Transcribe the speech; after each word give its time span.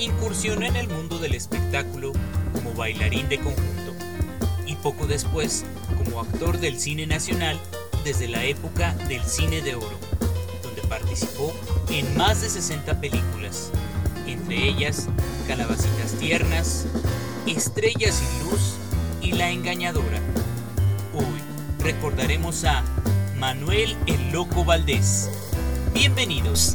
Incursionó 0.00 0.64
en 0.64 0.76
el 0.76 0.88
mundo 0.88 1.18
del 1.18 1.34
espectáculo 1.34 2.12
como 2.54 2.72
bailarín 2.72 3.28
de 3.28 3.38
conjunto 3.38 3.94
y 4.64 4.74
poco 4.76 5.06
después 5.06 5.66
como 5.98 6.20
actor 6.20 6.58
del 6.58 6.80
cine 6.80 7.06
nacional 7.06 7.60
desde 8.02 8.26
la 8.26 8.42
época 8.44 8.94
del 9.08 9.22
cine 9.22 9.60
de 9.60 9.74
oro, 9.74 9.98
donde 10.62 10.80
participó 10.88 11.52
en 11.90 12.16
más 12.16 12.40
de 12.40 12.48
60 12.48 12.98
películas, 12.98 13.72
entre 14.26 14.68
ellas 14.68 15.06
Calabacitas 15.46 16.12
Tiernas, 16.18 16.86
Estrellas 17.46 18.14
sin 18.14 18.50
Luz 18.50 18.76
y 19.20 19.32
La 19.32 19.50
Engañadora. 19.50 20.20
Hoy 21.12 21.42
recordaremos 21.84 22.64
a 22.64 22.82
Manuel 23.36 23.94
el 24.06 24.32
Loco 24.32 24.64
Valdés. 24.64 25.28
Bienvenidos. 25.92 26.74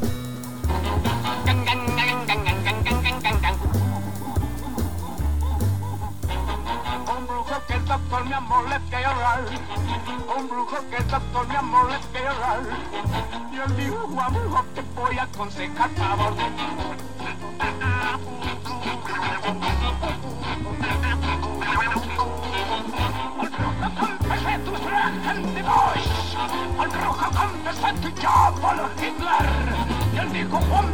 Un 9.35 10.47
brujo 10.47 10.78
que 10.90 10.97
el 10.97 11.07
doctor 11.07 11.47
mi 11.47 11.56
amor 11.56 11.90
orar. 12.22 12.62
Y 13.51 13.57
él 13.57 13.78
dijo, 13.78 14.07
amor, 14.22 14.66
te 14.73 14.81
voy 14.96 15.18
a 15.18 15.23
aconsejar 15.23 15.90
favor. 15.91 16.34
Al 26.79 26.91
rojo 26.91 27.25
confesé 27.31 27.94
tu 28.01 28.09
llámalo 28.22 28.90
Hitler. 28.97 29.47
Y 30.13 30.18
él 30.18 30.31
dijo, 30.31 30.57
Juan 30.57 30.85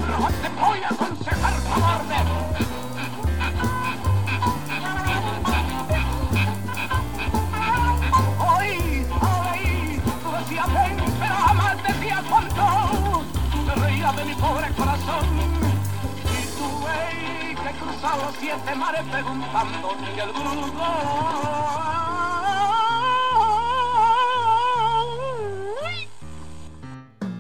los 18.52 18.62
siete 18.62 18.78
mares 18.78 19.04
preguntando 19.10 19.96
y 20.16 20.20
el 20.20 20.30
brujo. 20.30 20.84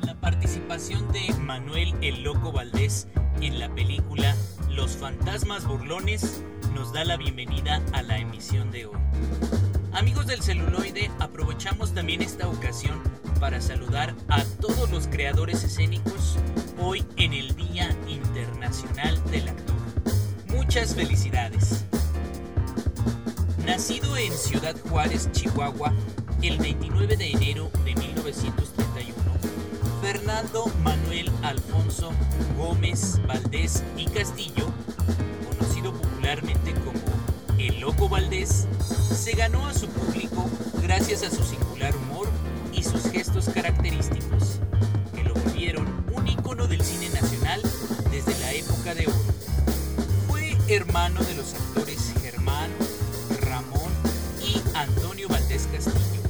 La 0.05 0.16
participación 0.16 1.11
de 1.11 1.33
Manuel 1.39 1.94
el 2.01 2.23
Loco 2.23 2.51
Valdés 2.51 3.07
en 3.41 3.59
la 3.59 3.69
película 3.69 4.35
Los 4.69 4.95
Fantasmas 4.95 5.66
Burlones 5.66 6.44
nos 6.73 6.94
da 6.94 7.03
la 7.03 7.17
bienvenida 7.17 7.81
a 7.93 8.01
la 8.03 8.17
emisión 8.17 8.72
de 8.72 8.85
hoy. 8.85 8.97
Amigos 9.93 10.28
del 10.28 10.41
celuloide, 10.41 11.11
aprovechamos 11.19 11.93
también 11.93 12.22
esta 12.22 12.47
ocasión 12.47 13.01
para 13.39 13.59
saludar 13.59 14.16
a 14.29 14.43
todos 14.61 14.89
los 14.89 15.07
creadores 15.07 15.63
escénicos 15.63 16.38
hoy 16.79 17.03
en 17.17 17.33
el 17.33 17.53
Día 17.55 17.89
Internacional 18.07 19.22
del 19.29 19.49
Actor. 19.49 19.71
Muchas 20.74 20.96
felicidades. 20.96 21.84
Nacido 23.66 24.16
en 24.16 24.32
Ciudad 24.32 24.74
Juárez, 24.88 25.30
Chihuahua, 25.34 25.92
el 26.42 26.59
29 26.59 27.18
de 27.18 27.30
enero 27.30 27.70
de 27.84 27.94
1931, 27.94 29.14
Fernando 30.02 30.72
Manuel 30.82 31.30
Alfonso 31.44 32.14
Gómez 32.58 33.20
Valdés 33.28 33.84
y 33.98 34.06
Castillo, 34.06 34.72
conocido 35.50 35.92
popularmente 35.92 36.72
como 36.76 37.59
El 37.59 37.82
Loco 37.82 38.08
Valdés, 38.08 38.66
se 39.14 39.34
ganó 39.34 39.68
a 39.68 39.74
su 39.74 39.90
público 39.90 40.50
gracias 40.82 41.24
a 41.24 41.32
su 41.32 41.44
singular 41.44 41.94
humor 41.98 42.30
y 42.72 42.84
sus 42.84 43.12
gestos 43.12 43.50
característicos, 43.50 44.62
que 45.14 45.26
lo 45.26 45.34
volvieron 45.34 45.86
un 46.14 46.26
ícono 46.30 46.66
del 46.66 46.82
cine 46.82 47.09
nacional 47.09 47.62
desde 48.09 48.40
la 48.40 48.53
época 48.53 48.96
de 48.96 49.08
oro. 49.08 49.21
Hermano 50.74 51.22
de 51.26 51.36
los 51.36 51.54
actores 51.54 52.14
Germán, 52.22 52.72
Ramón 53.42 53.92
y 54.42 54.64
Antonio 54.74 55.28
Valdés 55.28 55.68
Castillo, 55.70 56.22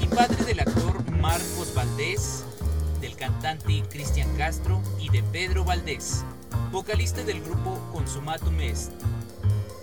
y 0.00 0.06
padre 0.06 0.42
del 0.46 0.60
actor 0.60 1.10
Marcos 1.10 1.74
Valdés, 1.74 2.44
del 3.02 3.14
cantante 3.14 3.82
Cristian 3.90 4.34
Castro 4.38 4.80
y 4.98 5.10
de 5.10 5.22
Pedro 5.22 5.64
Valdés, 5.64 6.24
vocalista 6.72 7.22
del 7.24 7.42
grupo 7.42 7.78
Consumatum 7.92 8.58
Est. 8.58 8.90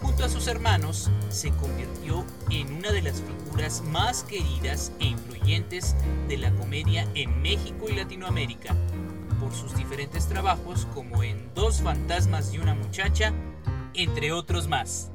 Junto 0.01 0.25
a 0.25 0.29
sus 0.29 0.47
hermanos, 0.47 1.11
se 1.29 1.51
convirtió 1.51 2.25
en 2.49 2.73
una 2.73 2.91
de 2.91 3.03
las 3.03 3.21
figuras 3.21 3.83
más 3.83 4.23
queridas 4.23 4.93
e 4.99 5.05
influyentes 5.05 5.95
de 6.27 6.37
la 6.37 6.49
comedia 6.55 7.07
en 7.13 7.39
México 7.43 7.85
y 7.87 7.93
Latinoamérica, 7.93 8.75
por 9.39 9.53
sus 9.53 9.75
diferentes 9.75 10.27
trabajos 10.27 10.87
como 10.95 11.21
en 11.21 11.53
Dos 11.53 11.81
fantasmas 11.81 12.51
y 12.51 12.57
una 12.57 12.73
muchacha, 12.73 13.31
entre 13.95 14.31
otros 14.31 14.67
más. 14.67 15.11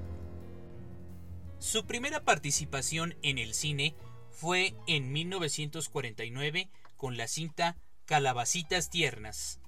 Su 1.59 1.87
primera 1.87 2.25
participación 2.25 3.17
en 3.23 3.39
el 3.39 3.55
cine 3.55 3.95
fue 4.31 4.75
en 4.87 5.13
1949 5.13 6.71
con 6.97 7.17
la 7.17 7.29
cinta 7.29 7.77
Calabacitas 8.07 8.89
Tiernas, 8.89 9.61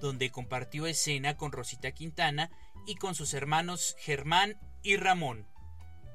donde 0.00 0.30
compartió 0.30 0.86
escena 0.86 1.36
con 1.36 1.52
Rosita 1.52 1.92
Quintana 1.92 2.50
y 2.86 2.96
con 2.96 3.14
sus 3.14 3.34
hermanos 3.34 3.96
Germán 3.98 4.58
y 4.82 4.96
Ramón, 4.96 5.46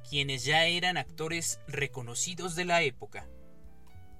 quienes 0.09 0.43
ya 0.43 0.65
eran 0.65 0.97
actores 0.97 1.59
reconocidos 1.67 2.55
de 2.55 2.65
la 2.65 2.81
época. 2.81 3.27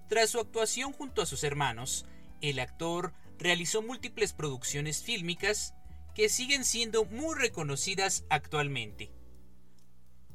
Tras 0.07 0.29
su 0.29 0.39
actuación 0.39 0.93
junto 0.93 1.21
a 1.21 1.25
sus 1.25 1.43
hermanos, 1.43 2.05
el 2.41 2.59
actor 2.59 3.13
realizó 3.37 3.81
múltiples 3.81 4.33
producciones 4.33 5.03
fílmicas 5.03 5.73
que 6.15 6.29
siguen 6.29 6.65
siendo 6.65 7.05
muy 7.05 7.35
reconocidas 7.35 8.25
actualmente. 8.29 9.11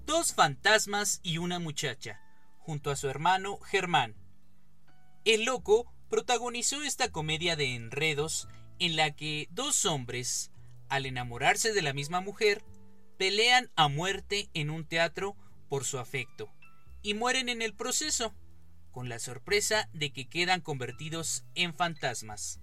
Dos 0.06 0.34
fantasmas 0.34 1.20
y 1.22 1.38
una 1.38 1.58
muchacha, 1.58 2.20
junto 2.58 2.90
a 2.90 2.96
su 2.96 3.08
hermano 3.08 3.58
Germán. 3.58 4.14
El 5.24 5.44
loco 5.44 5.92
protagonizó 6.08 6.82
esta 6.82 7.10
comedia 7.10 7.56
de 7.56 7.74
enredos 7.74 8.48
en 8.78 8.96
la 8.96 9.10
que 9.10 9.48
dos 9.50 9.84
hombres, 9.84 10.50
al 10.88 11.06
enamorarse 11.06 11.72
de 11.72 11.82
la 11.82 11.92
misma 11.92 12.20
mujer, 12.20 12.64
pelean 13.18 13.70
a 13.74 13.88
muerte 13.88 14.48
en 14.54 14.70
un 14.70 14.86
teatro 14.86 15.36
por 15.68 15.84
su 15.84 15.98
afecto 15.98 16.52
y 17.02 17.14
mueren 17.14 17.48
en 17.48 17.62
el 17.62 17.74
proceso, 17.74 18.34
con 18.90 19.08
la 19.08 19.18
sorpresa 19.18 19.88
de 19.92 20.12
que 20.12 20.28
quedan 20.28 20.60
convertidos 20.60 21.44
en 21.54 21.74
fantasmas. 21.74 22.60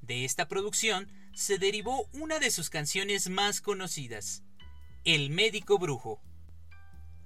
De 0.00 0.24
esta 0.24 0.48
producción 0.48 1.10
se 1.32 1.58
derivó 1.58 2.08
una 2.12 2.38
de 2.38 2.50
sus 2.50 2.70
canciones 2.70 3.28
más 3.28 3.60
conocidas, 3.60 4.42
El 5.04 5.30
médico 5.30 5.78
brujo. 5.78 6.20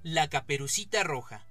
La 0.02 0.28
Caperucita 0.28 1.02
Roja. 1.02 1.46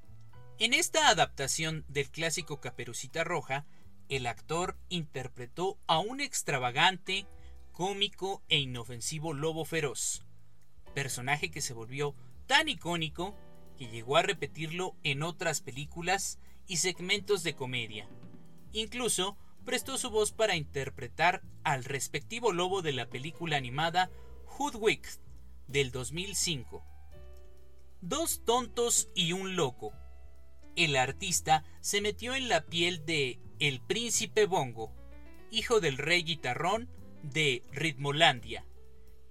En 0.59 0.73
esta 0.73 1.09
adaptación 1.09 1.83
del 1.87 2.09
clásico 2.09 2.61
Caperucita 2.61 3.23
Roja, 3.23 3.65
el 4.09 4.27
actor 4.27 4.77
interpretó 4.89 5.79
a 5.87 5.99
un 5.99 6.21
extravagante, 6.21 7.25
cómico 7.71 8.43
e 8.49 8.59
inofensivo 8.59 9.33
lobo 9.33 9.65
feroz, 9.65 10.23
personaje 10.93 11.49
que 11.49 11.61
se 11.61 11.73
volvió 11.73 12.15
tan 12.45 12.69
icónico 12.69 13.35
que 13.77 13.87
llegó 13.87 14.17
a 14.17 14.21
repetirlo 14.21 14.95
en 15.03 15.23
otras 15.23 15.61
películas 15.61 16.37
y 16.67 16.77
segmentos 16.77 17.43
de 17.43 17.55
comedia. 17.55 18.07
Incluso 18.71 19.37
prestó 19.63 19.97
su 19.97 20.09
voz 20.09 20.31
para 20.31 20.55
interpretar 20.55 21.41
al 21.63 21.83
respectivo 21.83 22.51
lobo 22.51 22.81
de 22.81 22.93
la 22.93 23.09
película 23.09 23.57
animada 23.57 24.09
Hoodwinked 24.57 25.19
del 25.67 25.91
2005. 25.91 26.83
Dos 28.01 28.43
tontos 28.45 29.09
y 29.15 29.31
un 29.31 29.55
loco. 29.55 29.93
El 30.75 30.95
artista 30.95 31.63
se 31.81 32.01
metió 32.01 32.35
en 32.35 32.49
la 32.49 32.65
piel 32.65 33.05
de 33.05 33.39
El 33.59 33.79
Príncipe 33.79 34.45
Bongo, 34.45 34.91
hijo 35.51 35.79
del 35.79 35.97
rey 35.97 36.23
guitarrón 36.23 36.89
de 37.21 37.63
Ritmolandia, 37.71 38.65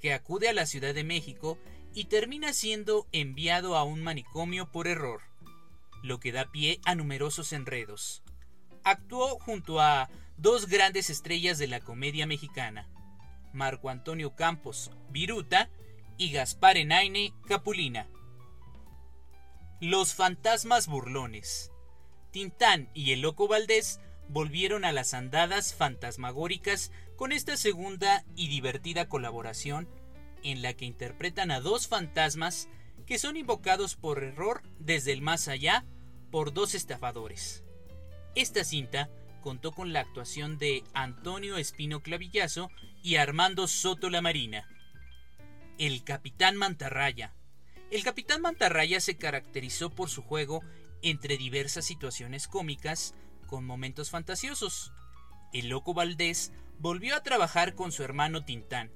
que 0.00 0.14
acude 0.14 0.48
a 0.48 0.52
la 0.52 0.66
Ciudad 0.66 0.94
de 0.94 1.04
México 1.04 1.58
y 1.94 2.04
termina 2.04 2.52
siendo 2.52 3.06
enviado 3.12 3.76
a 3.76 3.84
un 3.84 4.02
manicomio 4.02 4.70
por 4.70 4.86
error, 4.86 5.20
lo 6.02 6.18
que 6.18 6.32
da 6.32 6.50
pie 6.50 6.80
a 6.84 6.94
numerosos 6.94 7.52
enredos. 7.52 8.22
Actuó 8.84 9.38
junto 9.38 9.80
a 9.80 10.08
dos 10.42 10.66
grandes 10.66 11.08
estrellas 11.08 11.56
de 11.58 11.68
la 11.68 11.78
comedia 11.78 12.26
mexicana, 12.26 12.88
Marco 13.52 13.90
Antonio 13.90 14.34
Campos, 14.34 14.90
Viruta, 15.08 15.70
y 16.18 16.32
Gaspar 16.32 16.76
Enaine, 16.76 17.32
Capulina. 17.46 18.08
Los 19.80 20.14
fantasmas 20.14 20.88
burlones. 20.88 21.70
Tintán 22.32 22.90
y 22.92 23.12
el 23.12 23.20
Loco 23.20 23.46
Valdés 23.46 24.00
volvieron 24.28 24.84
a 24.84 24.92
las 24.92 25.14
andadas 25.14 25.74
fantasmagóricas 25.74 26.90
con 27.16 27.30
esta 27.30 27.56
segunda 27.56 28.24
y 28.34 28.48
divertida 28.48 29.08
colaboración 29.08 29.88
en 30.42 30.60
la 30.60 30.74
que 30.74 30.86
interpretan 30.86 31.52
a 31.52 31.60
dos 31.60 31.86
fantasmas 31.86 32.68
que 33.06 33.18
son 33.18 33.36
invocados 33.36 33.94
por 33.94 34.22
error 34.22 34.62
desde 34.80 35.12
el 35.12 35.22
más 35.22 35.46
allá 35.46 35.84
por 36.30 36.52
dos 36.52 36.74
estafadores. 36.74 37.62
Esta 38.34 38.64
cinta 38.64 39.08
contó 39.42 39.72
con 39.72 39.92
la 39.92 40.00
actuación 40.00 40.56
de 40.56 40.84
Antonio 40.94 41.58
Espino 41.58 42.00
Clavillazo 42.00 42.70
y 43.02 43.16
Armando 43.16 43.66
Soto 43.68 44.08
La 44.08 44.22
Marina. 44.22 44.66
El 45.76 46.04
Capitán 46.04 46.56
Mantarraya. 46.56 47.34
El 47.90 48.04
Capitán 48.04 48.40
Mantarraya 48.40 49.00
se 49.00 49.18
caracterizó 49.18 49.90
por 49.90 50.08
su 50.08 50.22
juego 50.22 50.62
entre 51.02 51.36
diversas 51.36 51.84
situaciones 51.84 52.48
cómicas 52.48 53.14
con 53.46 53.66
momentos 53.66 54.08
fantasiosos. 54.08 54.92
El 55.52 55.68
Loco 55.68 55.92
Valdés 55.92 56.52
volvió 56.78 57.14
a 57.14 57.22
trabajar 57.22 57.74
con 57.74 57.92
su 57.92 58.02
hermano 58.02 58.44
Tintán, 58.44 58.90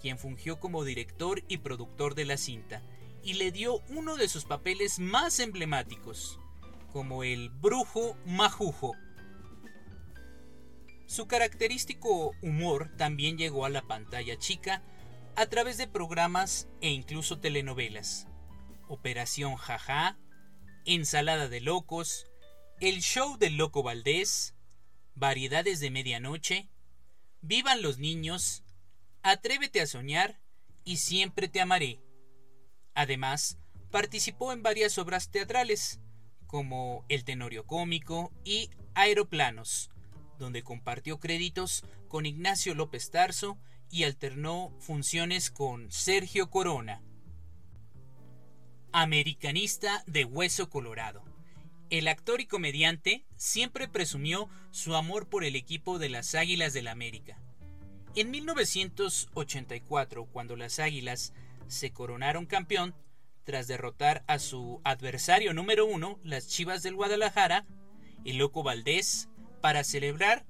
quien 0.00 0.18
fungió 0.18 0.60
como 0.60 0.84
director 0.84 1.42
y 1.48 1.58
productor 1.58 2.14
de 2.14 2.24
la 2.24 2.38
cinta, 2.38 2.82
y 3.22 3.34
le 3.34 3.52
dio 3.52 3.80
uno 3.88 4.16
de 4.16 4.28
sus 4.28 4.44
papeles 4.44 4.98
más 4.98 5.38
emblemáticos, 5.40 6.38
como 6.92 7.24
el 7.24 7.50
Brujo 7.50 8.16
Majujo 8.24 8.96
su 11.12 11.26
característico 11.26 12.34
humor 12.40 12.90
también 12.96 13.36
llegó 13.36 13.66
a 13.66 13.68
la 13.68 13.82
pantalla 13.82 14.38
chica 14.38 14.82
a 15.36 15.44
través 15.44 15.76
de 15.76 15.86
programas 15.86 16.68
e 16.80 16.88
incluso 16.88 17.38
telenovelas. 17.38 18.28
Operación 18.88 19.56
Jaja, 19.56 20.18
Ensalada 20.86 21.50
de 21.50 21.60
Locos, 21.60 22.24
El 22.80 23.02
Show 23.02 23.36
del 23.36 23.58
Loco 23.58 23.82
Valdés, 23.82 24.54
Variedades 25.14 25.80
de 25.80 25.90
Medianoche, 25.90 26.70
Vivan 27.42 27.82
los 27.82 27.98
Niños, 27.98 28.64
Atrévete 29.22 29.82
a 29.82 29.86
Soñar 29.86 30.40
y 30.82 30.96
Siempre 30.96 31.46
Te 31.46 31.60
Amaré. 31.60 32.00
Además, 32.94 33.58
participó 33.90 34.50
en 34.50 34.62
varias 34.62 34.96
obras 34.96 35.30
teatrales, 35.30 36.00
como 36.46 37.04
El 37.10 37.24
Tenorio 37.24 37.66
Cómico 37.66 38.32
y 38.44 38.70
Aeroplanos, 38.94 39.91
donde 40.42 40.62
compartió 40.64 41.18
créditos 41.20 41.84
con 42.08 42.26
Ignacio 42.26 42.74
López 42.74 43.10
Tarso 43.10 43.58
y 43.88 44.02
alternó 44.02 44.74
funciones 44.80 45.52
con 45.52 45.90
Sergio 45.92 46.50
Corona. 46.50 47.00
Americanista 48.92 50.02
de 50.08 50.24
Hueso 50.24 50.68
Colorado. 50.68 51.22
El 51.90 52.08
actor 52.08 52.40
y 52.40 52.46
comediante 52.46 53.24
siempre 53.36 53.86
presumió 53.86 54.48
su 54.72 54.96
amor 54.96 55.28
por 55.28 55.44
el 55.44 55.54
equipo 55.54 56.00
de 56.00 56.08
las 56.08 56.34
Águilas 56.34 56.72
del 56.72 56.86
la 56.86 56.90
América. 56.90 57.38
En 58.16 58.32
1984, 58.32 60.24
cuando 60.26 60.56
las 60.56 60.80
Águilas 60.80 61.34
se 61.68 61.92
coronaron 61.92 62.46
campeón, 62.46 62.96
tras 63.44 63.68
derrotar 63.68 64.24
a 64.26 64.40
su 64.40 64.80
adversario 64.82 65.54
número 65.54 65.86
uno, 65.86 66.18
las 66.24 66.48
Chivas 66.48 66.82
del 66.82 66.96
Guadalajara, 66.96 67.64
el 68.24 68.38
Loco 68.38 68.62
Valdés, 68.62 69.28
para 69.62 69.84
celebrar, 69.84 70.44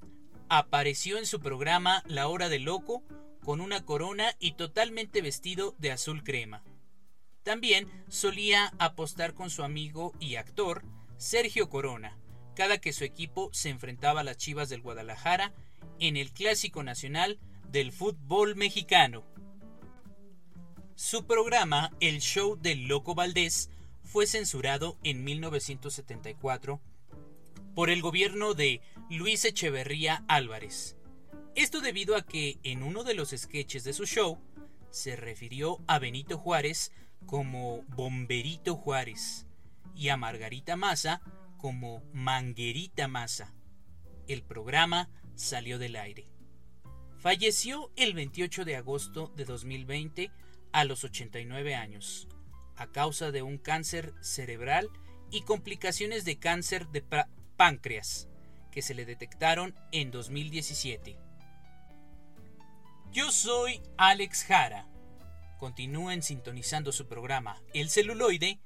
apareció 0.49 1.19
en 1.19 1.27
su 1.27 1.39
programa 1.39 2.03
La 2.09 2.27
Hora 2.27 2.49
del 2.49 2.65
Loco 2.65 3.05
con 3.45 3.61
una 3.61 3.85
corona 3.85 4.35
y 4.41 4.53
totalmente 4.53 5.23
vestido 5.23 5.77
de 5.79 5.93
azul 5.93 6.25
crema. 6.25 6.65
También 7.45 7.89
solía 8.09 8.73
apostar 8.79 9.35
con 9.35 9.51
su 9.51 9.63
amigo 9.63 10.13
y 10.19 10.37
actor 10.37 10.83
Sergio 11.17 11.69
Corona, 11.69 12.19
cada 12.57 12.79
que 12.79 12.93
su 12.93 13.05
equipo 13.05 13.51
se 13.53 13.69
enfrentaba 13.69 14.21
a 14.21 14.25
las 14.25 14.39
Chivas 14.39 14.69
del 14.69 14.83
Guadalajara 14.83 15.53
en 16.01 16.17
el 16.17 16.33
Clásico 16.33 16.83
Nacional 16.83 17.39
del 17.71 17.93
Fútbol 17.93 18.57
Mexicano. 18.57 19.25
Su 20.95 21.27
programa, 21.27 21.93
El 22.01 22.21
Show 22.21 22.57
del 22.57 22.87
Loco 22.87 23.15
Valdés, 23.15 23.71
fue 24.03 24.27
censurado 24.27 24.97
en 25.03 25.25
1974 25.25 26.81
por 27.75 27.91
el 27.91 28.03
gobierno 28.03 28.55
de 28.55 28.81
Luis 29.11 29.45
Echeverría 29.45 30.25
Álvarez. 30.29 30.97
Esto 31.55 31.81
debido 31.81 32.17
a 32.17 32.23
que 32.23 32.59
en 32.63 32.83
uno 32.83 33.05
de 33.05 33.15
los 33.15 33.31
sketches 33.31 33.85
de 33.85 33.93
su 33.93 34.07
show 34.07 34.39
se 34.91 35.17
refirió 35.17 35.79
a 35.87 35.99
Benito 35.99 36.39
Juárez 36.39 36.93
como 37.27 37.83
Bomberito 37.89 38.77
Juárez 38.77 39.47
y 39.95 40.09
a 40.09 40.17
Margarita 40.17 40.77
Maza 40.77 41.23
como 41.59 42.03
Manguerita 42.13 43.09
Maza. 43.09 43.55
El 44.29 44.43
programa 44.43 45.11
salió 45.35 45.79
del 45.79 45.97
aire. 45.97 46.29
Falleció 47.19 47.91
el 47.97 48.15
28 48.15 48.65
de 48.65 48.77
agosto 48.77 49.33
de 49.37 49.45
2020 49.45 50.31
a 50.73 50.85
los 50.85 51.05
89 51.05 51.75
años, 51.75 52.29
a 52.77 52.91
causa 52.91 53.31
de 53.31 53.43
un 53.43 53.59
cáncer 53.59 54.13
cerebral 54.21 54.91
y 55.31 55.43
complicaciones 55.43 56.25
de 56.25 56.39
cáncer 56.39 56.89
de 56.89 57.03
páncreas, 57.53 58.29
que 58.71 58.83
se 58.83 58.95
le 58.95 59.05
detectaron 59.05 59.75
en 59.93 60.11
2017. 60.11 61.19
Yo 63.13 63.31
soy 63.31 63.83
Alex 63.99 64.45
Jara. 64.45 64.89
Continúen 65.59 66.23
sintonizando 66.23 66.91
su 66.93 67.07
programa 67.07 67.63
El 67.75 67.91
celuloide 67.91 68.59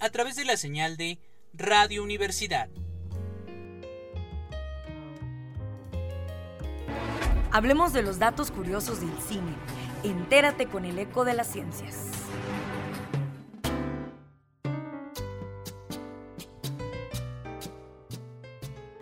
a 0.00 0.08
través 0.10 0.36
de 0.36 0.44
la 0.44 0.56
señal 0.56 0.96
de 0.96 1.18
Radio 1.52 2.02
Universidad. 2.02 2.70
Hablemos 7.52 7.92
de 7.92 8.02
los 8.02 8.18
datos 8.18 8.50
curiosos 8.50 9.00
del 9.00 9.16
cine. 9.28 9.54
Entérate 10.04 10.66
con 10.66 10.84
el 10.84 10.98
eco 10.98 11.24
de 11.24 11.34
las 11.34 11.48
ciencias. 11.48 12.06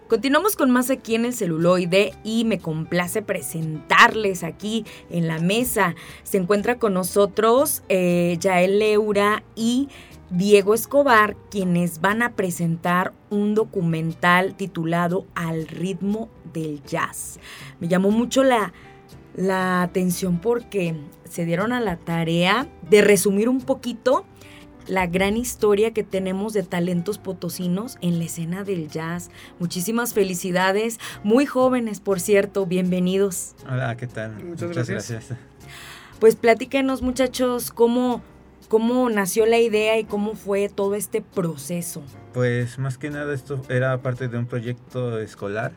Continuamos 0.08 0.56
con 0.56 0.70
más 0.70 0.88
aquí 0.88 1.16
en 1.16 1.26
el 1.26 1.34
celuloide 1.34 2.14
y 2.24 2.46
me 2.46 2.58
complace 2.58 3.20
presentarles 3.20 4.42
aquí 4.42 4.86
en 5.10 5.28
la 5.28 5.38
mesa. 5.38 5.96
Se 6.22 6.38
encuentra 6.38 6.78
con 6.78 6.94
nosotros 6.94 7.82
eh, 7.90 8.38
Yael 8.40 8.78
Leura 8.78 9.42
y 9.54 9.90
Diego 10.30 10.72
Escobar, 10.72 11.36
quienes 11.50 12.00
van 12.00 12.22
a 12.22 12.36
presentar 12.36 13.12
un 13.28 13.54
documental 13.54 14.54
titulado 14.54 15.26
Al 15.34 15.68
ritmo 15.68 16.30
del 16.54 16.82
jazz. 16.84 17.38
Me 17.78 17.86
llamó 17.86 18.10
mucho 18.10 18.44
la, 18.44 18.72
la 19.36 19.82
atención 19.82 20.40
porque 20.40 20.94
se 21.24 21.44
dieron 21.44 21.70
a 21.70 21.80
la 21.80 21.98
tarea 21.98 22.66
de 22.88 23.02
resumir 23.02 23.50
un 23.50 23.60
poquito 23.60 24.24
la 24.88 25.06
gran 25.06 25.36
historia 25.36 25.92
que 25.92 26.02
tenemos 26.02 26.52
de 26.52 26.62
talentos 26.62 27.18
potosinos 27.18 27.96
en 28.00 28.18
la 28.18 28.24
escena 28.24 28.64
del 28.64 28.88
jazz. 28.88 29.30
Muchísimas 29.58 30.14
felicidades, 30.14 30.98
muy 31.22 31.46
jóvenes, 31.46 32.00
por 32.00 32.20
cierto, 32.20 32.66
bienvenidos. 32.66 33.54
Hola, 33.70 33.96
¿qué 33.96 34.06
tal? 34.06 34.42
Muchas, 34.44 34.88
gracias. 34.88 35.32
Pues 36.18 36.36
platíquenos, 36.36 37.02
muchachos, 37.02 37.70
cómo, 37.70 38.22
cómo 38.68 39.08
nació 39.10 39.46
la 39.46 39.58
idea 39.58 39.98
y 39.98 40.04
cómo 40.04 40.34
fue 40.34 40.68
todo 40.68 40.94
este 40.94 41.22
proceso. 41.22 42.02
Pues 42.32 42.78
más 42.78 42.98
que 42.98 43.10
nada 43.10 43.34
esto 43.34 43.62
era 43.68 44.00
parte 44.02 44.28
de 44.28 44.38
un 44.38 44.46
proyecto 44.46 45.20
escolar. 45.20 45.72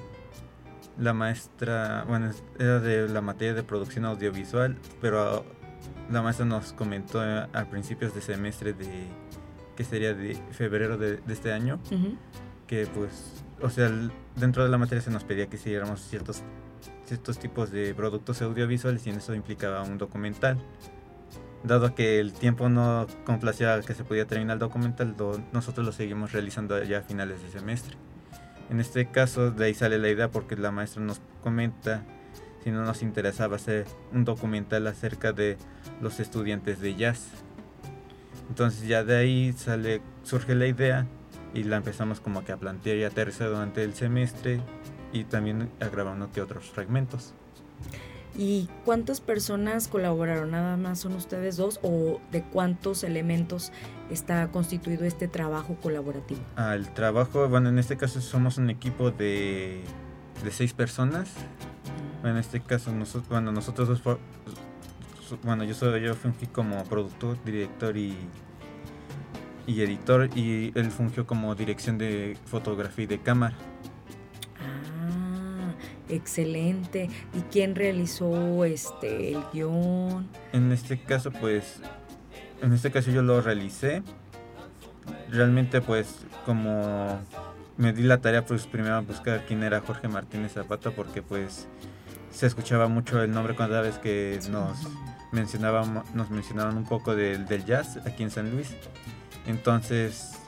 La 0.97 1.13
maestra, 1.13 2.05
bueno, 2.07 2.31
era 2.59 2.79
de 2.79 3.07
la 3.07 3.21
materia 3.21 3.53
de 3.53 3.63
producción 3.63 4.05
audiovisual, 4.05 4.77
pero 4.99 5.45
la 6.11 6.21
maestra 6.21 6.45
nos 6.45 6.73
comentó 6.73 7.21
a 7.21 7.65
principios 7.69 8.13
de 8.13 8.21
semestre 8.21 8.73
de 8.73 9.07
que 9.75 9.83
sería 9.83 10.13
de 10.13 10.35
febrero 10.51 10.97
de, 10.97 11.19
este 11.29 11.53
año 11.53 11.79
que 12.67 12.87
pues 12.87 13.43
o 13.61 13.69
sea 13.69 13.91
dentro 14.35 14.63
de 14.63 14.69
la 14.69 14.77
materia 14.77 15.01
se 15.01 15.11
nos 15.11 15.23
pedía 15.23 15.47
que 15.47 15.57
siguiéramos 15.57 16.01
ciertos 16.01 16.43
ciertos 17.11 17.39
tipos 17.39 17.71
de 17.71 17.93
productos 17.93 18.41
audiovisuales 18.41 19.05
y 19.05 19.09
en 19.09 19.17
eso 19.17 19.35
implicaba 19.35 19.83
un 19.83 19.97
documental. 19.97 20.57
Dado 21.63 21.93
que 21.93 22.21
el 22.21 22.31
tiempo 22.31 22.69
no 22.69 23.05
complacía 23.25 23.79
que 23.81 23.93
se 23.93 24.05
podía 24.05 24.25
terminar 24.25 24.55
el 24.55 24.59
documental 24.59 25.15
nosotros 25.51 25.85
lo 25.85 25.91
seguimos 25.91 26.31
realizando 26.31 26.81
ya 26.83 26.99
a 26.99 27.01
finales 27.01 27.43
de 27.43 27.49
semestre. 27.49 27.97
En 28.69 28.79
este 28.79 29.07
caso 29.07 29.51
de 29.51 29.65
ahí 29.65 29.73
sale 29.73 29.99
la 29.99 30.09
idea 30.09 30.29
porque 30.29 30.55
la 30.55 30.71
maestra 30.71 31.01
nos 31.03 31.19
comenta 31.43 32.05
si 32.63 32.71
no 32.71 32.83
nos 32.83 33.01
interesaba 33.01 33.55
hacer 33.55 33.85
un 34.13 34.25
documental 34.25 34.87
acerca 34.87 35.33
de 35.33 35.57
los 36.01 36.19
estudiantes 36.19 36.79
de 36.79 36.95
jazz. 36.95 37.27
Entonces 38.49 38.87
ya 38.87 39.03
de 39.03 39.17
ahí 39.17 39.53
sale, 39.53 40.01
surge 40.23 40.55
la 40.55 40.67
idea 40.67 41.07
y 41.53 41.63
la 41.63 41.77
empezamos 41.77 42.19
como 42.19 42.43
que 42.43 42.51
a 42.51 42.57
plantear 42.57 42.97
y 42.97 43.03
aterrizar 43.03 43.49
durante 43.49 43.83
el 43.83 43.93
semestre 43.93 44.61
y 45.13 45.23
también 45.23 45.69
a 45.79 45.87
grabar 45.87 46.15
uno 46.15 46.31
que 46.31 46.41
otros 46.41 46.69
fragmentos. 46.69 47.33
¿Y 48.37 48.69
cuántas 48.85 49.19
personas 49.19 49.89
colaboraron? 49.89 50.51
¿Nada 50.51 50.77
más 50.77 50.99
son 50.99 51.15
ustedes 51.15 51.57
dos 51.57 51.79
o 51.83 52.21
de 52.31 52.43
cuántos 52.43 53.03
elementos 53.03 53.73
está 54.09 54.47
constituido 54.51 55.03
este 55.05 55.27
trabajo 55.27 55.75
colaborativo? 55.81 56.39
Ah, 56.55 56.75
el 56.75 56.89
trabajo, 56.93 57.49
bueno, 57.49 57.69
en 57.69 57.77
este 57.77 57.97
caso 57.97 58.21
somos 58.21 58.57
un 58.57 58.69
equipo 58.69 59.11
de, 59.11 59.81
de 60.43 60.51
seis 60.51 60.73
personas. 60.73 61.29
En 62.23 62.37
este 62.37 62.59
caso, 62.61 62.91
nosotros, 62.91 63.29
bueno, 63.29 63.51
nosotros 63.51 63.87
dos 63.87 64.01
bueno, 65.43 65.63
yo 65.63 65.73
soy 65.73 66.01
yo 66.01 66.13
fungí 66.13 66.45
como 66.47 66.83
productor, 66.83 67.41
director 67.45 67.95
y, 67.95 68.15
y 69.65 69.81
editor 69.81 70.29
y 70.35 70.71
él 70.75 70.91
fungió 70.91 71.25
como 71.25 71.55
dirección 71.55 71.97
de 71.97 72.37
fotografía 72.45 73.05
y 73.05 73.07
de 73.07 73.19
cámara. 73.19 73.55
Ah, 74.59 75.73
excelente. 76.09 77.09
¿Y 77.33 77.41
quién 77.51 77.75
realizó 77.75 78.65
este 78.65 79.31
el 79.31 79.43
guion? 79.53 80.27
En 80.51 80.71
este 80.71 80.99
caso, 80.99 81.31
pues, 81.31 81.81
en 82.61 82.73
este 82.73 82.91
caso 82.91 83.09
yo 83.11 83.23
lo 83.23 83.41
realicé. 83.41 84.03
Realmente, 85.29 85.81
pues, 85.81 86.25
como 86.45 87.21
me 87.77 87.93
di 87.93 88.03
la 88.03 88.19
tarea, 88.19 88.45
pues 88.45 88.67
primero 88.67 88.95
a 88.95 88.99
buscar 88.99 89.45
quién 89.47 89.63
era 89.63 89.79
Jorge 89.79 90.07
Martínez 90.07 90.53
Zapata, 90.53 90.91
porque 90.91 91.21
pues 91.21 91.67
se 92.31 92.47
escuchaba 92.47 92.87
mucho 92.87 93.21
el 93.21 93.31
nombre 93.31 93.55
cada 93.55 93.81
vez 93.81 93.97
que 93.97 94.39
nos 94.49 94.77
mencionábamos, 95.31 96.13
nos 96.13 96.29
mencionaban 96.29 96.77
un 96.77 96.85
poco 96.85 97.15
del, 97.15 97.45
del 97.45 97.65
jazz 97.65 97.97
aquí 98.05 98.23
en 98.23 98.31
San 98.31 98.51
Luis. 98.51 98.73
Entonces, 99.47 100.39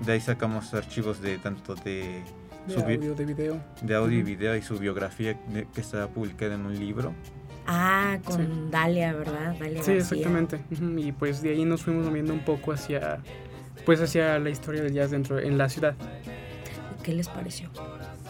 de 0.00 0.12
ahí 0.12 0.20
sacamos 0.20 0.74
archivos 0.74 1.20
de 1.20 1.38
tanto 1.38 1.74
de, 1.74 2.22
de 2.66 2.74
audio, 2.76 3.14
de 3.14 3.24
video. 3.24 3.60
De 3.82 3.94
audio 3.94 4.18
y 4.18 4.22
video 4.22 4.56
y 4.56 4.62
su 4.62 4.78
biografía 4.78 5.38
que 5.74 5.80
está 5.80 6.08
publicada 6.08 6.54
en 6.54 6.66
un 6.66 6.78
libro. 6.78 7.12
Ah, 7.66 8.18
con 8.24 8.70
Dalia, 8.70 9.14
¿verdad? 9.14 9.56
Dalia 9.58 9.82
sí, 9.82 9.92
exactamente. 9.92 10.60
Y 10.70 11.12
pues 11.12 11.40
de 11.42 11.50
ahí 11.50 11.64
nos 11.64 11.82
fuimos 11.82 12.06
moviendo 12.06 12.32
un 12.32 12.44
poco 12.44 12.72
hacia, 12.72 13.20
pues 13.86 14.00
hacia 14.00 14.38
la 14.38 14.50
historia 14.50 14.82
del 14.82 14.92
jazz 14.92 15.10
dentro, 15.10 15.38
en 15.38 15.56
la 15.56 15.68
ciudad. 15.68 15.94
¿Qué 17.02 17.12
les 17.12 17.28
pareció? 17.28 17.70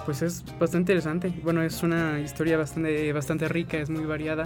Pues 0.04 0.22
es 0.22 0.44
bastante 0.58 0.92
interesante. 0.92 1.32
Bueno, 1.42 1.62
es 1.62 1.82
una 1.82 2.20
historia 2.20 2.56
bastante, 2.58 3.12
bastante 3.12 3.48
rica, 3.48 3.78
es 3.78 3.90
muy 3.90 4.04
variada. 4.04 4.44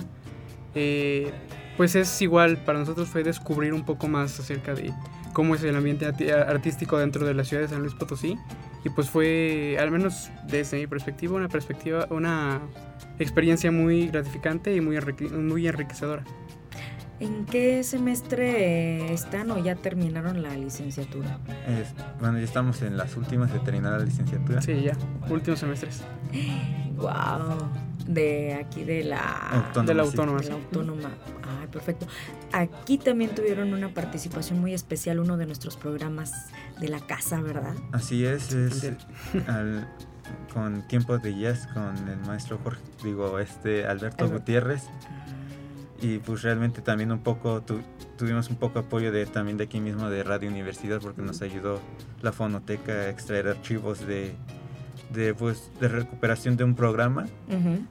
Eh, 0.74 1.32
pues 1.76 1.94
es 1.94 2.20
igual, 2.22 2.58
para 2.58 2.78
nosotros 2.78 3.08
fue 3.08 3.22
descubrir 3.22 3.72
un 3.72 3.84
poco 3.84 4.08
más 4.08 4.38
acerca 4.38 4.74
de 4.74 4.92
cómo 5.32 5.54
es 5.54 5.62
el 5.62 5.76
ambiente 5.76 6.06
artístico 6.32 6.98
dentro 6.98 7.26
de 7.26 7.34
la 7.34 7.44
ciudad 7.44 7.62
de 7.62 7.68
San 7.68 7.80
Luis 7.80 7.94
Potosí. 7.94 8.36
Y 8.84 8.90
pues 8.90 9.10
fue, 9.10 9.76
al 9.80 9.90
menos 9.90 10.30
desde 10.46 10.78
mi 10.78 10.86
perspectiva, 10.86 11.36
una 11.36 11.48
perspectiva, 11.48 12.06
una 12.10 12.60
experiencia 13.18 13.70
muy 13.72 14.08
gratificante 14.08 14.74
y 14.74 14.80
muy, 14.80 14.98
muy 15.32 15.66
enriquecedora. 15.66 16.24
¿En 17.20 17.46
qué 17.46 17.82
semestre 17.82 19.12
están 19.12 19.50
o 19.50 19.58
ya 19.58 19.74
terminaron 19.74 20.40
la 20.42 20.54
licenciatura? 20.54 21.38
bueno, 22.20 22.38
ya 22.38 22.44
estamos 22.44 22.82
en 22.82 22.96
las 22.96 23.16
últimas 23.16 23.52
de 23.52 23.58
terminar 23.60 23.98
la 23.98 24.04
licenciatura. 24.04 24.62
Sí, 24.62 24.82
ya, 24.82 24.96
últimos 25.28 25.58
semestres. 25.58 26.02
¡Wow! 26.96 27.70
De 28.06 28.54
aquí 28.54 28.84
de 28.84 29.04
la 29.04 29.50
autónoma. 29.50 29.86
De 29.86 29.94
la 29.94 30.02
autónoma. 30.02 30.40
De 30.40 30.48
la 30.48 30.54
autónoma. 30.54 31.10
Ay, 31.60 31.66
perfecto. 31.66 32.06
Aquí 32.52 32.98
también 32.98 33.34
tuvieron 33.34 33.74
una 33.74 33.92
participación 33.92 34.60
muy 34.60 34.72
especial, 34.72 35.18
uno 35.18 35.36
de 35.36 35.46
nuestros 35.46 35.76
programas 35.76 36.46
de 36.80 36.88
la 36.88 37.00
casa, 37.00 37.40
¿verdad? 37.40 37.74
Así 37.92 38.24
es, 38.24 38.52
es 38.52 38.92
con 40.52 40.86
Tiempo 40.88 41.18
de 41.18 41.38
Jazz 41.38 41.66
con 41.68 41.96
el 42.08 42.18
maestro 42.26 42.58
Jorge, 42.62 42.82
digo, 43.02 43.38
este 43.38 43.86
Alberto 43.86 44.28
Gutiérrez 44.28 44.84
y 46.00 46.18
pues 46.18 46.42
realmente 46.42 46.80
también 46.80 47.10
un 47.10 47.20
poco 47.20 47.62
tuvimos 48.16 48.50
un 48.50 48.56
poco 48.56 48.78
apoyo 48.78 49.10
de 49.10 49.26
también 49.26 49.56
de 49.56 49.64
aquí 49.64 49.80
mismo 49.80 50.08
de 50.08 50.22
Radio 50.22 50.48
Universidad 50.48 51.00
porque 51.00 51.22
nos 51.22 51.42
ayudó 51.42 51.80
la 52.22 52.32
fonoteca 52.32 52.92
a 52.92 53.08
extraer 53.10 53.48
archivos 53.48 54.06
de 54.06 54.34
de 55.10 55.34
pues 55.34 55.70
de 55.80 55.88
recuperación 55.88 56.56
de 56.56 56.64
un 56.64 56.74
programa 56.74 57.26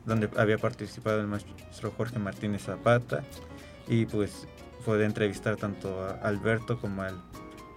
donde 0.05 0.29
había 0.37 0.57
participado 0.57 1.19
el 1.19 1.27
maestro 1.27 1.91
Jorge 1.97 2.19
Martínez 2.19 2.63
Zapata 2.63 3.23
y 3.87 4.05
pues 4.05 4.47
fue 4.85 4.97
de 4.97 5.05
entrevistar 5.05 5.57
tanto 5.57 6.01
a 6.01 6.11
Alberto 6.27 6.79
como 6.79 7.01
al, 7.01 7.21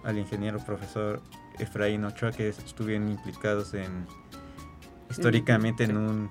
al 0.03 0.17
ingeniero 0.17 0.59
profesor 0.59 1.21
Efraín 1.59 2.05
Ochoa 2.05 2.31
que 2.31 2.47
estuvieron 2.49 3.09
implicados 3.09 3.73
en 3.73 4.05
históricamente 5.09 5.83
en 5.83 5.97
un 5.97 6.29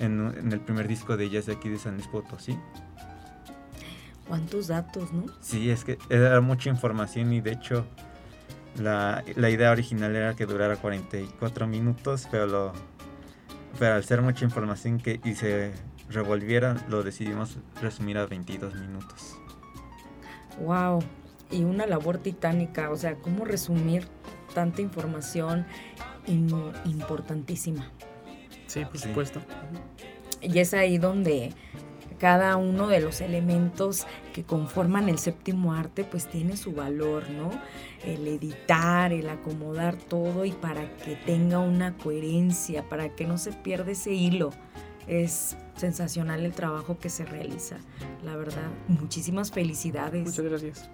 en, 0.00 0.32
en 0.36 0.52
el 0.52 0.60
primer 0.60 0.86
disco 0.86 1.16
de 1.16 1.30
jazz 1.30 1.46
de 1.46 1.54
aquí 1.54 1.68
de 1.68 1.78
San 1.78 1.94
Luis 1.94 2.08
Potosí 2.08 2.58
cuántos 4.28 4.68
datos, 4.68 5.12
¿no? 5.12 5.24
Sí, 5.40 5.70
es 5.70 5.84
que 5.84 5.98
era 6.10 6.40
mucha 6.40 6.68
información 6.68 7.32
y 7.32 7.40
de 7.40 7.52
hecho 7.52 7.86
la, 8.76 9.24
idea 9.36 9.70
original 9.70 10.14
era 10.14 10.34
que 10.34 10.46
durara 10.46 10.76
44 10.76 11.66
minutos, 11.66 12.28
pero, 12.30 12.46
lo, 12.46 12.72
pero 13.78 13.94
al 13.94 14.04
ser 14.04 14.22
mucha 14.22 14.44
información 14.44 14.98
que, 14.98 15.20
y 15.24 15.34
se 15.34 15.72
revolviera, 16.08 16.76
lo 16.88 17.02
decidimos 17.02 17.58
resumir 17.80 18.18
a 18.18 18.26
22 18.26 18.74
minutos. 18.74 19.36
¡Wow! 20.60 21.00
Y 21.50 21.64
una 21.64 21.86
labor 21.86 22.18
titánica, 22.18 22.90
o 22.90 22.96
sea, 22.96 23.16
¿cómo 23.16 23.44
resumir 23.44 24.06
tanta 24.54 24.82
información 24.82 25.66
importantísima? 26.26 27.90
Sí, 28.66 28.84
por 28.84 28.98
supuesto. 28.98 29.40
Y 30.42 30.58
es 30.58 30.74
ahí 30.74 30.98
donde 30.98 31.52
cada 32.18 32.56
uno 32.56 32.88
de 32.88 33.00
los 33.00 33.20
elementos 33.20 34.06
que 34.32 34.44
conforman 34.44 35.08
el 35.08 35.18
séptimo 35.18 35.72
arte 35.72 36.04
pues 36.04 36.26
tiene 36.26 36.56
su 36.56 36.72
valor, 36.72 37.30
¿no? 37.30 37.50
El 38.04 38.26
editar, 38.26 39.12
el 39.12 39.28
acomodar 39.28 39.96
todo 39.96 40.44
y 40.44 40.52
para 40.52 40.96
que 40.96 41.16
tenga 41.16 41.58
una 41.58 41.96
coherencia, 41.96 42.88
para 42.88 43.14
que 43.14 43.24
no 43.24 43.38
se 43.38 43.52
pierda 43.52 43.92
ese 43.92 44.12
hilo. 44.12 44.50
Es 45.06 45.56
sensacional 45.76 46.44
el 46.44 46.52
trabajo 46.52 46.98
que 46.98 47.08
se 47.08 47.24
realiza, 47.24 47.78
la 48.24 48.36
verdad. 48.36 48.68
Muchísimas 48.88 49.50
felicidades. 49.50 50.26
Muchas 50.26 50.44
gracias. 50.44 50.90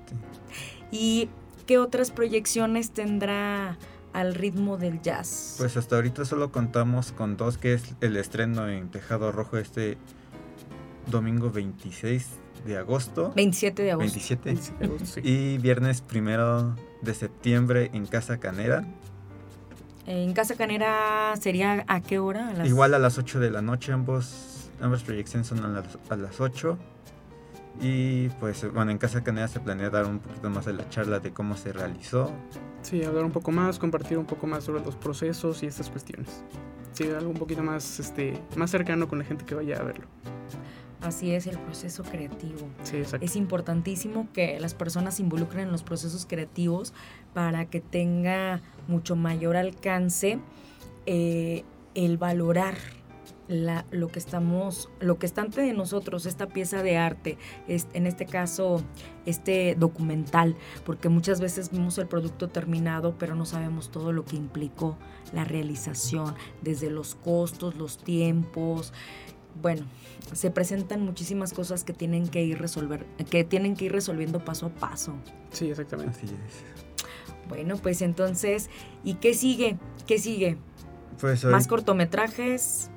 ¿Y 0.93 1.29
qué 1.67 1.79
otras 1.79 2.11
proyecciones 2.11 2.93
tendrá 2.93 3.77
al 4.13 4.35
ritmo 4.35 4.77
del 4.77 5.03
jazz? 5.03 5.57
Pues 5.59 5.77
hasta 5.77 5.97
ahorita 5.97 6.25
solo 6.25 6.53
contamos 6.53 7.11
con 7.13 7.37
dos, 7.37 7.59
que 7.59 7.75
es 7.75 7.97
el 8.01 8.17
estreno 8.17 8.69
en 8.69 8.89
Tejado 8.89 9.33
Rojo 9.33 9.59
este 9.59 9.99
domingo 11.11 11.51
26 11.51 12.27
de 12.67 12.77
agosto. 12.79 13.33
27 13.37 13.83
de 13.83 13.93
agosto. 13.93 14.13
27. 14.13 14.57
Me 14.81 14.87
gusta, 14.89 15.07
sí. 15.07 15.21
Y 15.23 15.59
viernes 15.59 16.01
primero 16.01 16.75
de 17.03 17.15
septiembre 17.15 17.91
en 17.93 18.07
Casa 18.07 18.39
Canera. 18.39 18.85
En 20.07 20.33
Casa 20.35 20.55
Canera 20.57 21.35
sería 21.41 21.85
a 21.89 22.01
qué 22.01 22.19
hora? 22.19 22.49
A 22.49 22.53
las- 22.55 22.69
Igual 22.69 22.95
a 22.95 22.99
las 22.99 23.19
8 23.19 23.41
de 23.41 23.51
la 23.51 23.63
noche, 23.63 23.93
ambos, 23.93 24.71
ambas 24.81 25.03
proyecciones 25.03 25.47
son 25.47 25.65
a 25.65 25.69
las, 25.69 25.85
a 26.11 26.17
las 26.17 26.41
8. 26.41 26.79
Y 27.81 28.29
pues 28.41 28.71
bueno, 28.73 28.91
en 28.93 28.99
Casa 28.99 29.25
Canera 29.25 29.49
se 29.49 29.61
planea 29.61 29.91
dar 29.91 30.07
un 30.07 30.21
poquito 30.21 30.49
más 30.49 30.65
de 30.67 30.75
la 30.75 30.89
charla 30.91 31.19
de 31.21 31.33
cómo 31.33 31.57
se 31.57 31.73
realizó. 31.73 32.31
Sí, 32.83 33.03
hablar 33.03 33.25
un 33.25 33.33
poco 33.33 33.51
más, 33.51 33.79
compartir 33.79 34.17
un 34.19 34.27
poco 34.27 34.47
más 34.47 34.65
sobre 34.65 34.85
los 34.85 34.95
procesos 34.95 35.63
y 35.63 35.67
estas 35.67 35.89
cuestiones. 35.91 36.45
Sí, 36.93 37.05
algo 37.11 37.31
un 37.31 37.37
poquito 37.39 37.63
más, 37.63 37.99
este, 37.99 38.41
más 38.57 38.71
cercano 38.71 39.09
con 39.09 39.19
la 39.19 39.25
gente 39.25 39.45
que 39.45 39.55
vaya 39.55 39.79
a 39.81 39.83
verlo. 39.83 40.07
Así 41.05 41.33
es 41.33 41.47
el 41.47 41.59
proceso 41.59 42.03
creativo. 42.03 42.67
Sí, 42.83 42.97
exacto. 42.97 43.25
Es 43.25 43.37
importantísimo 43.37 44.29
que 44.33 44.59
las 44.59 44.75
personas 44.75 45.17
se 45.17 45.23
involucren 45.23 45.67
en 45.67 45.73
los 45.73 45.83
procesos 45.83 46.27
creativos 46.27 46.93
para 47.35 47.67
que 47.67 47.81
tenga 47.81 48.63
mucho 48.89 49.15
mayor 49.17 49.57
alcance 49.57 50.39
eh, 51.07 51.65
el 51.95 52.17
valorar 52.17 52.77
la- 53.47 53.85
lo 53.91 54.09
que 54.09 54.19
estamos, 54.19 54.89
lo 55.01 55.19
que 55.19 55.27
está 55.27 55.43
ante 55.43 55.61
de 55.61 55.75
nosotros, 55.75 56.25
esta 56.25 56.47
pieza 56.47 56.83
de 56.83 56.97
arte, 56.97 57.37
es- 57.69 57.89
en 57.93 58.07
este 58.07 58.25
caso, 58.25 58.83
este 59.27 59.75
documental, 59.79 60.57
porque 60.87 61.11
muchas 61.11 61.41
veces 61.43 61.71
vemos 61.71 61.99
el 61.99 62.07
producto 62.07 62.49
terminado, 62.49 63.17
pero 63.19 63.35
no 63.35 63.45
sabemos 63.45 63.91
todo 63.91 64.13
lo 64.13 64.25
que 64.25 64.37
implicó 64.37 64.97
la 65.35 65.45
realización, 65.45 66.35
desde 66.63 66.89
los 66.89 67.17
costos, 67.17 67.75
los 67.77 67.99
tiempos. 67.99 68.95
Bueno, 69.61 69.87
se 70.33 70.51
presentan 70.51 71.03
muchísimas 71.03 71.53
cosas 71.53 71.85
que 71.85 71.93
tienen 71.93 72.29
que 72.29 72.43
ir 72.43 72.59
resolver, 72.59 73.07
que 73.31 73.45
tienen 73.45 73.77
que 73.77 73.87
ir 73.87 73.93
resolviendo 73.93 74.45
paso 74.45 74.67
a 74.67 74.69
paso. 74.71 75.15
Sí, 75.51 75.71
exactamente. 75.71 76.17
Así 76.17 76.27
es. 76.27 77.49
Bueno, 77.49 77.77
pues 77.77 78.03
entonces, 78.03 78.71
¿y 79.05 79.15
qué 79.15 79.35
sigue? 79.35 79.79
¿Qué 80.07 80.19
sigue? 80.19 80.57
Pues 81.21 81.45
Más 81.45 81.67
cortometrajes. 81.69 82.91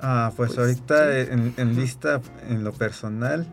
ah, 0.00 0.32
pues 0.36 0.54
Pues, 0.54 0.58
ahorita 0.58 1.12
sí. 1.24 1.28
en, 1.32 1.54
en 1.56 1.76
lista, 1.76 2.20
en 2.48 2.64
lo 2.64 2.72
personal, 2.72 3.46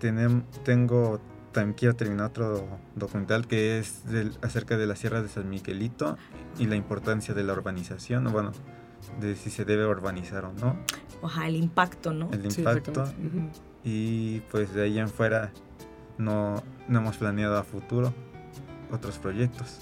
tenem- 0.00 0.44
tengo, 0.64 1.20
también 1.52 1.74
quiero 1.74 1.96
terminar 1.96 2.26
otro 2.26 2.68
documental 2.94 3.46
que 3.48 3.78
es 3.78 4.04
del- 4.06 4.36
acerca 4.42 4.76
de 4.76 4.86
la 4.86 4.94
Sierra 4.94 5.22
de 5.22 5.28
San 5.28 5.48
Miguelito 5.50 6.16
y 6.58 6.66
la 6.66 6.76
importancia 6.76 7.34
de 7.34 7.42
la 7.42 7.54
urbanización, 7.54 8.26
o 8.28 8.30
bueno, 8.30 8.52
de 9.20 9.34
si 9.34 9.50
se 9.50 9.64
debe 9.64 9.86
urbanizar 9.86 10.44
o 10.44 10.52
no, 10.52 10.78
Ojalá, 11.22 11.48
el 11.48 11.56
impacto, 11.56 12.12
¿no? 12.12 12.30
el 12.32 12.50
Sí, 12.50 12.60
impacto. 12.60 13.04
y 13.84 14.40
pues 14.50 14.74
de 14.74 14.82
ahí 14.82 14.98
en 14.98 15.08
fuera 15.08 15.50
no, 16.18 16.62
no 16.88 16.98
hemos 16.98 17.16
planeado 17.16 17.56
a 17.56 17.62
futuro 17.62 18.12
otros 18.90 19.18
proyectos. 19.18 19.78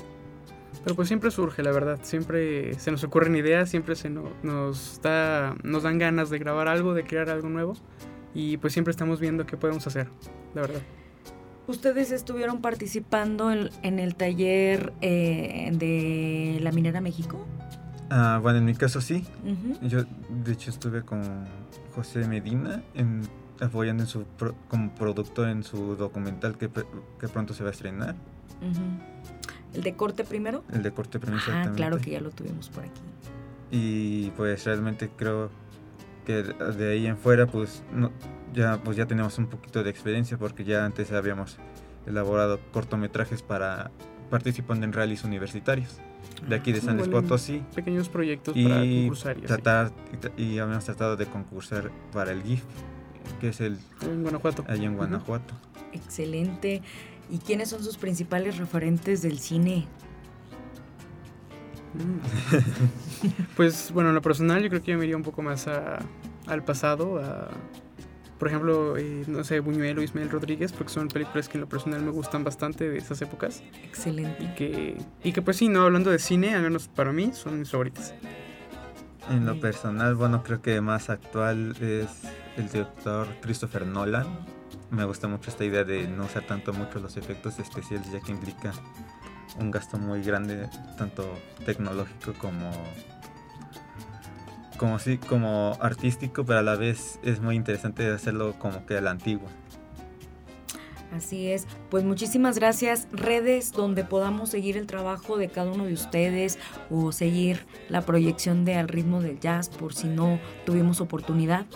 Pero 0.85 0.95
pues 0.95 1.09
siempre 1.09 1.31
surge, 1.31 1.63
la 1.63 1.73
verdad. 1.73 1.99
Siempre 2.03 2.75
se 2.75 2.91
nos 2.91 3.03
ocurren 3.05 3.35
ideas, 3.37 3.69
siempre 3.69 3.97
se 3.97 4.09
no- 4.09 4.31
nos, 4.43 5.01
da, 5.03 5.55
nos 5.65 5.83
dan 5.83 5.99
ganas 5.99 6.31
de 6.31 6.39
grabar 6.39 6.69
algo, 6.69 6.95
de 6.95 7.05
crear 7.05 7.29
algo 7.29 7.49
nuevo. 7.49 7.75
Y 8.35 8.57
pues 8.59 8.73
siempre 8.73 8.93
estamos 8.93 9.19
viendo 9.19 9.45
qué 9.47 9.57
podemos 9.57 9.87
hacer, 9.87 10.09
la 10.55 10.61
verdad. 10.63 10.81
Ustedes 11.67 12.13
estuvieron 12.13 12.61
participando 12.63 13.51
en, 13.51 13.71
en 13.83 13.99
el 13.99 14.15
taller 14.15 14.93
eh, 15.03 15.71
de 15.73 16.59
la 16.63 16.71
Minera 16.73 17.01
México. 17.01 17.45
Ah, 18.11 18.39
bueno, 18.43 18.59
en 18.59 18.65
mi 18.65 18.75
caso 18.75 19.01
sí. 19.01 19.25
Yo 19.83 20.01
de 20.45 20.53
hecho 20.53 20.71
estuve 20.71 21.03
con 21.03 21.23
José 21.95 22.27
Medina 22.27 22.83
en, 22.95 23.23
apoyando 23.61 24.03
en 24.03 24.09
su 24.09 24.25
pro- 24.25 24.55
como 24.69 24.93
productor 24.95 25.49
en 25.49 25.63
su 25.63 25.97
documental 25.97 26.59
que, 26.59 26.69
que 27.19 27.29
pronto 27.29 27.55
se 27.55 27.63
va 27.63 27.71
a 27.71 27.73
estrenar. 27.73 28.15
El 29.73 29.83
de 29.83 29.95
corte 29.95 30.25
primero. 30.25 30.65
el 30.73 30.83
de 30.83 30.91
corte 30.91 31.19
premio 31.21 31.41
Ah, 31.53 31.71
claro 31.77 31.99
que 31.99 32.11
ya 32.11 32.21
lo 32.21 32.31
tuvimos 32.31 32.69
por 32.69 32.85
aquí. 32.85 33.01
Y 33.71 34.31
pues 34.31 34.65
realmente 34.65 35.09
creo 35.17 35.51
que 36.27 36.43
de 36.43 36.91
ahí 36.93 37.07
en 37.07 37.17
fuera 37.17 37.47
pues 37.47 37.85
no, 37.95 38.11
ya 38.53 38.79
pues 38.83 38.97
ya 38.97 39.07
tenemos 39.07 39.39
un 39.39 39.47
poquito 39.47 39.85
de 39.85 39.91
experiencia 39.91 40.37
porque 40.37 40.65
ya 40.65 40.85
antes 40.85 41.13
habíamos 41.13 41.59
elaborado 42.07 42.59
cortometrajes 42.73 43.43
para 43.43 43.91
participando 44.29 44.85
en 44.85 44.93
rallies 44.93 45.23
universitarios 45.25 46.01
de 46.49 46.57
aquí 46.57 46.73
de 46.73 46.81
San 46.81 46.97
Luis. 46.97 47.09
Potosí 47.09 47.63
Pequeños 47.75 48.09
proyectos 48.09 48.55
para 48.55 48.85
y 48.85 49.01
concursar 49.03 49.39
y 49.39 49.41
tratar 49.43 49.93
y 50.37 50.59
habíamos 50.59 50.85
tratado 50.85 51.17
de 51.17 51.27
concursar 51.27 51.91
para 52.13 52.33
el 52.33 52.43
GIF 52.43 52.63
que 53.41 53.49
es 53.49 53.61
el 53.61 53.79
En 54.03 54.23
Guanajuato. 54.23 54.65
allá 54.67 54.85
en. 54.85 54.97
Guanajuato. 54.97 55.55
Excelente. 55.93 56.83
¿Y 57.31 57.39
quiénes 57.39 57.69
son 57.69 57.83
sus 57.85 57.97
principales 57.97 58.59
referentes 58.59 59.23
del 59.23 59.39
cine? 59.39 59.87
Mm. 61.95 63.47
pues 63.57 63.93
bueno, 63.93 64.11
en 64.11 64.15
lo 64.15 64.23
personal 64.23 64.63
yo 64.63 64.69
creo 64.69 64.83
que 64.83 64.93
yo 64.93 64.99
me 64.99 65.05
iría 65.05 65.17
un 65.17 65.23
poco 65.23 65.43
más 65.43 65.67
a- 65.69 65.99
al 66.47 66.65
pasado, 66.65 67.19
a, 67.19 67.49
por 68.41 68.49
ejemplo, 68.49 68.97
eh, 68.97 69.25
no 69.27 69.45
sé, 69.45 69.61
Buñuel 69.61 69.99
o 69.99 70.03
Ismael 70.03 70.31
Rodríguez, 70.31 70.73
porque 70.73 70.91
son 70.91 71.09
películas 71.09 71.47
que 71.47 71.59
en 71.59 71.61
lo 71.61 71.69
personal 71.69 72.03
me 72.03 72.11
gustan 72.11 72.43
bastante 72.43 72.89
de 72.89 72.97
esas 72.97 73.21
épocas. 73.21 73.63
Excelente. 73.85 74.43
Y 74.43 74.55
que, 74.55 74.99
y 75.23 75.33
que 75.33 75.43
pues 75.43 75.59
sí, 75.59 75.69
no 75.69 75.83
hablando 75.83 76.11
de 76.11 76.19
cine, 76.19 76.55
al 76.55 76.63
menos 76.63 76.89
para 76.89 77.13
mí, 77.13 77.33
son 77.35 77.59
mis 77.59 77.71
favoritas. 77.71 78.15
En 79.29 79.45
lo 79.45 79.61
personal, 79.61 80.15
bueno, 80.15 80.43
creo 80.43 80.63
que 80.63 80.81
más 80.81 81.11
actual 81.11 81.77
es 81.83 82.23
el 82.57 82.71
director 82.71 83.29
Christopher 83.43 83.87
Nolan. 83.87 84.27
Me 84.91 85.05
gusta 85.05 85.29
mucho 85.29 85.51
esta 85.51 85.67
idea 85.67 85.85
de 85.85 86.09
no 86.09 86.25
usar 86.25 86.47
tanto 86.47 86.73
mucho 86.73 86.99
los 86.99 87.19
efectos 87.19 87.59
especiales, 87.59 88.11
ya 88.11 88.21
que 88.21 88.33
implica 88.33 88.73
un 89.59 89.71
gasto 89.71 89.99
muy 89.99 90.23
grande, 90.23 90.67
tanto 90.97 91.31
tecnológico 91.67 92.33
como 92.39 92.71
como 94.81 94.99
sí, 94.99 95.19
como 95.19 95.77
artístico, 95.83 96.47
pero 96.47 96.61
a 96.61 96.63
la 96.63 96.75
vez 96.75 97.21
es 97.23 97.43
muy 97.43 97.55
interesante 97.55 98.11
hacerlo 98.11 98.55
como 98.59 98.87
que 98.87 98.97
a 98.97 99.03
la 99.03 99.11
antigua. 99.11 99.51
Así 101.15 101.51
es. 101.51 101.67
Pues 101.91 102.03
muchísimas 102.03 102.57
gracias. 102.59 103.07
Redes 103.13 103.73
donde 103.73 104.05
podamos 104.05 104.49
seguir 104.49 104.79
el 104.79 104.87
trabajo 104.87 105.37
de 105.37 105.49
cada 105.49 105.71
uno 105.71 105.85
de 105.85 105.93
ustedes 105.93 106.59
o 106.89 107.13
seguir 107.13 107.67
la 107.91 108.01
proyección 108.01 108.65
de 108.65 108.77
Al 108.77 108.89
ritmo 108.89 109.21
del 109.21 109.39
jazz 109.39 109.69
por 109.69 109.93
si 109.93 110.07
no 110.09 110.41
tuvimos 110.65 111.03
oportunidad. 111.03 111.67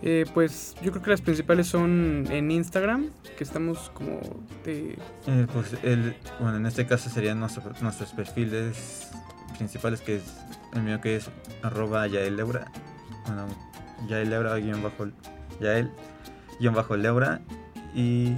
Eh, 0.00 0.24
pues 0.32 0.74
yo 0.82 0.90
creo 0.90 1.02
que 1.02 1.10
las 1.10 1.20
principales 1.20 1.66
son 1.66 2.26
en 2.30 2.50
Instagram, 2.50 3.10
que 3.36 3.44
estamos 3.44 3.90
como 3.90 4.20
de... 4.64 4.96
Eh, 5.26 5.46
pues 5.52 5.76
el, 5.82 6.16
bueno, 6.40 6.56
en 6.56 6.64
este 6.66 6.86
caso 6.86 7.10
serían 7.10 7.38
nuestro- 7.38 7.74
nuestros 7.82 8.12
perfiles 8.12 9.10
principales, 9.52 10.00
que 10.00 10.16
es 10.16 10.22
el 10.74 10.82
mío 10.82 11.00
que 11.00 11.16
es 11.16 11.30
arroba 11.62 12.06
yaeleura, 12.06 12.70
bueno, 13.26 13.46
yaeleura 14.08 14.56
guion 14.56 14.82
bajo, 14.82 15.06
yael 15.60 15.90
guion 16.60 16.74
bajo 16.74 16.96
leura 16.96 17.40
y 17.94 18.34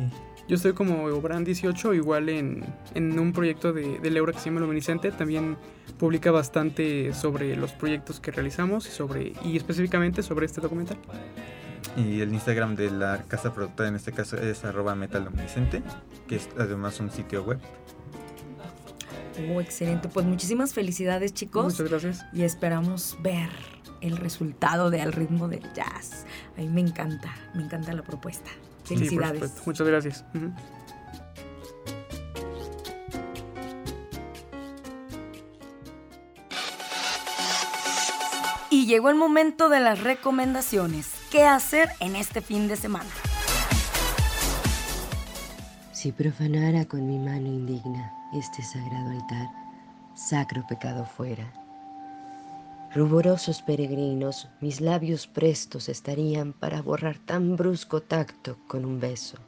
Yo 0.48 0.56
estoy 0.56 0.72
como 0.72 1.08
Obran18, 1.08 1.94
igual 1.96 2.28
en, 2.28 2.64
en 2.94 3.18
un 3.18 3.32
proyecto 3.32 3.72
de, 3.72 3.98
de 3.98 4.10
Leura 4.10 4.32
que 4.32 4.38
se 4.40 4.46
llama 4.46 4.60
Luminiscente. 4.60 5.10
También 5.10 5.56
publica 5.98 6.30
bastante 6.30 7.14
sobre 7.14 7.56
los 7.56 7.72
proyectos 7.72 8.20
que 8.20 8.30
realizamos 8.30 8.86
y, 8.86 8.90
sobre, 8.90 9.32
y 9.44 9.56
específicamente 9.56 10.22
sobre 10.22 10.46
este 10.46 10.60
documental. 10.60 10.98
y 11.96 12.20
el 12.20 12.32
Instagram 12.32 12.74
de 12.76 12.90
la 12.90 13.24
casa 13.28 13.54
productora 13.54 13.88
en 13.88 13.94
este 13.94 14.12
caso 14.12 14.36
es 14.36 14.64
arroba 14.64 14.94
metaluminiscente, 14.94 15.82
que 16.26 16.36
es 16.36 16.48
además 16.58 17.00
un 17.00 17.10
sitio 17.10 17.42
web. 17.44 17.58
Oh, 19.52 19.60
excelente. 19.60 20.08
Pues 20.08 20.26
muchísimas 20.26 20.72
felicidades, 20.72 21.34
chicos. 21.34 21.64
Muchas 21.64 21.88
gracias. 21.88 22.26
Y 22.32 22.42
esperamos 22.42 23.16
ver 23.22 23.50
el 24.00 24.16
resultado 24.16 24.90
de 24.90 25.00
Al 25.00 25.12
ritmo 25.12 25.48
del 25.48 25.62
jazz. 25.72 26.24
A 26.56 26.60
mí 26.60 26.68
me 26.68 26.80
encanta, 26.80 27.34
me 27.54 27.62
encanta 27.62 27.92
la 27.92 28.02
propuesta. 28.02 28.50
Felicidades. 28.84 29.52
Muchas 29.66 29.86
gracias. 29.86 30.24
Y 38.70 38.86
llegó 38.86 39.08
el 39.08 39.16
momento 39.16 39.68
de 39.68 39.80
las 39.80 40.02
recomendaciones. 40.02 41.10
¿Qué 41.30 41.44
hacer 41.44 41.88
en 42.00 42.16
este 42.16 42.40
fin 42.40 42.68
de 42.68 42.76
semana? 42.76 43.08
Si 46.04 46.12
profanara 46.12 46.84
con 46.84 47.06
mi 47.06 47.18
mano 47.18 47.46
indigna 47.46 48.12
este 48.34 48.62
sagrado 48.62 49.08
altar, 49.08 49.48
sacro 50.14 50.62
pecado 50.66 51.06
fuera. 51.06 51.50
Ruborosos 52.94 53.62
peregrinos, 53.62 54.50
mis 54.60 54.82
labios 54.82 55.26
prestos 55.26 55.88
estarían 55.88 56.52
para 56.52 56.82
borrar 56.82 57.16
tan 57.16 57.56
brusco 57.56 58.02
tacto 58.02 58.58
con 58.66 58.84
un 58.84 59.00
beso. 59.00 59.38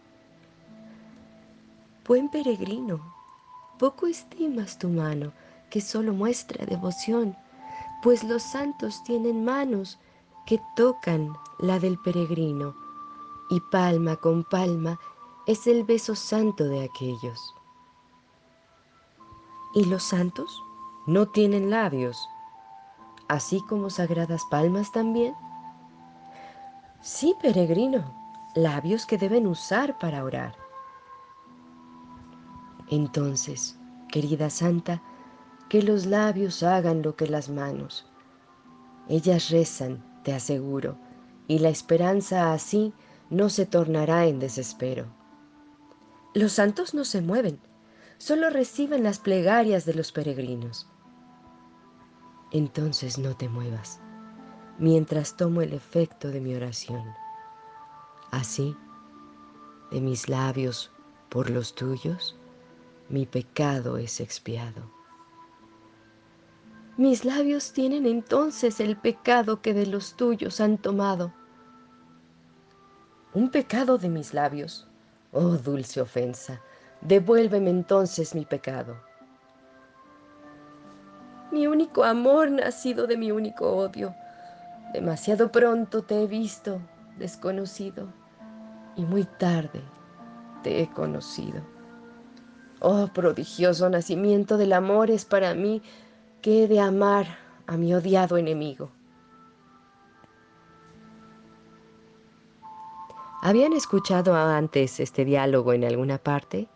Buen 2.09 2.31
peregrino, 2.31 3.03
poco 3.79 4.07
estimas 4.07 4.79
tu 4.79 4.89
mano, 4.89 5.35
que 5.69 5.83
solo 5.83 6.15
muestra 6.15 6.65
devoción, 6.65 7.37
pues 8.03 8.25
los 8.25 8.43
santos 8.43 9.05
tienen 9.05 9.45
manos 9.45 9.99
que 10.47 10.59
tocan 10.75 11.35
la 11.59 11.79
del 11.79 11.99
peregrino, 11.99 12.75
y 13.51 13.61
palma 13.71 14.17
con 14.17 14.43
palma 14.43 14.99
es 15.47 15.69
el 15.69 15.85
beso 15.85 16.17
santo 16.17 16.65
de 16.65 16.83
aquellos. 16.83 17.55
¿Y 19.75 19.85
los 19.85 20.03
santos? 20.03 20.61
No 21.07 21.29
tienen 21.29 21.71
labios, 21.71 22.29
así 23.29 23.61
como 23.69 23.89
sagradas 23.91 24.45
palmas 24.51 24.91
también. 24.91 25.35
Sí, 27.01 27.37
peregrino, 27.41 28.05
labios 28.57 29.07
que 29.07 29.19
deben 29.19 29.47
usar 29.47 29.97
para 30.01 30.25
orar. 30.25 30.57
Entonces, 32.89 33.79
querida 34.09 34.51
santa, 34.51 35.01
que 35.69 35.81
los 35.83 36.07
labios 36.07 36.65
hagan 36.65 37.03
lo 37.03 37.15
que 37.15 37.29
las 37.29 37.49
manos. 37.49 38.11
Ellas 39.09 39.51
rezan, 39.51 40.03
te 40.25 40.33
aseguro, 40.35 40.97
y 41.47 41.61
la 41.61 41.69
esperanza 41.69 42.53
así 42.53 42.93
no 43.31 43.49
se 43.49 43.67
tornará 43.67 44.27
en 44.27 44.41
desespero. 44.41 45.07
Los 46.35 46.53
santos 46.53 46.95
no 46.95 47.05
se 47.05 47.23
mueven, 47.23 47.59
solo 48.19 48.51
reciben 48.51 49.03
las 49.03 49.19
plegarias 49.19 49.85
de 49.87 49.95
los 49.95 50.13
peregrinos. 50.13 50.89
Entonces 52.53 53.19
no 53.19 53.37
te 53.37 53.49
muevas, 53.49 54.01
mientras 54.79 55.37
tomo 55.37 55.63
el 55.63 55.73
efecto 55.73 56.29
de 56.29 56.41
mi 56.41 56.55
oración. 56.55 57.05
Así, 58.31 58.77
de 59.91 60.01
mis 60.01 60.29
labios 60.29 60.91
por 61.29 61.51
los 61.51 61.75
tuyos, 61.75 62.37
mi 63.09 63.27
pecado 63.27 63.99
es 63.99 64.21
expiado. 64.21 64.91
Mis 66.97 67.25
labios 67.25 67.73
tienen 67.73 68.07
entonces 68.07 68.81
el 68.81 68.97
pecado 68.97 69.61
que 69.61 69.75
de 69.75 69.87
los 69.87 70.17
tuyos 70.17 70.61
han 70.61 70.79
tomado. 70.79 71.33
Un 73.35 73.51
pecado 73.51 73.99
de 73.99 74.09
mis 74.09 74.33
labios. 74.33 74.89
Oh 75.33 75.57
dulce 75.57 76.01
ofensa, 76.01 76.61
devuélveme 77.01 77.71
entonces 77.71 78.35
mi 78.35 78.45
pecado. 78.45 78.97
Mi 81.53 81.67
único 81.67 82.05
amor 82.05 82.51
nacido 82.51 83.07
de 83.07 83.17
mi 83.17 83.31
único 83.31 83.71
odio. 83.77 84.15
Demasiado 84.93 85.51
pronto 85.51 86.03
te 86.03 86.23
he 86.23 86.27
visto, 86.27 86.81
desconocido, 87.19 88.07
y 88.97 89.05
muy 89.05 89.25
tarde 89.25 89.83
te 90.63 90.83
he 90.83 90.91
conocido. 90.91 91.61
Oh, 92.81 93.09
prodigioso 93.09 93.89
nacimiento 93.89 94.57
del 94.57 94.73
amor 94.73 95.11
es 95.11 95.25
para 95.25 95.55
mí 95.55 95.83
que 96.43 96.65
he 96.65 96.69
de 96.69 96.81
amar 96.81 97.27
a 97.67 97.77
mi 97.77 97.95
odiado 97.95 98.37
enemigo. 98.37 98.91
¿Habían 103.47 103.75
escuchado 103.75 104.35
antes 104.35 104.99
este 104.99 105.25
diálogo 105.25 105.73
en 105.73 105.85
alguna 105.85 106.19
parte? 106.19 106.67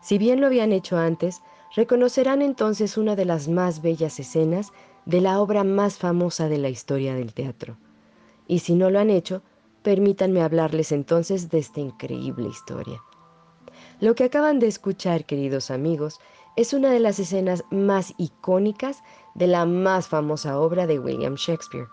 Si 0.00 0.18
bien 0.18 0.40
lo 0.40 0.48
habían 0.48 0.72
hecho 0.72 0.98
antes, 0.98 1.42
reconocerán 1.76 2.42
entonces 2.42 2.96
una 2.98 3.14
de 3.14 3.24
las 3.24 3.46
más 3.46 3.80
bellas 3.80 4.18
escenas 4.18 4.72
de 5.06 5.20
la 5.20 5.40
obra 5.40 5.62
más 5.62 5.96
famosa 5.96 6.48
de 6.48 6.58
la 6.58 6.70
historia 6.70 7.14
del 7.14 7.34
teatro. 7.34 7.76
Y 8.48 8.58
si 8.58 8.74
no 8.74 8.90
lo 8.90 8.98
han 8.98 9.10
hecho, 9.10 9.42
permítanme 9.84 10.42
hablarles 10.42 10.90
entonces 10.90 11.50
de 11.50 11.60
esta 11.60 11.78
increíble 11.78 12.48
historia. 12.48 13.00
Lo 14.00 14.16
que 14.16 14.24
acaban 14.24 14.58
de 14.58 14.66
escuchar, 14.66 15.24
queridos 15.24 15.70
amigos, 15.70 16.18
es 16.56 16.72
una 16.72 16.90
de 16.90 16.98
las 16.98 17.20
escenas 17.20 17.62
más 17.70 18.12
icónicas 18.18 19.04
de 19.36 19.46
la 19.46 19.66
más 19.66 20.08
famosa 20.08 20.58
obra 20.58 20.88
de 20.88 20.98
William 20.98 21.36
Shakespeare. 21.36 21.86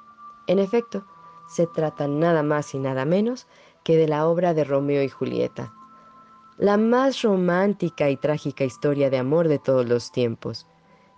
En 0.47 0.57
efecto, 0.57 1.05
se 1.47 1.65
trata 1.65 2.07
nada 2.07 2.43
más 2.43 2.73
y 2.73 2.79
nada 2.79 3.05
menos 3.05 3.47
que 3.87 3.95
de 3.95 4.09
la 4.09 4.27
obra 4.27 4.53
de 4.53 4.65
Romeo 4.65 5.01
y 5.01 5.07
Julieta, 5.07 5.73
la 6.57 6.75
más 6.75 7.21
romántica 7.21 8.09
y 8.09 8.17
trágica 8.17 8.65
historia 8.65 9.09
de 9.09 9.17
amor 9.17 9.47
de 9.47 9.59
todos 9.59 9.87
los 9.87 10.11
tiempos, 10.11 10.67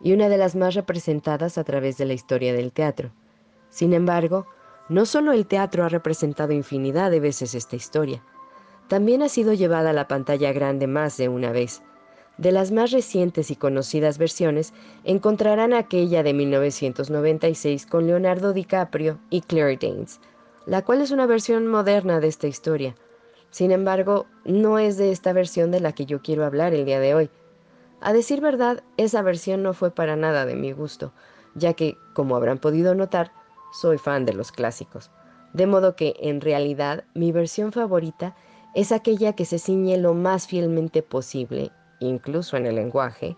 y 0.04 0.14
una 0.14 0.30
de 0.30 0.38
las 0.38 0.56
más 0.56 0.76
representadas 0.76 1.58
a 1.58 1.64
través 1.64 1.98
de 1.98 2.06
la 2.06 2.14
historia 2.14 2.54
del 2.54 2.72
teatro. 2.72 3.10
Sin 3.72 3.92
embargo, 3.92 4.46
no 4.88 5.08
solo 5.08 5.32
el 5.32 5.48
teatro 5.48 5.84
ha 5.84 5.90
representado 5.90 6.54
infinidad 6.54 7.10
de 7.10 7.20
veces 7.20 7.56
esta 7.56 7.76
historia, 7.76 8.24
también 8.88 9.24
ha 9.24 9.30
sido 9.30 9.54
llevada 9.54 9.90
a 9.90 9.94
la 9.94 10.08
pantalla 10.08 10.54
grande 10.54 10.86
más 10.86 11.18
de 11.18 11.28
una 11.28 11.52
vez. 11.52 11.82
De 12.38 12.52
las 12.52 12.72
más 12.72 12.92
recientes 12.92 13.50
y 13.50 13.56
conocidas 13.56 14.20
versiones, 14.20 14.76
encontrarán 15.06 15.74
aquella 15.74 16.22
de 16.22 16.36
1996 16.36 17.88
con 17.88 18.06
Leonardo 18.06 18.54
DiCaprio 18.54 19.18
y 19.32 19.42
Claire 19.42 19.80
Danes, 19.82 20.22
la 20.66 20.84
cual 20.84 21.02
es 21.02 21.12
una 21.12 21.26
versión 21.26 21.68
moderna 21.68 22.20
de 22.20 22.28
esta 22.28 22.48
historia. 22.48 22.96
Sin 23.50 23.72
embargo, 23.72 24.28
no 24.46 24.80
es 24.80 24.98
de 24.98 25.12
esta 25.12 25.34
versión 25.34 25.72
de 25.72 25.80
la 25.80 25.94
que 25.94 26.06
yo 26.06 26.22
quiero 26.22 26.46
hablar 26.46 26.74
el 26.74 26.86
día 26.86 27.00
de 27.00 27.16
hoy. 27.16 27.30
A 28.02 28.14
decir 28.14 28.42
verdad, 28.42 28.84
esa 28.98 29.22
versión 29.22 29.64
no 29.64 29.74
fue 29.74 29.92
para 29.92 30.16
nada 30.16 30.46
de 30.46 30.56
mi 30.56 30.72
gusto, 30.72 31.12
ya 31.56 31.74
que, 31.74 31.98
como 32.14 32.36
habrán 32.36 32.60
podido 32.60 32.96
notar, 32.96 33.32
soy 33.72 33.98
fan 33.98 34.26
de 34.26 34.34
los 34.34 34.52
clásicos. 34.52 35.12
De 35.54 35.66
modo 35.68 35.96
que, 35.96 36.16
en 36.20 36.42
realidad, 36.42 37.04
mi 37.14 37.32
versión 37.32 37.72
favorita 37.72 38.36
es 38.76 38.92
aquella 38.92 39.34
que 39.34 39.46
se 39.46 39.60
ciñe 39.60 39.98
lo 39.98 40.14
más 40.14 40.48
fielmente 40.48 41.02
posible, 41.02 41.72
incluso 42.00 42.56
en 42.56 42.68
el 42.68 42.76
lenguaje, 42.76 43.36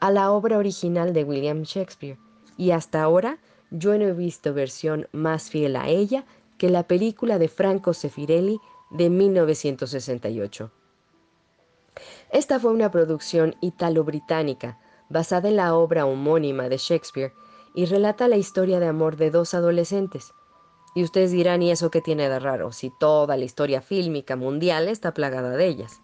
a 0.00 0.10
la 0.10 0.32
obra 0.32 0.58
original 0.58 1.12
de 1.12 1.22
William 1.24 1.62
Shakespeare, 1.62 2.18
y 2.56 2.72
hasta 2.72 3.02
ahora 3.02 3.38
yo 3.70 3.96
no 3.96 4.04
he 4.04 4.12
visto 4.12 4.52
versión 4.52 5.08
más 5.12 5.48
fiel 5.48 5.76
a 5.76 5.88
ella 5.88 6.26
que 6.62 6.70
la 6.70 6.86
película 6.86 7.40
de 7.40 7.48
Franco 7.48 7.92
Sefirelli 7.92 8.60
de 8.90 9.10
1968. 9.10 10.70
Esta 12.30 12.60
fue 12.60 12.70
una 12.70 12.92
producción 12.92 13.56
italo-británica 13.60 14.78
basada 15.08 15.48
en 15.48 15.56
la 15.56 15.74
obra 15.74 16.06
homónima 16.06 16.68
de 16.68 16.76
Shakespeare 16.76 17.32
y 17.74 17.86
relata 17.86 18.28
la 18.28 18.36
historia 18.36 18.78
de 18.78 18.86
amor 18.86 19.16
de 19.16 19.32
dos 19.32 19.54
adolescentes, 19.54 20.34
y 20.94 21.02
ustedes 21.02 21.32
dirán, 21.32 21.62
¿y 21.62 21.72
eso 21.72 21.90
qué 21.90 22.00
tiene 22.00 22.28
de 22.28 22.38
raro? 22.38 22.70
Si 22.70 22.92
toda 23.00 23.36
la 23.36 23.44
historia 23.44 23.80
fílmica 23.82 24.36
mundial 24.36 24.86
está 24.86 25.12
plagada 25.12 25.56
de 25.56 25.66
ellas. 25.66 26.00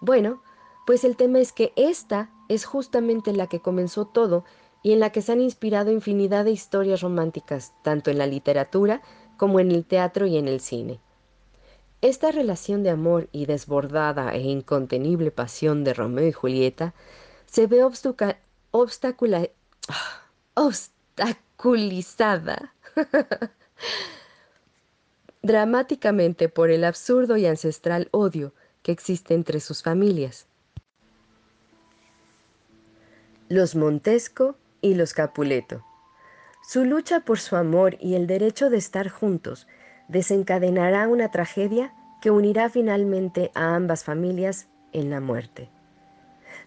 Bueno, 0.00 0.44
pues 0.86 1.02
el 1.02 1.16
tema 1.16 1.40
es 1.40 1.52
que 1.52 1.72
esta 1.74 2.30
es 2.48 2.66
justamente 2.66 3.32
la 3.32 3.48
que 3.48 3.58
comenzó 3.58 4.06
todo 4.06 4.44
y 4.80 4.92
en 4.92 5.00
la 5.00 5.10
que 5.10 5.22
se 5.22 5.32
han 5.32 5.40
inspirado 5.40 5.90
infinidad 5.90 6.44
de 6.44 6.52
historias 6.52 7.00
románticas, 7.00 7.74
tanto 7.82 8.12
en 8.12 8.18
la 8.18 8.28
literatura 8.28 9.02
como 9.38 9.60
en 9.60 9.70
el 9.70 9.86
teatro 9.86 10.26
y 10.26 10.36
en 10.36 10.48
el 10.48 10.60
cine. 10.60 11.00
Esta 12.02 12.30
relación 12.30 12.82
de 12.82 12.90
amor 12.90 13.30
y 13.32 13.46
desbordada 13.46 14.34
e 14.34 14.40
incontenible 14.40 15.30
pasión 15.30 15.84
de 15.84 15.94
Romeo 15.94 16.28
y 16.28 16.32
Julieta 16.32 16.92
se 17.46 17.66
ve 17.66 17.82
obstaculizada 20.52 22.74
dramáticamente 25.42 26.50
por 26.50 26.70
el 26.70 26.84
absurdo 26.84 27.36
y 27.36 27.46
ancestral 27.46 28.08
odio 28.10 28.52
que 28.82 28.92
existe 28.92 29.34
entre 29.34 29.58
sus 29.60 29.82
familias. 29.82 30.46
Los 33.48 33.74
Montesco 33.74 34.56
y 34.82 34.94
los 34.94 35.14
Capuleto. 35.14 35.82
Su 36.68 36.84
lucha 36.84 37.20
por 37.20 37.38
su 37.38 37.56
amor 37.56 37.96
y 37.98 38.14
el 38.14 38.26
derecho 38.26 38.68
de 38.68 38.76
estar 38.76 39.08
juntos 39.08 39.66
desencadenará 40.08 41.08
una 41.08 41.30
tragedia 41.30 41.94
que 42.20 42.30
unirá 42.30 42.68
finalmente 42.68 43.50
a 43.54 43.74
ambas 43.74 44.04
familias 44.04 44.68
en 44.92 45.08
la 45.08 45.18
muerte. 45.18 45.70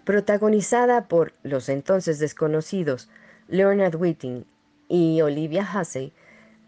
Protagonizada 0.03 1.07
por 1.07 1.35
los 1.43 1.69
entonces 1.69 2.17
desconocidos 2.17 3.11
Leonard 3.47 3.95
Whiting 3.95 4.47
y 4.87 5.21
Olivia 5.21 5.69
Hussey, 5.71 6.13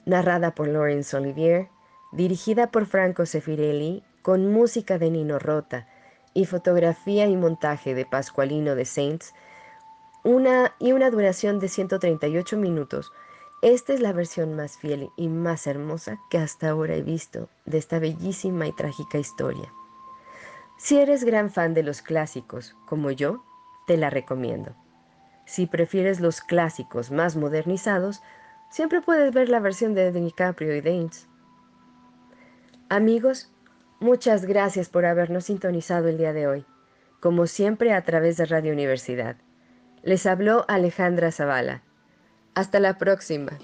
narrada 0.05 0.53
por 0.53 0.67
Laurence 0.67 1.17
Olivier, 1.17 1.69
dirigida 2.11 2.69
por 2.69 2.85
Franco 2.85 3.25
Sefirelli, 3.25 4.03
con 4.21 4.51
música 4.51 4.99
de 4.99 5.09
Nino 5.09 5.39
Rota 5.39 5.87
y 6.35 6.45
fotografía 6.45 7.25
y 7.25 7.35
montaje 7.35 7.95
de 7.95 8.05
Pascualino 8.05 8.75
de 8.75 8.85
Saints, 8.85 9.33
una, 10.23 10.73
y 10.79 10.93
una 10.93 11.09
duración 11.09 11.59
de 11.59 11.67
138 11.67 12.57
minutos. 12.57 13.11
Esta 13.61 13.93
es 13.93 13.99
la 13.99 14.13
versión 14.13 14.55
más 14.55 14.77
fiel 14.77 15.09
y 15.15 15.27
más 15.27 15.67
hermosa 15.67 16.19
que 16.29 16.37
hasta 16.37 16.69
ahora 16.69 16.95
he 16.95 17.01
visto 17.01 17.49
de 17.65 17.77
esta 17.77 17.99
bellísima 17.99 18.67
y 18.67 18.71
trágica 18.71 19.17
historia. 19.17 19.71
Si 20.77 20.97
eres 20.97 21.23
gran 21.23 21.49
fan 21.49 21.73
de 21.73 21.83
los 21.83 22.01
clásicos, 22.01 22.75
como 22.85 23.11
yo, 23.11 23.43
te 23.87 23.97
la 23.97 24.09
recomiendo. 24.09 24.75
Si 25.45 25.65
prefieres 25.65 26.19
los 26.19 26.41
clásicos 26.41 27.11
más 27.11 27.35
modernizados, 27.35 28.21
siempre 28.69 29.01
puedes 29.01 29.33
ver 29.33 29.49
la 29.49 29.59
versión 29.59 29.93
de 29.93 30.11
DiCaprio 30.11 30.75
y 30.75 30.81
Danes. 30.81 31.27
Amigos, 32.89 33.51
muchas 33.99 34.45
gracias 34.45 34.89
por 34.89 35.05
habernos 35.05 35.45
sintonizado 35.45 36.07
el 36.07 36.17
día 36.17 36.33
de 36.33 36.47
hoy, 36.47 36.65
como 37.19 37.47
siempre 37.47 37.93
a 37.93 38.03
través 38.03 38.37
de 38.37 38.45
Radio 38.45 38.73
Universidad. 38.73 39.37
Les 40.05 40.25
habló 40.25 40.65
Alejandra 40.67 41.31
Zavala. 41.31 41.81
Hasta 42.55 42.81
la 42.81 42.97
próxima. 42.97 43.57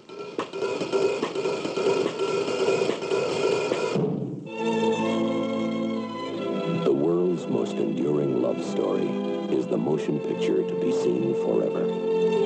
The 6.86 6.94
world's 6.94 7.46
most 7.48 7.74
enduring 7.74 8.42
love 8.42 8.64
story 8.64 9.10
is 9.54 9.68
the 9.68 9.76
motion 9.76 10.20
picture 10.20 10.64
to 10.64 10.76
be 10.80 10.94
seen 10.94 11.36
forever. 11.44 11.84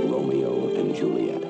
Romeo 0.10 0.74
and 0.76 0.96
Juliet. 0.96 1.44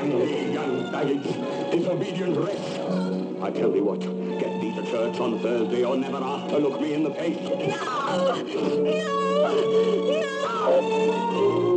Thee, 0.00 0.52
young 0.52 0.90
baggage, 0.90 1.22
disobedient 1.70 2.36
wretch. 2.38 3.40
I 3.40 3.52
tell 3.52 3.70
thee 3.70 3.80
what, 3.80 4.00
get 4.00 4.60
thee 4.60 4.74
to 4.74 4.82
church 4.90 5.20
on 5.20 5.38
Thursday 5.38 5.84
or 5.84 5.96
never 5.96 6.16
after 6.16 6.58
look 6.58 6.80
me 6.80 6.94
in 6.94 7.04
the 7.04 7.14
face. 7.14 7.38
No! 7.38 8.42
No! 8.42 9.29
No! 9.52 11.69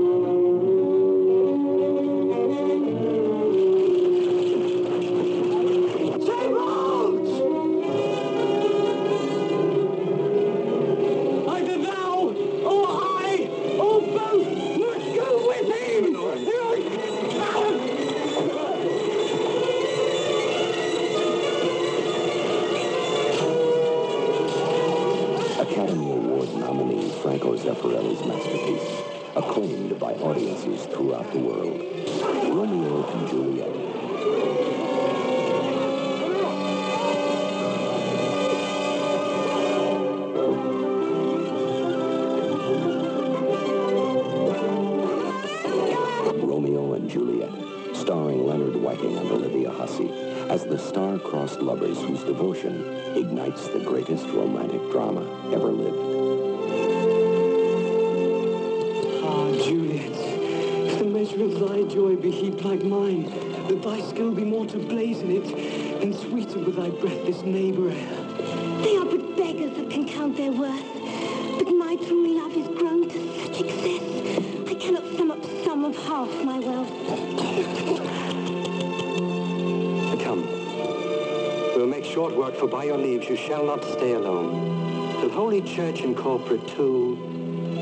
by 82.83 82.87
your 82.87 82.97
leaves, 82.97 83.29
you 83.29 83.37
shall 83.37 83.65
not 83.65 83.81
stay 83.81 84.11
alone, 84.11 85.21
The 85.21 85.29
Holy 85.29 85.61
Church 85.61 86.01
incorporate 86.01 86.67
two 86.67 87.17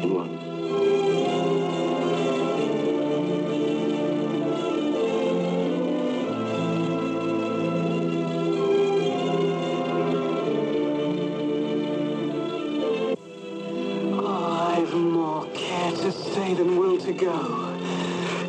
in 0.04 0.14
one. 0.14 0.38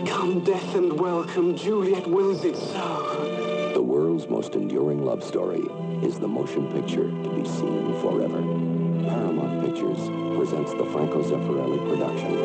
Come, 0.06 0.44
death, 0.44 0.74
and 0.74 1.00
welcome. 1.00 1.56
Juliet 1.56 2.06
wills 2.06 2.44
it 2.44 2.56
so. 2.56 3.51
World's 4.12 4.28
most 4.28 4.54
enduring 4.56 5.06
love 5.06 5.24
story 5.24 5.62
is 6.06 6.18
the 6.18 6.28
motion 6.28 6.70
picture 6.70 7.08
to 7.08 7.30
be 7.30 7.48
seen 7.48 7.94
forever. 8.02 8.42
Paramount 9.08 9.64
Pictures 9.64 9.96
presents 10.36 10.70
the 10.74 10.84
Franco 10.92 11.22
Zeffirelli 11.22 11.78
production 11.88 12.36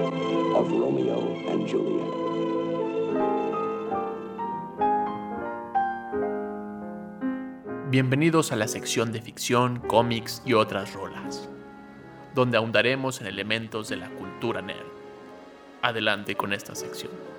of 0.55 0.71
Romeo 0.71 1.19
and 1.49 1.67
Juliet. 1.67 2.07
Bienvenidos 7.91 8.53
a 8.53 8.55
la 8.55 8.69
sección 8.69 9.11
de 9.11 9.21
ficción, 9.21 9.81
cómics 9.89 10.41
y 10.45 10.53
otras 10.53 10.93
rolas, 10.93 11.49
donde 12.33 12.55
ahondaremos 12.55 13.19
en 13.19 13.27
elementos 13.27 13.89
de 13.89 13.97
la 13.97 14.09
cultura 14.11 14.61
nerd. 14.61 14.87
Adelante 15.81 16.35
con 16.35 16.53
esta 16.53 16.75
sección. 16.75 17.36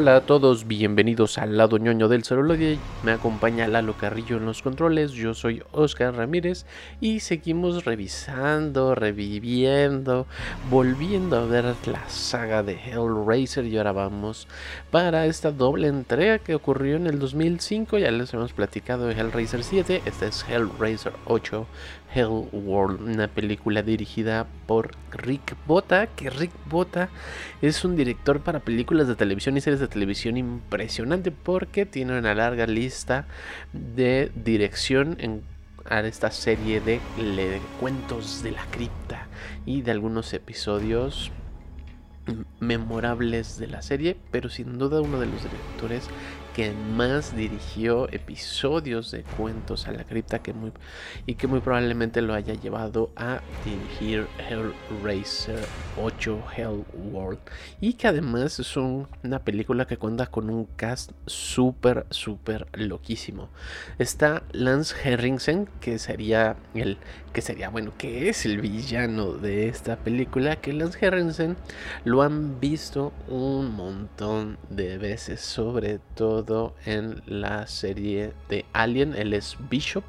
Hola 0.00 0.14
a 0.14 0.20
todos, 0.20 0.68
bienvenidos 0.68 1.38
al 1.38 1.56
lado 1.56 1.76
ñoño 1.76 2.06
del 2.06 2.22
celuloide. 2.22 2.78
Me 3.02 3.10
acompaña 3.10 3.66
Lalo 3.66 3.94
Carrillo 3.94 4.36
en 4.36 4.46
los 4.46 4.62
controles. 4.62 5.10
Yo 5.10 5.34
soy 5.34 5.64
Oscar 5.72 6.14
Ramírez 6.14 6.66
y 7.00 7.18
seguimos 7.18 7.84
revisando, 7.84 8.94
reviviendo, 8.94 10.28
volviendo 10.70 11.36
a 11.36 11.46
ver 11.46 11.74
la 11.86 12.08
saga 12.08 12.62
de 12.62 12.74
Hellraiser. 12.74 13.64
Y 13.64 13.76
ahora 13.76 13.90
vamos 13.90 14.46
para 14.92 15.26
esta 15.26 15.50
doble 15.50 15.88
entrega 15.88 16.38
que 16.38 16.54
ocurrió 16.54 16.94
en 16.94 17.08
el 17.08 17.18
2005. 17.18 17.98
Ya 17.98 18.12
les 18.12 18.32
hemos 18.32 18.52
platicado 18.52 19.08
de 19.08 19.14
Hellraiser 19.14 19.64
7. 19.64 20.02
Este 20.06 20.28
es 20.28 20.44
Hellraiser 20.48 21.12
8 21.24 21.66
Hell 22.14 22.48
World, 22.52 23.02
una 23.02 23.28
película 23.28 23.82
dirigida 23.82 24.46
por 24.66 24.92
Rick 25.12 25.56
Bota, 25.66 26.06
que 26.06 26.30
Rick 26.30 26.52
Bota 26.68 27.08
es 27.62 27.84
un 27.84 27.96
director 27.96 28.40
para 28.40 28.60
películas 28.60 29.08
de 29.08 29.16
televisión 29.16 29.56
y 29.56 29.60
series 29.60 29.80
de 29.80 29.88
televisión 29.88 30.36
impresionante 30.36 31.30
porque 31.30 31.86
tiene 31.86 32.18
una 32.18 32.34
larga 32.34 32.66
lista 32.66 33.26
de 33.72 34.32
dirección 34.34 35.16
en 35.20 35.42
esta 35.90 36.30
serie 36.30 36.80
de 36.80 37.00
cuentos 37.80 38.42
de 38.42 38.52
la 38.52 38.64
cripta 38.66 39.26
y 39.64 39.82
de 39.82 39.90
algunos 39.90 40.32
episodios 40.34 41.32
memorables 42.60 43.58
de 43.58 43.68
la 43.68 43.82
serie, 43.82 44.16
pero 44.30 44.50
sin 44.50 44.78
duda 44.78 45.00
uno 45.00 45.18
de 45.18 45.26
los 45.26 45.42
directores 45.42 46.08
que 46.58 46.72
más 46.72 47.36
dirigió 47.36 48.08
episodios 48.10 49.12
de 49.12 49.22
cuentos 49.22 49.86
a 49.86 49.92
la 49.92 50.02
cripta 50.02 50.40
que 50.40 50.52
muy, 50.52 50.72
y 51.24 51.36
que 51.36 51.46
muy 51.46 51.60
probablemente 51.60 52.20
lo 52.20 52.34
haya 52.34 52.54
llevado 52.54 53.12
a 53.14 53.42
dirigir 53.64 54.26
Hellraiser 54.50 55.64
8 56.02 56.42
Hell 56.56 56.84
World. 57.12 57.38
Y 57.80 57.92
que 57.92 58.08
además 58.08 58.58
es 58.58 58.76
una 58.76 59.38
película 59.44 59.86
que 59.86 59.98
cuenta 59.98 60.26
con 60.26 60.50
un 60.50 60.64
cast 60.64 61.12
súper 61.26 62.06
súper 62.10 62.66
loquísimo. 62.72 63.50
Está 64.00 64.42
Lance 64.50 64.96
Henriksen 65.04 65.68
que 65.80 66.00
sería 66.00 66.56
el 66.74 66.98
que 67.32 67.40
sería 67.40 67.68
bueno 67.68 67.92
que 67.96 68.30
es 68.30 68.46
el 68.46 68.60
villano 68.60 69.34
de 69.34 69.68
esta 69.68 69.96
película 69.96 70.56
que 70.56 70.72
Lance 70.72 70.98
Henriksen 71.06 71.56
lo 72.04 72.22
han 72.22 72.58
visto 72.58 73.12
un 73.28 73.76
montón 73.76 74.58
de 74.70 74.98
veces 74.98 75.40
sobre 75.40 76.00
todo 76.16 76.47
en 76.86 77.22
la 77.26 77.66
serie 77.66 78.32
de 78.48 78.64
Alien, 78.72 79.14
él 79.14 79.34
es 79.34 79.56
Bishop. 79.70 80.04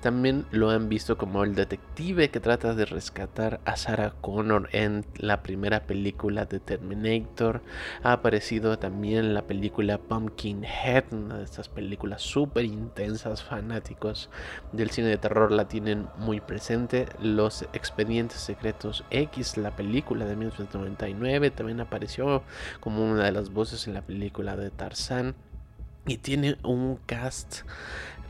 También 0.00 0.46
lo 0.52 0.70
han 0.70 0.88
visto 0.88 1.18
como 1.18 1.42
el 1.42 1.56
detective 1.56 2.30
que 2.30 2.38
trata 2.38 2.72
de 2.74 2.84
rescatar 2.84 3.60
a 3.64 3.76
Sarah 3.76 4.14
Connor 4.20 4.68
en 4.70 5.04
la 5.16 5.42
primera 5.42 5.86
película 5.88 6.44
de 6.44 6.60
Terminator. 6.60 7.62
Ha 8.04 8.12
aparecido 8.12 8.78
también 8.78 9.24
en 9.24 9.34
la 9.34 9.42
película 9.42 9.98
Pumpkinhead, 9.98 11.12
una 11.12 11.38
de 11.38 11.44
estas 11.44 11.68
películas 11.68 12.22
súper 12.22 12.64
intensas. 12.64 13.42
Fanáticos 13.42 14.30
del 14.70 14.90
cine 14.90 15.08
de 15.08 15.18
terror 15.18 15.50
la 15.50 15.66
tienen 15.66 16.06
muy 16.16 16.40
presente. 16.40 17.06
Los 17.20 17.62
Expedientes 17.72 18.38
Secretos 18.38 19.04
X, 19.10 19.56
la 19.56 19.74
película 19.74 20.26
de 20.26 20.36
1999, 20.36 21.50
también 21.50 21.80
apareció 21.80 22.44
como 22.78 23.04
una 23.04 23.24
de 23.24 23.32
las 23.32 23.50
voces 23.50 23.88
en 23.88 23.94
la 23.94 24.02
película 24.02 24.56
de 24.56 24.70
Tarzan. 24.70 25.34
Y 26.06 26.18
tiene 26.18 26.56
un 26.62 26.98
cast 27.04 27.64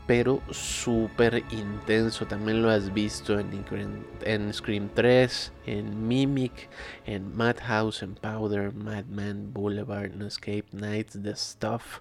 pero 0.09 0.41
súper 0.49 1.43
intenso. 1.51 2.25
También 2.25 2.63
lo 2.63 2.71
has 2.71 2.91
visto 2.91 3.37
en, 3.39 4.53
Scream 4.53 4.89
3, 4.95 5.53
en 5.67 6.07
Mimic, 6.07 6.67
en 7.05 7.37
Madhouse, 7.37 8.01
en 8.01 8.15
Powder, 8.15 8.73
Madman, 8.73 9.53
Boulevard, 9.53 10.09
No 10.15 10.25
Escape 10.25 10.65
Nights, 10.71 11.19
The 11.21 11.35
Stuff. 11.35 11.99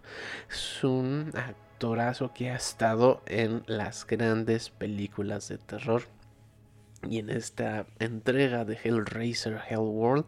Es 0.51 0.83
un 0.83 1.33
actorazo 1.35 2.33
que 2.33 2.49
ha 2.49 2.57
estado 2.57 3.21
en 3.27 3.63
las 3.67 4.07
grandes 4.07 4.71
películas 4.71 5.49
de 5.49 5.59
terror. 5.59 6.05
Y 7.07 7.19
en 7.19 7.29
esta 7.29 7.85
entrega 7.99 8.65
de 8.65 8.79
Hellraiser 8.83 9.61
Hellworld 9.69 10.25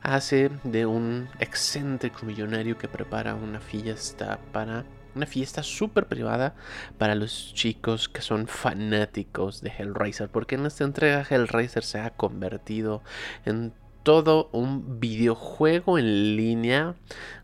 hace 0.00 0.50
de 0.64 0.86
un 0.86 1.28
excéntrico 1.38 2.24
millonario 2.24 2.78
que 2.78 2.88
prepara 2.88 3.34
una 3.34 3.60
fiesta 3.60 4.38
para 4.52 4.86
una 5.14 5.26
fiesta 5.26 5.62
súper 5.62 6.06
privada 6.06 6.54
para 6.98 7.14
los 7.14 7.52
chicos 7.54 8.08
que 8.08 8.22
son 8.22 8.46
fanáticos 8.46 9.60
de 9.60 9.70
Hellraiser. 9.70 10.28
Porque 10.28 10.54
en 10.54 10.66
esta 10.66 10.84
entrega 10.84 11.26
Hellraiser 11.28 11.84
se 11.84 12.00
ha 12.00 12.10
convertido 12.10 13.02
en 13.44 13.72
todo 14.02 14.48
un 14.52 14.98
videojuego 14.98 15.98
en 15.98 16.36
línea, 16.36 16.94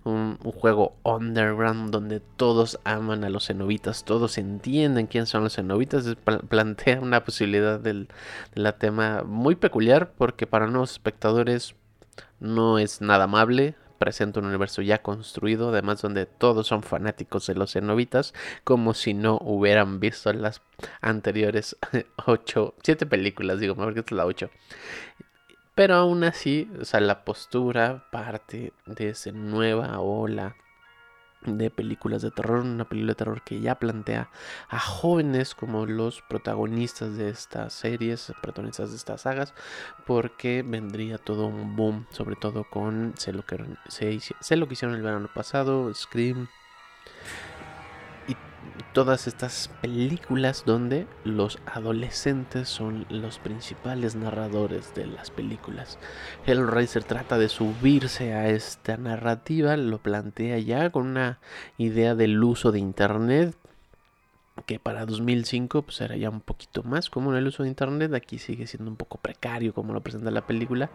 un, 0.04 0.38
juego 0.38 0.96
underground 1.02 1.90
donde 1.90 2.20
todos 2.20 2.80
aman 2.84 3.24
a 3.24 3.30
los 3.30 3.46
cenobitas, 3.46 4.04
todos 4.04 4.38
entienden 4.38 5.06
quién 5.06 5.26
son 5.26 5.44
los 5.44 5.56
cenobitas. 5.56 6.16
plantea 6.48 7.00
una 7.00 7.24
posibilidad 7.24 7.78
del, 7.78 8.08
de 8.54 8.62
la 8.62 8.72
tema 8.72 9.22
muy 9.24 9.54
peculiar 9.56 10.12
porque 10.16 10.46
para 10.46 10.66
nuevos 10.66 10.92
espectadores 10.92 11.74
no 12.40 12.78
es 12.78 13.00
nada 13.00 13.24
amable, 13.24 13.74
presenta 13.98 14.40
un 14.40 14.46
universo 14.46 14.82
ya 14.82 15.02
construido, 15.02 15.70
además 15.70 16.02
donde 16.02 16.26
todos 16.26 16.66
son 16.66 16.82
fanáticos 16.82 17.46
de 17.46 17.54
los 17.54 17.72
cenobitas, 17.72 18.34
como 18.64 18.94
si 18.94 19.14
no 19.14 19.38
hubieran 19.40 20.00
visto 20.00 20.32
las 20.32 20.62
anteriores 21.00 21.76
8, 22.26 22.74
7 22.82 23.06
películas, 23.06 23.60
digo, 23.60 23.74
porque 23.74 24.00
esta 24.00 24.14
es 24.14 24.16
la 24.16 24.26
8. 24.26 24.50
Pero 25.74 25.94
aún 25.94 26.24
así, 26.24 26.70
o 26.80 26.84
sea, 26.84 27.00
la 27.00 27.24
postura 27.24 28.06
parte 28.10 28.72
de 28.86 29.10
esa 29.10 29.30
nueva 29.32 30.00
ola 30.00 30.56
de 31.46 31.70
películas 31.70 32.22
de 32.22 32.30
terror, 32.30 32.60
una 32.60 32.88
película 32.88 33.12
de 33.12 33.16
terror 33.16 33.42
que 33.42 33.60
ya 33.60 33.76
plantea 33.76 34.30
a 34.68 34.78
jóvenes 34.78 35.54
como 35.54 35.86
los 35.86 36.22
protagonistas 36.22 37.16
de 37.16 37.28
estas 37.30 37.72
series, 37.72 38.32
protagonistas 38.42 38.90
de 38.90 38.96
estas 38.96 39.22
sagas, 39.22 39.54
porque 40.06 40.62
vendría 40.66 41.18
todo 41.18 41.46
un 41.46 41.76
boom, 41.76 42.06
sobre 42.10 42.36
todo 42.36 42.64
con 42.64 43.14
sé 43.16 43.32
lo 43.32 43.44
que, 43.44 43.58
sé 43.88 44.56
lo 44.56 44.68
que 44.68 44.74
hicieron 44.74 44.96
el 44.96 45.02
verano 45.02 45.28
pasado, 45.32 45.92
Scream, 45.94 46.48
todas 48.92 49.26
estas 49.26 49.70
películas 49.82 50.64
donde 50.66 51.06
los 51.24 51.58
adolescentes 51.66 52.68
son 52.68 53.06
los 53.08 53.38
principales 53.38 54.16
narradores 54.16 54.94
de 54.94 55.06
las 55.06 55.30
películas. 55.30 55.98
Hellraiser 56.46 57.04
trata 57.04 57.38
de 57.38 57.48
subirse 57.48 58.34
a 58.34 58.48
esta 58.48 58.96
narrativa, 58.96 59.76
lo 59.76 59.98
plantea 59.98 60.58
ya 60.58 60.90
con 60.90 61.06
una 61.06 61.38
idea 61.78 62.14
del 62.14 62.42
uso 62.42 62.72
de 62.72 62.78
internet 62.78 63.54
que 64.64 64.78
para 64.78 65.04
2005 65.04 65.82
pues 65.82 66.00
era 66.00 66.16
ya 66.16 66.30
un 66.30 66.40
poquito 66.40 66.82
más 66.82 67.10
común 67.10 67.36
el 67.36 67.46
uso 67.46 67.62
de 67.62 67.68
internet, 67.68 68.14
aquí 68.14 68.38
sigue 68.38 68.66
siendo 68.66 68.90
un 68.90 68.96
poco 68.96 69.18
precario 69.18 69.74
como 69.74 69.92
lo 69.92 70.00
presenta 70.00 70.30
la 70.30 70.46
película, 70.46 70.90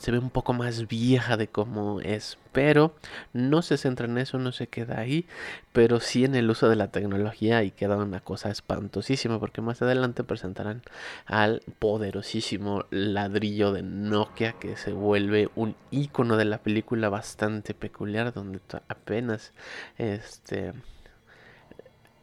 se 0.00 0.10
ve 0.10 0.18
un 0.18 0.30
poco 0.30 0.52
más 0.52 0.88
vieja 0.88 1.36
de 1.36 1.48
cómo 1.48 2.00
es. 2.00 2.38
Pero 2.52 2.94
no 3.32 3.62
se 3.62 3.76
centra 3.76 4.06
en 4.06 4.18
eso, 4.18 4.38
no 4.38 4.52
se 4.52 4.66
queda 4.66 4.98
ahí. 4.98 5.26
Pero 5.72 6.00
sí 6.00 6.24
en 6.24 6.34
el 6.34 6.50
uso 6.50 6.68
de 6.68 6.76
la 6.76 6.88
tecnología 6.88 7.62
y 7.62 7.70
queda 7.70 7.96
una 7.96 8.20
cosa 8.20 8.50
espantosísima. 8.50 9.38
Porque 9.38 9.60
más 9.60 9.82
adelante 9.82 10.24
presentarán 10.24 10.82
al 11.26 11.62
poderosísimo 11.78 12.84
ladrillo 12.90 13.72
de 13.72 13.82
Nokia 13.82 14.52
que 14.52 14.76
se 14.76 14.92
vuelve 14.92 15.48
un 15.54 15.76
icono 15.90 16.36
de 16.36 16.44
la 16.44 16.58
película 16.58 17.08
bastante 17.08 17.74
peculiar. 17.74 18.32
Donde 18.32 18.60
apenas 18.88 19.52
este 19.98 20.72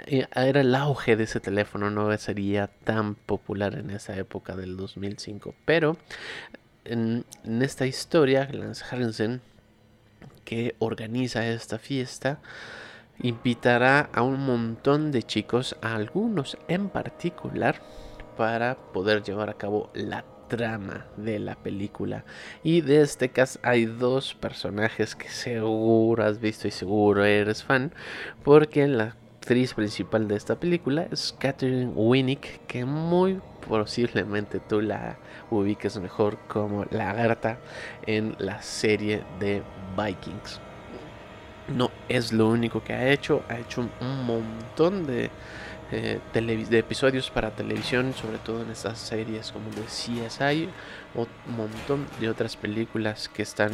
era 0.06 0.62
el 0.62 0.76
auge 0.76 1.16
de 1.16 1.24
ese 1.24 1.40
teléfono, 1.40 1.90
no 1.90 2.16
sería 2.18 2.68
tan 2.68 3.16
popular 3.16 3.76
en 3.76 3.90
esa 3.90 4.16
época 4.16 4.56
del 4.56 4.78
2005. 4.78 5.56
Pero 5.66 5.98
en, 6.88 7.26
esta 7.62 7.86
historia, 7.86 8.50
Lance 8.52 8.84
Harrison, 8.90 9.42
que 10.46 10.76
organiza 10.80 11.48
esta 11.48 11.78
fiesta, 11.78 12.40
invitará 13.20 14.10
a 14.14 14.22
un 14.22 14.46
montón 14.46 15.12
de 15.12 15.24
chicos, 15.24 15.76
a 15.82 15.96
algunos 15.96 16.58
en 16.68 16.90
particular, 16.90 17.82
para 18.38 18.76
poder 18.76 19.24
llevar 19.24 19.50
a 19.50 19.56
cabo 19.56 19.90
la 19.94 20.24
trama 20.48 21.06
de 21.18 21.40
la 21.40 21.56
película. 21.56 22.24
Y 22.64 22.82
de 22.82 23.02
este 23.02 23.30
caso 23.30 23.60
hay 23.64 23.86
dos 23.86 24.34
personajes 24.36 25.16
que 25.16 25.30
seguro 25.30 26.24
has 26.24 26.40
visto 26.40 26.68
y 26.68 26.72
seguro 26.72 27.26
eres 27.26 27.64
fan, 27.64 27.92
porque 28.44 28.88
la 28.88 29.16
actriz 29.48 29.74
principal 29.74 30.28
de 30.28 30.36
esta 30.36 30.60
película 30.60 31.08
es 31.12 31.36
Catherine 31.38 31.92
Winnick, 31.96 32.66
que 32.68 32.86
muy 32.86 33.40
posiblemente 33.68 34.60
tú 34.60 34.82
la 34.82 35.18
ubiques 35.50 36.00
mejor 36.00 36.38
como 36.48 36.86
Lagarta 36.90 37.58
en 38.06 38.36
la 38.40 38.62
serie 38.62 39.24
de 39.40 39.62
Vikings. 39.98 40.60
No 41.68 41.92
es 42.08 42.32
lo 42.32 42.48
único 42.48 42.84
que 42.84 42.94
ha 42.94 43.12
hecho, 43.12 43.44
ha 43.50 43.58
hecho 43.58 43.82
un 44.00 44.26
montón 44.26 45.06
de 45.06 45.30
eh, 45.92 46.20
de 46.34 46.80
episodios 46.80 47.30
para 47.30 47.52
televisión, 47.52 48.14
sobre 48.14 48.38
todo 48.40 48.62
en 48.62 48.72
estas 48.72 49.00
series 49.00 49.52
como 49.52 49.70
de 49.72 49.84
CSI 49.84 50.70
o 51.16 51.28
un 51.48 51.56
montón 51.56 52.06
de 52.20 52.30
otras 52.30 52.58
películas 52.58 53.30
que 53.30 53.44
están 53.44 53.72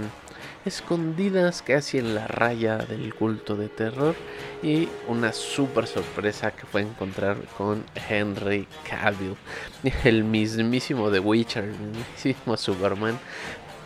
escondidas 0.66 1.62
casi 1.62 1.98
en 1.98 2.14
la 2.14 2.28
raya 2.28 2.78
del 2.78 3.16
culto 3.16 3.56
de 3.56 3.70
terror. 3.70 4.16
Y 4.62 4.90
una 5.08 5.34
super 5.34 5.88
sorpresa 5.88 6.52
que 6.52 6.66
fue 6.66 6.82
encontrar 6.82 7.38
con 7.58 7.84
Henry 8.08 8.68
Cavill, 8.88 9.36
el 10.04 10.24
mismísimo 10.24 11.10
The 11.10 11.20
Witcher, 11.20 11.64
el 11.64 11.80
mismísimo 11.80 12.58
Superman, 12.58 13.20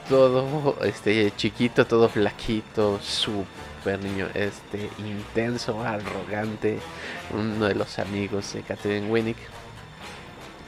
todo 0.10 0.78
este 0.84 1.32
chiquito, 1.36 1.86
todo 1.86 2.10
flaquito, 2.10 3.00
super 3.02 3.67
niño 3.96 4.28
este 4.34 4.90
intenso, 4.98 5.82
arrogante, 5.82 6.80
uno 7.34 7.66
de 7.66 7.76
los 7.76 8.00
amigos 8.00 8.52
de 8.54 8.64
Catherine 8.64 9.10
Winnick, 9.10 9.38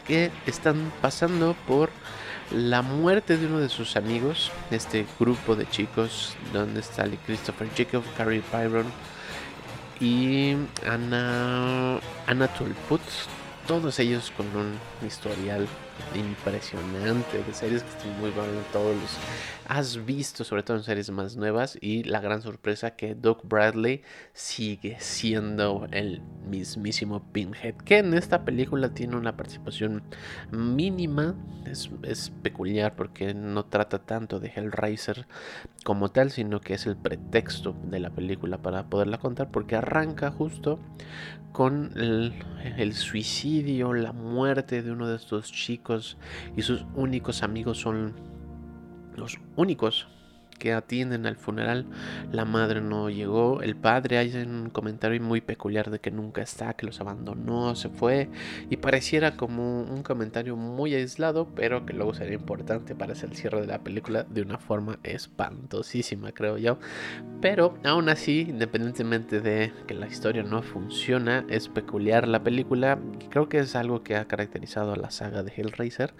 que 0.07 0.31
están 0.45 0.93
pasando 1.01 1.55
por 1.67 1.89
la 2.51 2.81
muerte 2.81 3.37
de 3.37 3.45
uno 3.47 3.59
de 3.59 3.69
sus 3.69 3.95
amigos, 3.95 4.51
este 4.71 5.05
grupo 5.19 5.55
de 5.55 5.69
chicos, 5.69 6.35
donde 6.53 6.79
está 6.79 7.05
Christopher 7.25 7.67
Jacob, 7.75 8.03
Carrie 8.17 8.43
Byron 8.51 8.85
y 9.99 10.55
Anna, 10.87 11.99
Anna 12.25 12.47
Tulputz, 12.47 13.27
todos 13.67 13.99
ellos 13.99 14.31
con 14.35 14.47
un 14.55 14.79
historial 15.05 15.67
impresionante 16.15 17.43
de 17.43 17.53
series 17.53 17.83
que 17.83 17.89
están 17.89 18.19
muy 18.19 18.31
buenas 18.31 18.65
todos 18.71 18.95
los 18.95 19.11
has 19.69 20.03
visto 20.03 20.43
sobre 20.43 20.63
todo 20.63 20.77
en 20.77 20.83
series 20.83 21.11
más 21.11 21.35
nuevas 21.35 21.77
y 21.79 22.03
la 22.03 22.21
gran 22.21 22.41
sorpresa 22.41 22.95
que 22.95 23.13
Doug 23.13 23.43
Bradley 23.43 24.01
sigue 24.33 24.97
siendo 24.99 25.87
el 25.91 26.23
mismísimo 26.49 27.31
Pinhead 27.31 27.75
que 27.75 27.99
en 27.99 28.15
esta 28.15 28.45
película 28.45 28.95
tiene 28.95 29.15
una 29.15 29.37
participación 29.37 30.01
mínima. 30.51 31.35
Es, 31.67 31.91
es 32.01 32.31
peculiar 32.41 32.95
porque 32.95 33.35
no 33.35 33.63
trata 33.65 33.99
tanto 33.99 34.39
de 34.39 34.51
Hellraiser 34.55 35.27
como 35.83 36.09
tal 36.09 36.31
sino 36.31 36.61
que 36.61 36.73
es 36.73 36.87
el 36.87 36.97
pretexto 36.97 37.75
de 37.83 37.99
la 37.99 38.09
película 38.09 38.57
para 38.63 38.89
poderla 38.89 39.19
contar 39.19 39.51
porque 39.51 39.75
arranca 39.75 40.31
justo 40.31 40.79
con 41.51 41.91
el, 41.95 42.33
el 42.77 42.95
suicidio 42.95 43.93
la 43.93 44.13
muerte 44.13 44.81
de 44.81 44.91
uno 44.91 45.07
de 45.07 45.17
estos 45.17 45.51
chicos 45.51 46.17
y 46.57 46.63
sus 46.63 46.87
únicos 46.95 47.43
amigos 47.43 47.77
son 47.77 48.38
los 49.19 49.37
únicos 49.55 50.07
que 50.59 50.73
atienden 50.73 51.25
al 51.25 51.37
funeral. 51.37 51.87
La 52.31 52.45
madre 52.45 52.81
no 52.81 53.09
llegó, 53.09 53.61
el 53.63 53.75
padre 53.75 54.19
hay 54.19 54.35
un 54.35 54.69
comentario 54.69 55.19
muy 55.21 55.41
peculiar 55.41 55.89
de 55.89 55.99
que 55.99 56.11
nunca 56.11 56.41
está, 56.43 56.73
que 56.73 56.85
los 56.85 56.99
abandonó, 57.01 57.75
se 57.75 57.89
fue 57.89 58.29
y 58.69 58.77
pareciera 58.77 59.35
como 59.37 59.81
un 59.81 60.03
comentario 60.03 60.55
muy 60.55 60.93
aislado, 60.93 61.47
pero 61.55 61.85
que 61.85 61.93
luego 61.93 62.13
sería 62.13 62.35
importante 62.35 62.93
para 62.93 63.13
hacer 63.13 63.29
el 63.29 63.37
cierre 63.37 63.61
de 63.61 63.67
la 63.67 63.79
película 63.79 64.23
de 64.23 64.41
una 64.41 64.59
forma 64.59 64.99
espantosísima, 65.03 66.31
creo 66.33 66.57
yo. 66.57 66.77
Pero 67.41 67.77
aún 67.83 68.09
así, 68.09 68.41
independientemente 68.49 69.39
de 69.39 69.71
que 69.87 69.93
la 69.93 70.07
historia 70.07 70.43
no 70.43 70.61
funciona, 70.61 71.45
es 71.47 71.69
peculiar 71.69 72.27
la 72.27 72.43
película, 72.43 72.99
creo 73.29 73.47
que 73.47 73.59
es 73.59 73.75
algo 73.75 74.03
que 74.03 74.17
ha 74.17 74.25
caracterizado 74.25 74.91
a 74.91 74.97
la 74.97 75.09
saga 75.09 75.41
de 75.41 75.53
Hellraiser, 75.55 76.13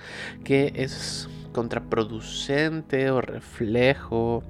que 0.46 0.72
es 0.76 1.28
contraproducente 1.52 3.12
o 3.12 3.22
reflejo 3.22 4.44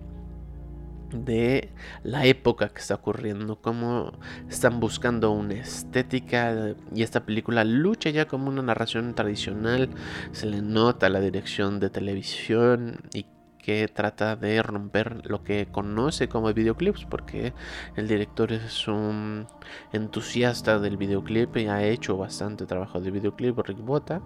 de 1.12 1.72
la 2.04 2.26
época 2.26 2.70
que 2.70 2.80
está 2.80 2.96
ocurriendo, 2.96 3.62
cómo 3.62 4.14
están 4.50 4.80
buscando 4.80 5.32
una 5.32 5.56
estética 5.56 6.76
y 6.94 7.04
esta 7.04 7.26
película 7.26 7.64
lucha 7.64 8.10
ya 8.10 8.28
como 8.28 8.50
una 8.50 8.62
narración 8.62 9.16
tradicional, 9.16 9.90
se 10.32 10.46
le 10.46 10.62
nota 10.62 11.10
la 11.10 11.20
dirección 11.20 11.80
de 11.80 11.90
televisión 11.90 13.02
y 13.14 13.26
que 13.58 13.88
trata 13.88 14.36
de 14.36 14.64
romper 14.64 15.26
lo 15.30 15.44
que 15.44 15.68
conoce 15.68 16.30
como 16.30 16.54
videoclips 16.54 17.06
porque 17.06 17.54
el 17.96 18.08
director 18.08 18.54
es 18.54 18.88
un 18.88 19.48
entusiasta 19.92 20.80
del 20.80 20.98
videoclip 20.98 21.58
y 21.58 21.68
ha 21.68 21.84
hecho 21.84 22.18
bastante 22.18 22.66
trabajo 22.66 23.02
de 23.02 23.12
videoclip 23.12 23.60
Rick 23.60 23.80
Bota 23.80 24.22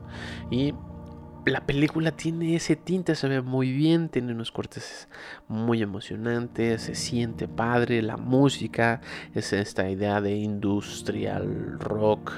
y 0.51 0.73
la 1.45 1.65
película 1.65 2.11
tiene 2.11 2.55
ese 2.55 2.75
tinte, 2.75 3.15
se 3.15 3.27
ve 3.27 3.41
muy 3.41 3.71
bien, 3.71 4.09
tiene 4.09 4.31
unos 4.31 4.51
cortes 4.51 5.09
muy 5.47 5.81
emocionantes, 5.81 6.83
se 6.83 6.95
siente 6.95 7.47
padre, 7.47 8.01
la 8.01 8.17
música 8.17 9.01
es 9.33 9.51
esta 9.51 9.89
idea 9.89 10.21
de 10.21 10.35
industrial 10.35 11.79
rock 11.79 12.31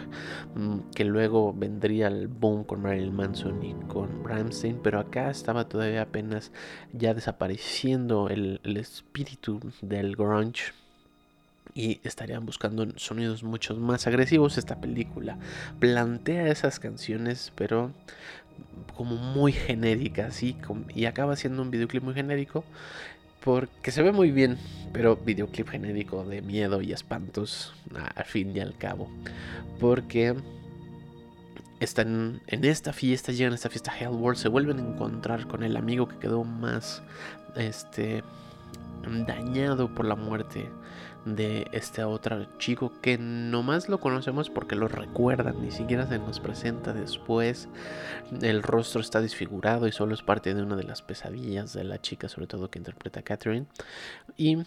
mm, 0.55 0.91
que 0.95 1.05
luego 1.05 1.53
vendría 1.53 2.07
el 2.07 2.27
boom 2.27 2.63
con 2.63 2.81
Marilyn 2.81 3.15
Manson 3.15 3.63
y 3.63 3.73
con 3.87 4.23
Ramstein, 4.23 4.79
pero 4.81 4.99
acá 4.99 5.29
estaba 5.29 5.69
todavía 5.69 6.01
apenas 6.01 6.51
ya 6.93 7.13
desapareciendo 7.13 8.29
el, 8.29 8.59
el 8.63 8.77
espíritu 8.77 9.59
del 9.81 10.15
grunge 10.15 10.73
y 11.75 11.99
estarían 12.03 12.45
buscando 12.45 12.87
sonidos 12.95 13.43
mucho 13.43 13.75
más 13.75 14.07
agresivos. 14.07 14.57
Esta 14.57 14.79
película 14.79 15.37
plantea 15.79 16.47
esas 16.47 16.79
canciones, 16.79 17.51
pero 17.55 17.91
como 18.95 19.15
muy 19.15 19.51
genérica, 19.51 20.27
así, 20.27 20.57
y 20.93 21.05
acaba 21.05 21.35
siendo 21.35 21.61
un 21.61 21.71
videoclip 21.71 22.03
muy 22.03 22.13
genérico 22.13 22.63
porque 23.43 23.91
se 23.91 24.01
ve 24.01 24.11
muy 24.11 24.31
bien, 24.31 24.57
pero 24.91 25.17
videoclip 25.17 25.69
genérico 25.69 26.23
de 26.23 26.41
miedo 26.41 26.81
y 26.81 26.93
espantos 26.93 27.75
al 28.15 28.25
fin 28.25 28.55
y 28.55 28.59
al 28.59 28.75
cabo, 28.75 29.07
porque 29.79 30.35
están 31.79 32.41
en 32.47 32.65
esta 32.65 32.91
fiesta, 32.91 33.31
llegan 33.31 33.51
a 33.51 33.55
esta 33.55 33.69
fiesta 33.69 33.93
Hellworld, 33.95 34.37
se 34.37 34.47
vuelven 34.47 34.79
a 34.79 34.81
encontrar 34.81 35.47
con 35.47 35.63
el 35.63 35.77
amigo 35.77 36.07
que 36.07 36.17
quedó 36.17 36.43
más 36.43 37.03
este 37.55 38.23
dañado 39.27 39.93
por 39.93 40.05
la 40.05 40.15
muerte 40.15 40.67
de 41.25 41.67
este 41.71 42.03
otro 42.03 42.45
chico 42.59 42.93
que 43.01 43.17
nomás 43.17 43.89
lo 43.89 43.99
conocemos 43.99 44.49
porque 44.49 44.75
lo 44.75 44.87
recuerdan, 44.87 45.61
ni 45.61 45.71
siquiera 45.71 46.07
se 46.07 46.19
nos 46.19 46.39
presenta 46.39 46.93
después. 46.93 47.67
El 48.41 48.63
rostro 48.63 49.01
está 49.01 49.21
desfigurado 49.21 49.87
y 49.87 49.91
solo 49.91 50.13
es 50.13 50.21
parte 50.21 50.53
de 50.53 50.61
una 50.61 50.75
de 50.75 50.83
las 50.83 51.01
pesadillas 51.01 51.73
de 51.73 51.83
la 51.83 51.99
chica, 51.99 52.29
sobre 52.29 52.47
todo 52.47 52.69
que 52.69 52.79
interpreta 52.79 53.19
a 53.19 53.23
Catherine. 53.23 53.65
Y 54.37 54.59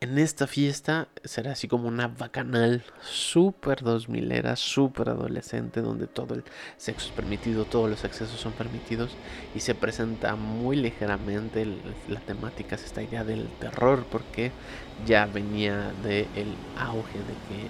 en 0.00 0.18
esta 0.18 0.46
fiesta 0.46 1.08
será 1.24 1.52
así 1.52 1.66
como 1.66 1.88
una 1.88 2.08
bacanal 2.08 2.84
super 3.02 3.82
dos 3.82 4.08
milera, 4.08 4.54
super 4.54 5.08
adolescente, 5.08 5.80
donde 5.80 6.06
todo 6.06 6.34
el 6.34 6.44
sexo 6.76 7.08
es 7.08 7.12
permitido, 7.12 7.64
todos 7.64 7.90
los 7.90 8.04
excesos 8.04 8.38
son 8.40 8.52
permitidos 8.52 9.10
y 9.54 9.60
se 9.60 9.74
presenta 9.74 10.36
muy 10.36 10.76
ligeramente 10.76 11.66
la 12.08 12.20
temática, 12.20 12.76
es 12.76 12.84
esta 12.84 13.02
idea 13.02 13.24
del 13.24 13.48
terror, 13.58 14.06
porque 14.10 14.52
ya 15.06 15.26
venía 15.26 15.92
del 16.02 16.26
el 16.36 16.54
auge 16.78 17.18
de 17.18 17.34
que 17.48 17.68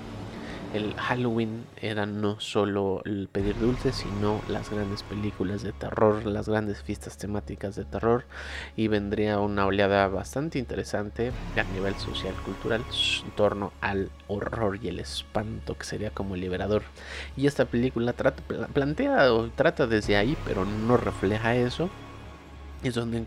el 0.74 0.94
Halloween 0.94 1.64
era 1.80 2.06
no 2.06 2.40
solo 2.40 3.02
el 3.04 3.28
pedir 3.30 3.58
dulces, 3.58 3.96
sino 3.96 4.40
las 4.48 4.70
grandes 4.70 5.02
películas 5.02 5.62
de 5.62 5.72
terror, 5.72 6.26
las 6.26 6.48
grandes 6.48 6.82
fiestas 6.82 7.16
temáticas 7.16 7.76
de 7.76 7.84
terror 7.84 8.24
y 8.76 8.88
vendría 8.88 9.38
una 9.38 9.66
oleada 9.66 10.08
bastante 10.08 10.58
interesante 10.58 11.32
a 11.56 11.62
nivel 11.74 11.94
social 11.96 12.34
cultural 12.44 12.84
en 13.24 13.30
torno 13.32 13.72
al 13.80 14.10
horror 14.26 14.78
y 14.82 14.88
el 14.88 15.00
espanto 15.00 15.76
que 15.76 15.84
sería 15.84 16.10
como 16.10 16.36
liberador. 16.36 16.82
Y 17.36 17.46
esta 17.46 17.64
película 17.64 18.12
trata, 18.12 18.42
plantea 18.72 19.32
o 19.32 19.48
trata 19.50 19.86
desde 19.86 20.16
ahí, 20.16 20.36
pero 20.44 20.64
no 20.64 20.96
refleja 20.96 21.54
eso 21.56 21.90
es 22.82 22.94
donde 22.94 23.24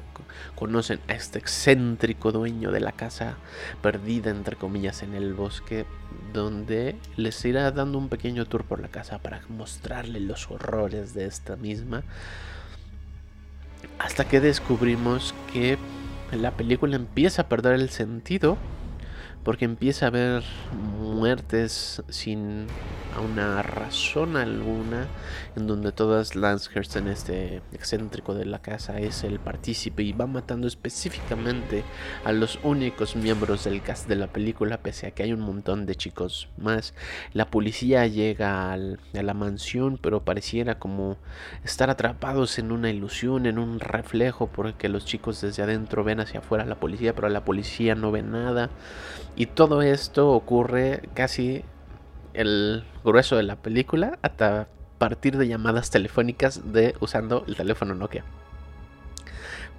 conocen 0.55 0.99
a 1.07 1.13
este 1.13 1.39
excéntrico 1.39 2.31
dueño 2.31 2.71
de 2.71 2.79
la 2.79 2.91
casa 2.91 3.37
perdida 3.81 4.29
entre 4.29 4.55
comillas 4.55 5.03
en 5.03 5.13
el 5.13 5.33
bosque 5.33 5.85
donde 6.33 6.95
les 7.17 7.43
irá 7.45 7.71
dando 7.71 7.97
un 7.97 8.09
pequeño 8.09 8.45
tour 8.45 8.63
por 8.63 8.79
la 8.79 8.87
casa 8.87 9.19
para 9.19 9.41
mostrarle 9.49 10.19
los 10.19 10.49
horrores 10.49 11.13
de 11.13 11.25
esta 11.25 11.55
misma 11.55 12.03
hasta 13.99 14.25
que 14.25 14.39
descubrimos 14.39 15.33
que 15.51 15.77
la 16.31 16.51
película 16.51 16.95
empieza 16.95 17.43
a 17.43 17.49
perder 17.49 17.73
el 17.73 17.89
sentido 17.89 18.57
porque 19.43 19.65
empieza 19.65 20.05
a 20.05 20.09
haber 20.09 20.43
muertes 20.99 22.03
sin 22.09 22.67
una 23.19 23.61
razón 23.61 24.37
alguna, 24.37 25.07
en 25.55 25.67
donde 25.67 25.91
todas 25.91 26.35
Lancehurst 26.35 26.95
en 26.95 27.07
este 27.07 27.61
excéntrico 27.73 28.33
de 28.33 28.45
la 28.45 28.61
casa 28.61 28.99
es 28.99 29.23
el 29.23 29.39
partícipe 29.39 30.03
y 30.03 30.13
va 30.13 30.27
matando 30.27 30.67
específicamente 30.67 31.83
a 32.23 32.31
los 32.31 32.59
únicos 32.63 33.15
miembros 33.15 33.65
del 33.65 33.81
cast 33.81 34.07
de 34.07 34.15
la 34.15 34.27
película, 34.27 34.77
pese 34.77 35.07
a 35.07 35.11
que 35.11 35.23
hay 35.23 35.33
un 35.33 35.41
montón 35.41 35.85
de 35.85 35.95
chicos 35.95 36.47
más. 36.57 36.93
La 37.33 37.47
policía 37.47 38.07
llega 38.07 38.71
a 38.71 38.77
la 38.77 39.33
mansión, 39.33 39.97
pero 40.01 40.23
pareciera 40.23 40.79
como 40.79 41.17
estar 41.63 41.89
atrapados 41.89 42.59
en 42.59 42.71
una 42.71 42.89
ilusión, 42.89 43.45
en 43.45 43.59
un 43.59 43.79
reflejo, 43.79 44.47
porque 44.47 44.89
los 44.89 45.05
chicos 45.05 45.41
desde 45.41 45.63
adentro 45.63 46.03
ven 46.03 46.19
hacia 46.19 46.39
afuera 46.39 46.63
a 46.63 46.67
la 46.67 46.79
policía, 46.79 47.13
pero 47.13 47.29
la 47.29 47.43
policía 47.43 47.95
no 47.95 48.11
ve 48.11 48.21
nada. 48.21 48.69
Y 49.35 49.45
todo 49.47 49.81
esto 49.81 50.29
ocurre 50.31 51.09
casi 51.13 51.63
el 52.33 52.83
grueso 53.03 53.35
de 53.37 53.43
la 53.43 53.55
película 53.55 54.19
hasta 54.21 54.67
partir 54.97 55.37
de 55.37 55.47
llamadas 55.47 55.89
telefónicas 55.89 56.73
de 56.73 56.95
usando 56.99 57.43
el 57.47 57.55
teléfono 57.55 57.95
Nokia. 57.95 58.23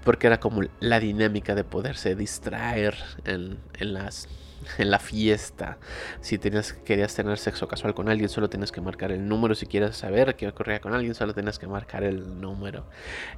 Porque 0.04 0.26
era 0.26 0.40
como 0.40 0.62
la 0.80 0.98
dinámica 0.98 1.54
de 1.54 1.64
poderse 1.64 2.16
distraer 2.16 2.96
en, 3.24 3.58
en 3.78 3.94
las 3.94 4.28
en 4.78 4.90
la 4.90 4.98
fiesta. 4.98 5.78
Si 6.20 6.38
tenías, 6.38 6.72
querías 6.72 7.14
tener 7.14 7.38
sexo 7.38 7.68
casual 7.68 7.94
con 7.94 8.08
alguien, 8.08 8.28
solo 8.28 8.48
tienes 8.48 8.72
que 8.72 8.80
marcar 8.80 9.12
el 9.12 9.26
número. 9.26 9.54
Si 9.54 9.66
quieres 9.66 9.96
saber 9.96 10.36
qué 10.36 10.48
ocurría 10.48 10.80
con 10.80 10.94
alguien, 10.94 11.14
solo 11.14 11.34
tienes 11.34 11.58
que 11.58 11.66
marcar 11.66 12.04
el 12.04 12.40
número. 12.40 12.84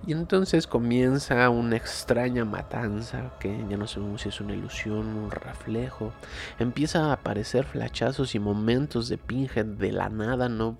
Y 0.07 0.13
entonces 0.13 0.67
comienza 0.67 1.49
una 1.51 1.77
extraña 1.77 2.45
matanza 2.45 3.33
que 3.41 3.65
ya 3.69 3.77
no 3.77 3.87
sabemos 3.87 4.23
si 4.23 4.29
es 4.29 4.41
una 4.41 4.55
ilusión, 4.55 5.07
un 5.17 5.31
reflejo. 5.31 6.13
Empieza 6.59 7.07
a 7.07 7.13
aparecer 7.15 7.65
flachazos 7.65 8.35
y 8.35 8.39
momentos 8.39 9.09
de 9.09 9.19
Pinhead 9.19 9.67
de 9.67 9.93
la 9.93 10.09
nada. 10.09 10.49
No, 10.49 10.79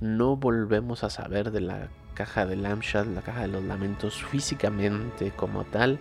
no 0.00 0.36
volvemos 0.36 1.04
a 1.04 1.10
saber 1.10 1.50
de 1.50 1.60
la 1.60 1.88
caja 2.14 2.46
de 2.46 2.56
Lamshad, 2.56 3.06
la 3.06 3.22
caja 3.22 3.42
de 3.42 3.48
los 3.48 3.64
lamentos 3.64 4.24
físicamente 4.24 5.32
como 5.36 5.64
tal 5.64 5.98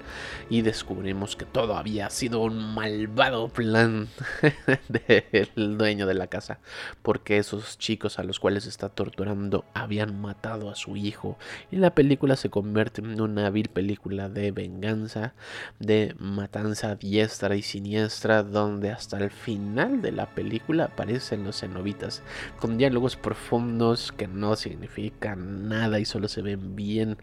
y 0.50 0.62
descubrimos 0.62 1.36
que 1.36 1.46
todo 1.46 1.76
había 1.76 2.10
sido 2.10 2.42
un 2.42 2.74
malvado 2.74 3.50
plan 3.50 4.08
del 4.88 5.78
dueño 5.78 6.06
de 6.06 6.14
la 6.14 6.28
casa 6.28 6.60
porque 7.02 7.38
esos 7.38 7.78
chicos 7.78 8.20
a 8.20 8.24
los 8.24 8.40
cuales 8.40 8.66
está 8.66 8.90
torturando 8.90 9.66
habían 9.74 10.22
matado 10.22 10.70
a 10.70 10.76
su 10.76 10.96
hijo 10.96 11.38
y 11.72 11.78
la 11.78 11.94
película 11.96 12.36
se 12.36 12.50
convierte 12.50 13.02
en 13.02 13.20
una 13.20 13.50
vil 13.50 13.70
película 13.70 14.30
de 14.30 14.52
venganza, 14.52 15.34
de 15.80 16.16
matanza 16.20 16.96
diestra 16.96 17.56
y 17.56 17.62
siniestra 17.62 18.44
donde 18.44 18.92
hasta 18.92 19.18
el 19.18 19.32
final 19.32 20.02
de 20.02 20.12
la 20.12 20.28
película 20.28 20.86
aparecen 20.86 21.44
los 21.44 21.60
cenobitas 21.60 22.22
con 22.60 22.78
diálogos 22.78 23.16
profundos 23.16 24.12
que 24.12 24.28
no 24.28 24.56
significan 24.56 25.68
nada 25.68 26.00
solo 26.06 26.28
se 26.28 26.42
ven 26.42 26.76
bien, 26.76 27.18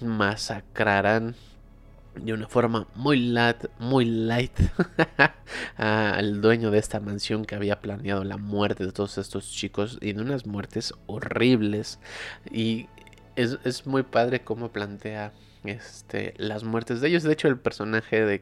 masacrarán 0.00 1.34
de 2.14 2.32
una 2.32 2.46
forma 2.46 2.86
muy 2.94 3.18
light, 3.18 3.66
muy 3.78 4.04
light 4.04 4.52
al 5.76 6.40
dueño 6.40 6.70
de 6.70 6.78
esta 6.78 7.00
mansión 7.00 7.44
que 7.44 7.56
había 7.56 7.80
planeado 7.80 8.24
la 8.24 8.36
muerte 8.36 8.86
de 8.86 8.92
todos 8.92 9.18
estos 9.18 9.50
chicos 9.50 9.98
y 10.00 10.12
de 10.12 10.22
unas 10.22 10.46
muertes 10.46 10.94
horribles 11.06 11.98
y 12.50 12.86
es, 13.36 13.58
es 13.64 13.86
muy 13.86 14.04
padre 14.04 14.42
cómo 14.44 14.70
plantea 14.70 15.32
este, 15.64 16.34
las 16.36 16.62
muertes 16.62 17.00
de 17.00 17.08
ellos. 17.08 17.22
De 17.22 17.32
hecho, 17.32 17.48
el 17.48 17.58
personaje 17.58 18.24
de 18.24 18.40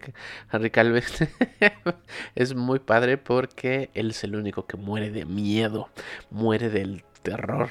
Harry 0.51 0.71
Calvin 0.71 1.03
es 2.35 2.55
muy 2.55 2.79
padre 2.81 3.17
porque 3.17 3.91
él 3.95 4.11
es 4.11 4.25
el 4.25 4.37
único 4.37 4.67
que 4.67 4.77
muere 4.77 5.11
de 5.11 5.25
miedo, 5.25 5.89
muere 6.31 6.69
del 6.69 7.05
terror. 7.23 7.71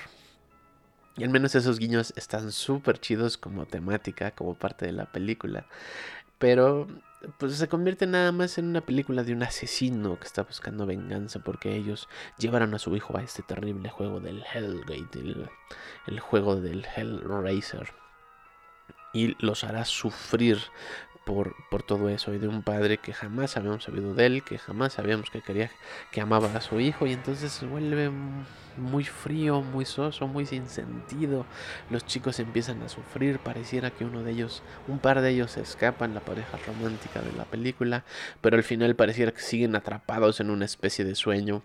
Y 1.17 1.23
al 1.23 1.29
menos 1.29 1.55
esos 1.55 1.77
guiños 1.77 2.13
están 2.15 2.51
súper 2.51 2.99
chidos 2.99 3.37
como 3.37 3.65
temática, 3.65 4.31
como 4.31 4.55
parte 4.55 4.85
de 4.85 4.93
la 4.93 5.11
película. 5.11 5.65
Pero 6.39 6.87
pues 7.37 7.55
se 7.55 7.67
convierte 7.67 8.07
nada 8.07 8.31
más 8.31 8.57
en 8.57 8.65
una 8.65 8.81
película 8.81 9.23
de 9.23 9.33
un 9.33 9.43
asesino 9.43 10.17
que 10.19 10.25
está 10.25 10.43
buscando 10.43 10.85
venganza 10.85 11.39
porque 11.39 11.75
ellos 11.75 12.09
llevaron 12.39 12.73
a 12.73 12.79
su 12.79 12.95
hijo 12.95 13.15
a 13.17 13.21
este 13.21 13.43
terrible 13.43 13.89
juego 13.89 14.19
del 14.19 14.43
Hellgate, 14.51 15.19
el, 15.19 15.49
el 16.07 16.19
juego 16.19 16.55
del 16.55 16.85
Hellraiser. 16.95 17.93
Y 19.13 19.35
los 19.45 19.63
hará 19.63 19.85
sufrir 19.85 20.57
por, 21.23 21.55
todo 21.85 22.09
eso 22.09 22.33
y 22.33 22.37
de 22.37 22.47
un 22.47 22.63
padre 22.63 22.97
que 22.97 23.13
jamás 23.13 23.57
habíamos 23.57 23.83
sabido 23.83 24.13
de 24.13 24.25
él, 24.25 24.43
que 24.43 24.57
jamás 24.57 24.93
sabíamos 24.93 25.29
que 25.29 25.41
quería, 25.41 25.71
que 26.11 26.21
amaba 26.21 26.53
a 26.53 26.61
su 26.61 26.79
hijo 26.79 27.07
y 27.07 27.13
entonces 27.13 27.51
se 27.51 27.65
vuelve 27.65 28.11
muy 28.77 29.03
frío, 29.03 29.61
muy 29.61 29.85
soso, 29.85 30.27
muy 30.27 30.45
sin 30.45 30.67
sentido. 30.67 31.45
Los 31.89 32.05
chicos 32.05 32.39
empiezan 32.39 32.81
a 32.83 32.89
sufrir, 32.89 33.39
pareciera 33.39 33.91
que 33.91 34.05
uno 34.05 34.23
de 34.23 34.31
ellos, 34.31 34.63
un 34.87 34.99
par 34.99 35.21
de 35.21 35.29
ellos 35.31 35.57
escapan, 35.57 36.13
la 36.13 36.21
pareja 36.21 36.57
romántica 36.65 37.21
de 37.21 37.33
la 37.33 37.45
película, 37.45 38.03
pero 38.41 38.57
al 38.57 38.63
final 38.63 38.95
pareciera 38.95 39.31
que 39.31 39.41
siguen 39.41 39.75
atrapados 39.75 40.39
en 40.39 40.49
una 40.49 40.65
especie 40.65 41.05
de 41.05 41.15
sueño, 41.15 41.63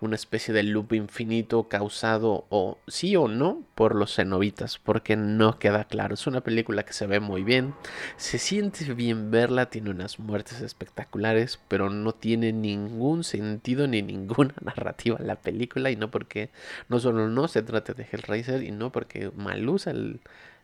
una 0.00 0.16
especie 0.16 0.54
de 0.54 0.62
loop 0.62 0.92
infinito 0.92 1.68
causado 1.68 2.46
o 2.50 2.78
sí 2.86 3.16
o 3.16 3.28
no 3.28 3.62
por 3.74 3.94
los 3.94 4.14
cenobitas, 4.14 4.78
porque 4.78 5.16
no 5.16 5.58
queda 5.58 5.84
claro. 5.84 6.14
Es 6.14 6.26
una 6.26 6.42
película 6.42 6.84
que 6.84 6.92
se 6.92 7.06
ve 7.06 7.20
muy 7.20 7.42
bien, 7.42 7.74
se 8.16 8.38
siente 8.38 8.84
bien 8.94 9.30
verla, 9.30 9.66
tiene 9.66 9.90
unas 9.90 10.18
muertes 10.18 10.60
espectaculares, 10.60 11.58
pero 11.68 11.90
no 11.90 12.12
tiene 12.12 12.52
ningún 12.52 13.24
sentido 13.24 13.86
ni 13.86 14.02
ninguna 14.02 14.54
narrativa 14.62 15.18
la 15.20 15.36
película 15.36 15.90
y 15.90 15.96
no 15.96 16.10
porque 16.10 16.50
no 16.88 17.00
solo 17.00 17.28
no 17.28 17.48
se 17.48 17.62
trate 17.62 17.94
de 17.94 18.06
Hellraiser 18.10 18.62
y 18.62 18.70
no 18.70 18.90
porque 18.90 19.30
mal 19.36 19.68
usa 19.68 19.92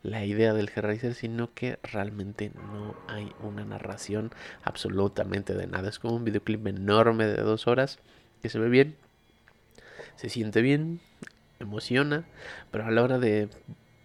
la 0.02 0.24
idea 0.24 0.54
del 0.54 0.70
Hellraiser, 0.74 1.14
sino 1.14 1.52
que 1.52 1.78
realmente 1.82 2.50
no 2.54 2.94
hay 3.08 3.32
una 3.42 3.64
narración 3.64 4.30
absolutamente 4.62 5.54
de 5.54 5.66
nada. 5.66 5.88
Es 5.88 5.98
como 5.98 6.16
un 6.16 6.24
videoclip 6.24 6.66
enorme 6.66 7.26
de 7.26 7.42
dos 7.42 7.66
horas 7.66 7.98
que 8.42 8.48
se 8.48 8.58
ve 8.58 8.68
bien, 8.68 8.96
se 10.16 10.28
siente 10.28 10.62
bien, 10.62 11.00
emociona, 11.58 12.24
pero 12.70 12.86
a 12.86 12.90
la 12.90 13.02
hora 13.02 13.18
de 13.18 13.48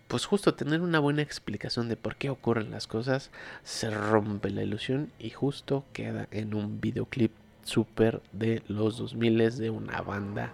pues 0.08 0.26
justo 0.26 0.54
tener 0.54 0.82
una 0.82 1.00
buena 1.00 1.22
explicación 1.22 1.90
de 1.90 1.98
por 1.98 2.16
qué 2.16 2.30
ocurren 2.30 2.72
las 2.72 2.88
cosas, 2.88 3.32
se 3.64 3.90
rompe 3.90 4.50
la 4.50 4.64
ilusión 4.64 5.12
y 5.20 5.32
justo 5.32 5.86
queda 5.94 6.28
en 6.32 6.54
un 6.54 6.80
videoclip 6.80 7.32
super 7.64 8.22
de 8.32 8.62
los 8.68 8.98
2000 8.98 9.58
de 9.58 9.70
una 9.72 10.02
banda 10.02 10.54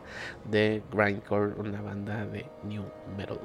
de 0.49 0.81
grindcore, 0.91 1.53
una 1.59 1.81
banda 1.81 2.25
de 2.25 2.45
new 2.63 2.85
metal. 3.17 3.39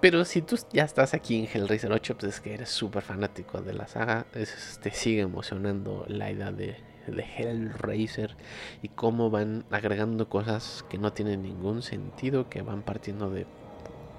Pero 0.00 0.24
si 0.24 0.42
tú 0.42 0.58
ya 0.72 0.84
estás 0.84 1.14
aquí 1.14 1.38
en 1.38 1.46
Hellraiser 1.46 1.92
8, 1.92 2.18
pues 2.18 2.34
es 2.34 2.40
que 2.40 2.54
eres 2.54 2.68
súper 2.68 3.02
fanático 3.02 3.62
de 3.62 3.72
la 3.72 3.86
saga, 3.86 4.26
te 4.32 4.90
sigue 4.90 5.20
emocionando 5.20 6.04
la 6.08 6.30
idea 6.30 6.50
de, 6.50 6.76
de 7.06 7.22
Hellraiser 7.22 8.36
y 8.82 8.88
cómo 8.88 9.30
van 9.30 9.64
agregando 9.70 10.28
cosas 10.28 10.84
que 10.90 10.98
no 10.98 11.12
tienen 11.12 11.42
ningún 11.42 11.82
sentido, 11.82 12.50
que 12.50 12.62
van 12.62 12.82
partiendo 12.82 13.30
de 13.30 13.46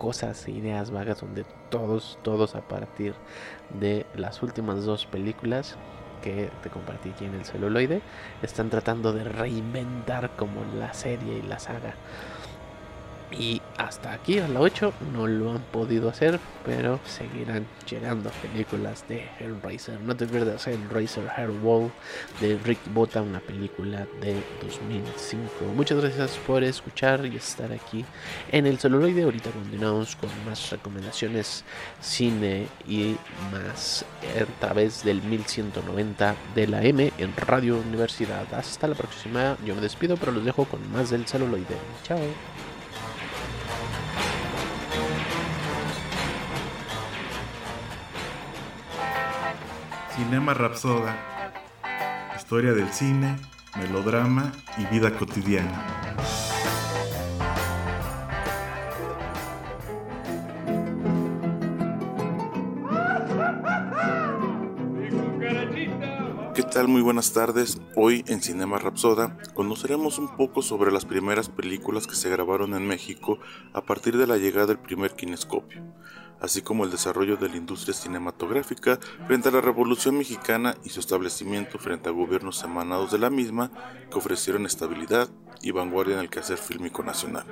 cosas 0.03 0.49
ideas 0.49 0.91
vagas 0.91 1.21
donde 1.21 1.45
todos, 1.69 2.19
todos 2.23 2.55
a 2.55 2.61
partir 2.67 3.13
de 3.79 4.05
las 4.15 4.43
últimas 4.43 4.83
dos 4.83 5.05
películas 5.05 5.77
que 6.21 6.51
te 6.61 6.69
compartí 6.69 7.11
aquí 7.11 7.23
en 7.23 7.35
el 7.35 7.45
celuloide, 7.45 8.01
están 8.41 8.69
tratando 8.69 9.13
de 9.13 9.23
reinventar 9.23 10.31
como 10.35 10.65
la 10.77 10.93
serie 10.93 11.37
y 11.37 11.41
la 11.41 11.57
saga. 11.57 11.93
Y 13.31 13.61
hasta 13.77 14.13
aquí, 14.13 14.39
a 14.39 14.47
la 14.47 14.59
8, 14.59 14.93
no 15.13 15.27
lo 15.27 15.51
han 15.51 15.61
podido 15.63 16.09
hacer, 16.09 16.39
pero 16.65 16.99
seguirán 17.05 17.65
llegando 17.89 18.29
películas 18.41 19.05
de 19.07 19.27
Hellraiser. 19.39 19.99
No 20.01 20.15
te 20.15 20.27
pierdas 20.27 20.67
Hellraiser 20.67 21.23
Wall 21.61 21.91
de 22.39 22.57
Rick 22.63 22.79
Bota, 22.93 23.21
una 23.21 23.39
película 23.39 24.07
de 24.21 24.41
2005. 24.61 25.49
Muchas 25.75 25.99
gracias 25.99 26.37
por 26.45 26.63
escuchar 26.63 27.25
y 27.25 27.35
estar 27.35 27.71
aquí 27.71 28.05
en 28.51 28.65
el 28.65 28.77
celuloide. 28.77 29.23
Ahorita 29.23 29.51
continuamos 29.51 30.15
con 30.15 30.29
más 30.45 30.69
recomendaciones, 30.69 31.63
cine 32.01 32.67
y 32.87 33.15
más 33.51 34.05
a 34.41 34.59
través 34.59 35.03
del 35.03 35.21
1190 35.21 36.35
de 36.55 36.67
la 36.67 36.83
M 36.83 37.11
en 37.17 37.35
Radio 37.35 37.77
Universidad. 37.77 38.53
Hasta 38.53 38.87
la 38.87 38.95
próxima. 38.95 39.57
Yo 39.65 39.75
me 39.75 39.81
despido, 39.81 40.17
pero 40.17 40.31
los 40.31 40.45
dejo 40.45 40.65
con 40.65 40.91
más 40.91 41.09
del 41.09 41.25
celuloide. 41.25 41.77
Chao. 42.03 42.19
Cinema 50.15 50.53
Rapsoda. 50.53 51.17
Historia 52.37 52.73
del 52.73 52.89
cine, 52.89 53.35
melodrama 53.75 54.51
y 54.77 54.85
vida 54.85 55.09
cotidiana. 55.17 56.13
¿Qué 66.53 66.61
tal? 66.61 66.87
Muy 66.87 67.01
buenas 67.01 67.33
tardes. 67.33 67.79
Hoy 67.95 68.23
en 68.27 68.41
Cinema 68.41 68.77
Rapsoda 68.77 69.37
conoceremos 69.55 70.19
un 70.19 70.35
poco 70.37 70.61
sobre 70.61 70.91
las 70.91 71.03
primeras 71.03 71.49
películas 71.49 72.05
que 72.05 72.13
se 72.13 72.29
grabaron 72.29 72.75
en 72.75 72.87
México 72.87 73.39
a 73.73 73.81
partir 73.81 74.17
de 74.17 74.27
la 74.27 74.37
llegada 74.37 74.67
del 74.67 74.77
primer 74.77 75.15
kinescopio 75.15 75.81
así 76.43 76.61
como 76.61 76.83
el 76.83 76.91
desarrollo 76.91 77.37
de 77.37 77.47
la 77.47 77.55
industria 77.55 77.93
cinematográfica 77.93 78.99
frente 79.25 79.47
a 79.47 79.51
la 79.53 79.61
Revolución 79.61 80.17
Mexicana 80.17 80.75
y 80.83 80.89
su 80.89 80.99
establecimiento 80.99 81.79
frente 81.79 82.09
a 82.09 82.11
gobiernos 82.11 82.61
emanados 82.63 83.11
de 83.11 83.17
la 83.17 83.29
misma 83.29 83.71
que 84.11 84.17
ofrecieron 84.17 84.65
estabilidad 84.65 85.29
y 85.61 85.71
vanguardia 85.71 86.15
en 86.15 86.19
el 86.19 86.29
quehacer 86.29 86.57
fílmico 86.57 87.01
nacional. 87.01 87.45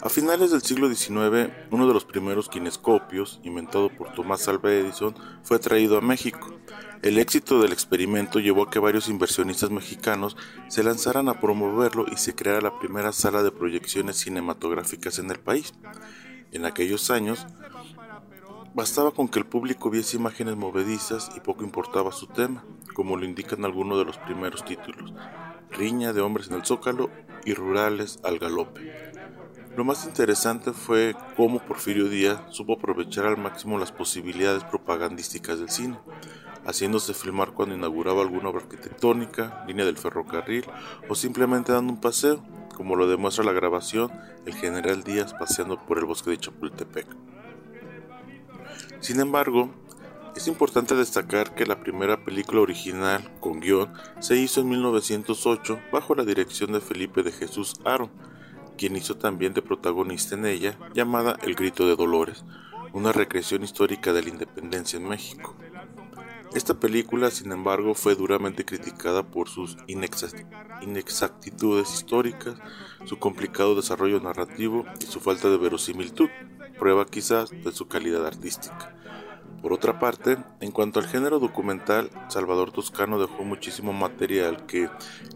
A 0.00 0.08
finales 0.08 0.52
del 0.52 0.62
siglo 0.62 0.88
XIX, 0.88 1.52
uno 1.70 1.88
de 1.88 1.94
los 1.94 2.04
primeros 2.04 2.48
kinescopios, 2.48 3.40
inventado 3.42 3.88
por 3.88 4.12
Tomás 4.12 4.46
Alva 4.46 4.72
Edison, 4.72 5.14
fue 5.42 5.58
traído 5.58 5.98
a 5.98 6.00
México. 6.00 6.54
El 7.02 7.18
éxito 7.18 7.60
del 7.60 7.72
experimento 7.72 8.38
llevó 8.38 8.64
a 8.64 8.70
que 8.70 8.78
varios 8.78 9.08
inversionistas 9.08 9.70
mexicanos 9.70 10.36
se 10.68 10.84
lanzaran 10.84 11.28
a 11.28 11.40
promoverlo 11.40 12.06
y 12.10 12.16
se 12.16 12.34
creara 12.34 12.60
la 12.60 12.78
primera 12.78 13.12
sala 13.12 13.42
de 13.42 13.50
proyecciones 13.50 14.16
cinematográficas 14.16 15.18
en 15.18 15.30
el 15.30 15.38
país. 15.38 15.74
En 16.52 16.64
aquellos 16.64 17.10
años, 17.10 17.46
bastaba 18.74 19.10
con 19.10 19.28
que 19.28 19.38
el 19.38 19.46
público 19.46 19.90
viese 19.90 20.16
imágenes 20.16 20.56
movedizas 20.56 21.30
y 21.36 21.40
poco 21.40 21.64
importaba 21.64 22.12
su 22.12 22.26
tema, 22.28 22.64
como 22.94 23.16
lo 23.16 23.24
indican 23.24 23.64
algunos 23.64 23.98
de 23.98 24.04
los 24.04 24.18
primeros 24.18 24.64
títulos, 24.64 25.12
Riña 25.70 26.12
de 26.12 26.20
hombres 26.20 26.48
en 26.48 26.54
el 26.54 26.64
zócalo 26.64 27.10
y 27.44 27.54
Rurales 27.54 28.18
al 28.24 28.38
galope. 28.38 29.07
Lo 29.78 29.84
más 29.84 30.06
interesante 30.06 30.72
fue 30.72 31.14
cómo 31.36 31.60
Porfirio 31.60 32.08
Díaz 32.08 32.40
supo 32.50 32.72
aprovechar 32.72 33.26
al 33.26 33.36
máximo 33.36 33.78
las 33.78 33.92
posibilidades 33.92 34.64
propagandísticas 34.64 35.60
del 35.60 35.68
cine, 35.68 35.96
haciéndose 36.66 37.14
filmar 37.14 37.52
cuando 37.52 37.76
inauguraba 37.76 38.22
alguna 38.22 38.48
obra 38.48 38.62
arquitectónica, 38.62 39.62
línea 39.68 39.84
del 39.84 39.96
ferrocarril 39.96 40.64
o 41.08 41.14
simplemente 41.14 41.70
dando 41.70 41.92
un 41.92 42.00
paseo, 42.00 42.42
como 42.74 42.96
lo 42.96 43.06
demuestra 43.06 43.44
la 43.44 43.52
grabación 43.52 44.10
El 44.46 44.54
general 44.54 45.04
Díaz 45.04 45.32
paseando 45.32 45.78
por 45.86 45.98
el 45.98 46.06
bosque 46.06 46.30
de 46.30 46.38
Chapultepec. 46.38 47.06
Sin 48.98 49.20
embargo, 49.20 49.70
es 50.34 50.48
importante 50.48 50.96
destacar 50.96 51.54
que 51.54 51.66
la 51.66 51.78
primera 51.78 52.24
película 52.24 52.62
original 52.62 53.30
con 53.38 53.60
guion 53.60 53.92
se 54.18 54.34
hizo 54.34 54.60
en 54.60 54.70
1908 54.70 55.78
bajo 55.92 56.16
la 56.16 56.24
dirección 56.24 56.72
de 56.72 56.80
Felipe 56.80 57.22
de 57.22 57.30
Jesús 57.30 57.74
Aro, 57.84 58.10
quien 58.78 58.96
hizo 58.96 59.16
también 59.16 59.52
de 59.52 59.60
protagonista 59.60 60.36
en 60.36 60.46
ella, 60.46 60.78
llamada 60.94 61.36
El 61.42 61.54
Grito 61.54 61.86
de 61.86 61.96
Dolores, 61.96 62.44
una 62.94 63.12
recreación 63.12 63.64
histórica 63.64 64.14
de 64.14 64.22
la 64.22 64.30
independencia 64.30 64.98
en 64.98 65.08
México. 65.08 65.54
Esta 66.54 66.80
película, 66.80 67.30
sin 67.30 67.52
embargo, 67.52 67.94
fue 67.94 68.14
duramente 68.14 68.64
criticada 68.64 69.22
por 69.22 69.50
sus 69.50 69.76
inexactitudes 69.86 71.92
históricas, 71.92 72.56
su 73.04 73.18
complicado 73.18 73.74
desarrollo 73.74 74.18
narrativo 74.20 74.86
y 74.98 75.04
su 75.04 75.20
falta 75.20 75.50
de 75.50 75.58
verosimilitud, 75.58 76.30
prueba 76.78 77.04
quizás 77.04 77.50
de 77.50 77.72
su 77.72 77.88
calidad 77.88 78.26
artística. 78.26 78.94
Por 79.62 79.72
otra 79.72 79.98
parte, 79.98 80.38
en 80.60 80.70
cuanto 80.70 81.00
al 81.00 81.08
género 81.08 81.40
documental, 81.40 82.10
Salvador 82.28 82.70
Toscano 82.70 83.18
dejó 83.18 83.42
muchísimo 83.42 83.92
material 83.92 84.66
que, 84.66 84.88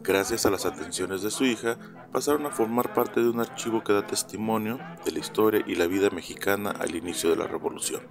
gracias 0.02 0.46
a 0.46 0.50
las 0.50 0.64
atenciones 0.64 1.22
de 1.22 1.32
su 1.32 1.44
hija, 1.44 1.76
pasaron 2.12 2.46
a 2.46 2.50
formar 2.50 2.94
parte 2.94 3.20
de 3.20 3.28
un 3.28 3.40
archivo 3.40 3.82
que 3.82 3.92
da 3.92 4.06
testimonio 4.06 4.78
de 5.04 5.10
la 5.10 5.18
historia 5.18 5.64
y 5.66 5.74
la 5.74 5.88
vida 5.88 6.10
mexicana 6.10 6.70
al 6.70 6.94
inicio 6.94 7.30
de 7.30 7.36
la 7.36 7.48
Revolución. 7.48 8.02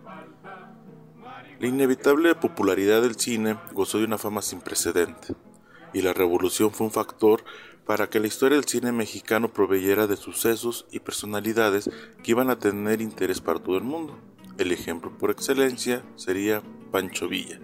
La 1.59 1.67
inevitable 1.67 2.35
popularidad 2.35 3.01
del 3.03 3.15
cine 3.15 3.57
gozó 3.71 3.99
de 3.99 4.05
una 4.05 4.17
fama 4.17 4.41
sin 4.41 4.59
precedente, 4.59 5.35
y 5.93 6.01
la 6.01 6.11
revolución 6.11 6.71
fue 6.71 6.87
un 6.87 6.91
factor 6.91 7.43
para 7.85 8.09
que 8.09 8.19
la 8.19 8.27
historia 8.27 8.57
del 8.57 8.65
cine 8.65 8.91
mexicano 8.91 9.53
proveyera 9.53 10.07
de 10.07 10.17
sucesos 10.17 10.85
y 10.91 10.99
personalidades 10.99 11.89
que 12.23 12.31
iban 12.31 12.49
a 12.49 12.59
tener 12.59 13.01
interés 13.01 13.41
para 13.41 13.59
todo 13.59 13.77
el 13.77 13.83
mundo. 13.83 14.17
El 14.57 14.71
ejemplo 14.71 15.11
por 15.17 15.31
excelencia 15.31 16.03
sería 16.15 16.61
Pancho 16.91 17.27
Villa, 17.27 17.59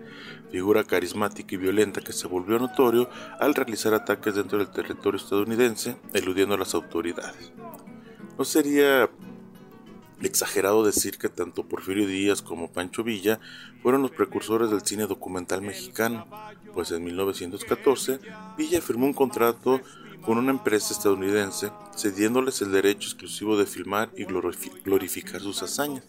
figura 0.51 0.83
carismática 0.83 1.55
y 1.55 1.57
violenta 1.57 2.01
que 2.01 2.13
se 2.13 2.27
volvió 2.27 2.57
notorio 2.57 3.09
al 3.39 3.53
realizar 3.53 3.93
ataques 3.93 4.35
dentro 4.35 4.57
del 4.57 4.69
territorio 4.69 5.19
estadounidense, 5.19 5.97
eludiendo 6.13 6.55
a 6.55 6.57
las 6.57 6.73
autoridades. 6.73 7.51
No 8.37 8.45
sería 8.45 9.09
exagerado 10.21 10.83
decir 10.83 11.17
que 11.17 11.29
tanto 11.29 11.67
Porfirio 11.67 12.07
Díaz 12.07 12.41
como 12.41 12.71
Pancho 12.71 13.03
Villa 13.03 13.39
fueron 13.81 14.01
los 14.01 14.11
precursores 14.11 14.71
del 14.71 14.81
cine 14.81 15.05
documental 15.05 15.61
mexicano, 15.61 16.25
pues 16.73 16.91
en 16.91 17.03
1914 17.03 18.19
Villa 18.57 18.81
firmó 18.81 19.05
un 19.05 19.13
contrato 19.13 19.81
con 20.21 20.37
una 20.37 20.51
empresa 20.51 20.93
estadounidense 20.93 21.71
cediéndoles 21.95 22.61
el 22.61 22.71
derecho 22.71 23.07
exclusivo 23.07 23.57
de 23.57 23.65
filmar 23.65 24.09
y 24.17 24.25
glorificar 24.25 25.41
sus 25.41 25.61
hazañas, 25.63 26.03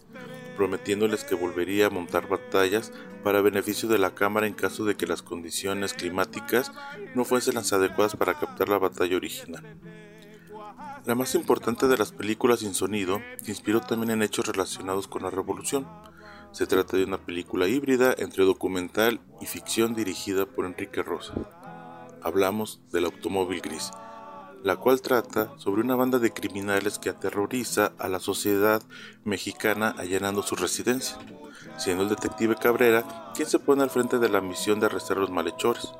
prometiéndoles 0.59 1.23
que 1.23 1.35
volvería 1.35 1.85
a 1.85 1.89
montar 1.89 2.27
batallas 2.27 2.91
para 3.23 3.39
beneficio 3.39 3.87
de 3.87 3.97
la 3.97 4.13
Cámara 4.13 4.45
en 4.45 4.53
caso 4.53 4.83
de 4.83 4.95
que 4.95 5.07
las 5.07 5.21
condiciones 5.21 5.93
climáticas 5.93 6.73
no 7.15 7.23
fuesen 7.23 7.55
las 7.55 7.71
adecuadas 7.71 8.17
para 8.17 8.37
captar 8.37 8.67
la 8.67 8.77
batalla 8.77 9.15
original. 9.15 9.63
La 11.05 11.15
más 11.15 11.33
importante 11.33 11.87
de 11.87 11.97
las 11.97 12.11
películas 12.11 12.59
sin 12.59 12.73
sonido 12.73 13.21
se 13.41 13.51
inspiró 13.51 13.79
también 13.79 14.11
en 14.11 14.21
hechos 14.21 14.47
relacionados 14.47 15.07
con 15.07 15.23
la 15.23 15.29
revolución. 15.29 15.87
Se 16.51 16.67
trata 16.67 16.97
de 16.97 17.05
una 17.05 17.19
película 17.19 17.69
híbrida 17.69 18.13
entre 18.17 18.43
documental 18.43 19.21
y 19.39 19.45
ficción 19.45 19.95
dirigida 19.95 20.45
por 20.45 20.65
Enrique 20.65 21.03
Rosa. 21.03 21.35
Hablamos 22.21 22.81
del 22.91 23.05
automóvil 23.05 23.61
gris, 23.61 23.91
la 24.63 24.75
cual 24.75 25.01
trata 25.01 25.51
sobre 25.57 25.81
una 25.81 25.95
banda 25.95 26.19
de 26.19 26.33
criminales 26.33 26.99
que 26.99 27.09
aterroriza 27.09 27.93
a 27.97 28.07
la 28.07 28.19
sociedad 28.19 28.81
mexicana 29.23 29.95
allanando 29.97 30.41
su 30.41 30.55
residencia, 30.55 31.17
siendo 31.77 32.03
el 32.03 32.09
detective 32.09 32.55
Cabrera 32.55 33.31
quien 33.35 33.47
se 33.47 33.59
pone 33.59 33.83
al 33.83 33.89
frente 33.89 34.19
de 34.19 34.29
la 34.29 34.41
misión 34.41 34.79
de 34.79 34.87
arrestar 34.87 35.17
a 35.17 35.21
los 35.21 35.29
malhechores. 35.29 35.91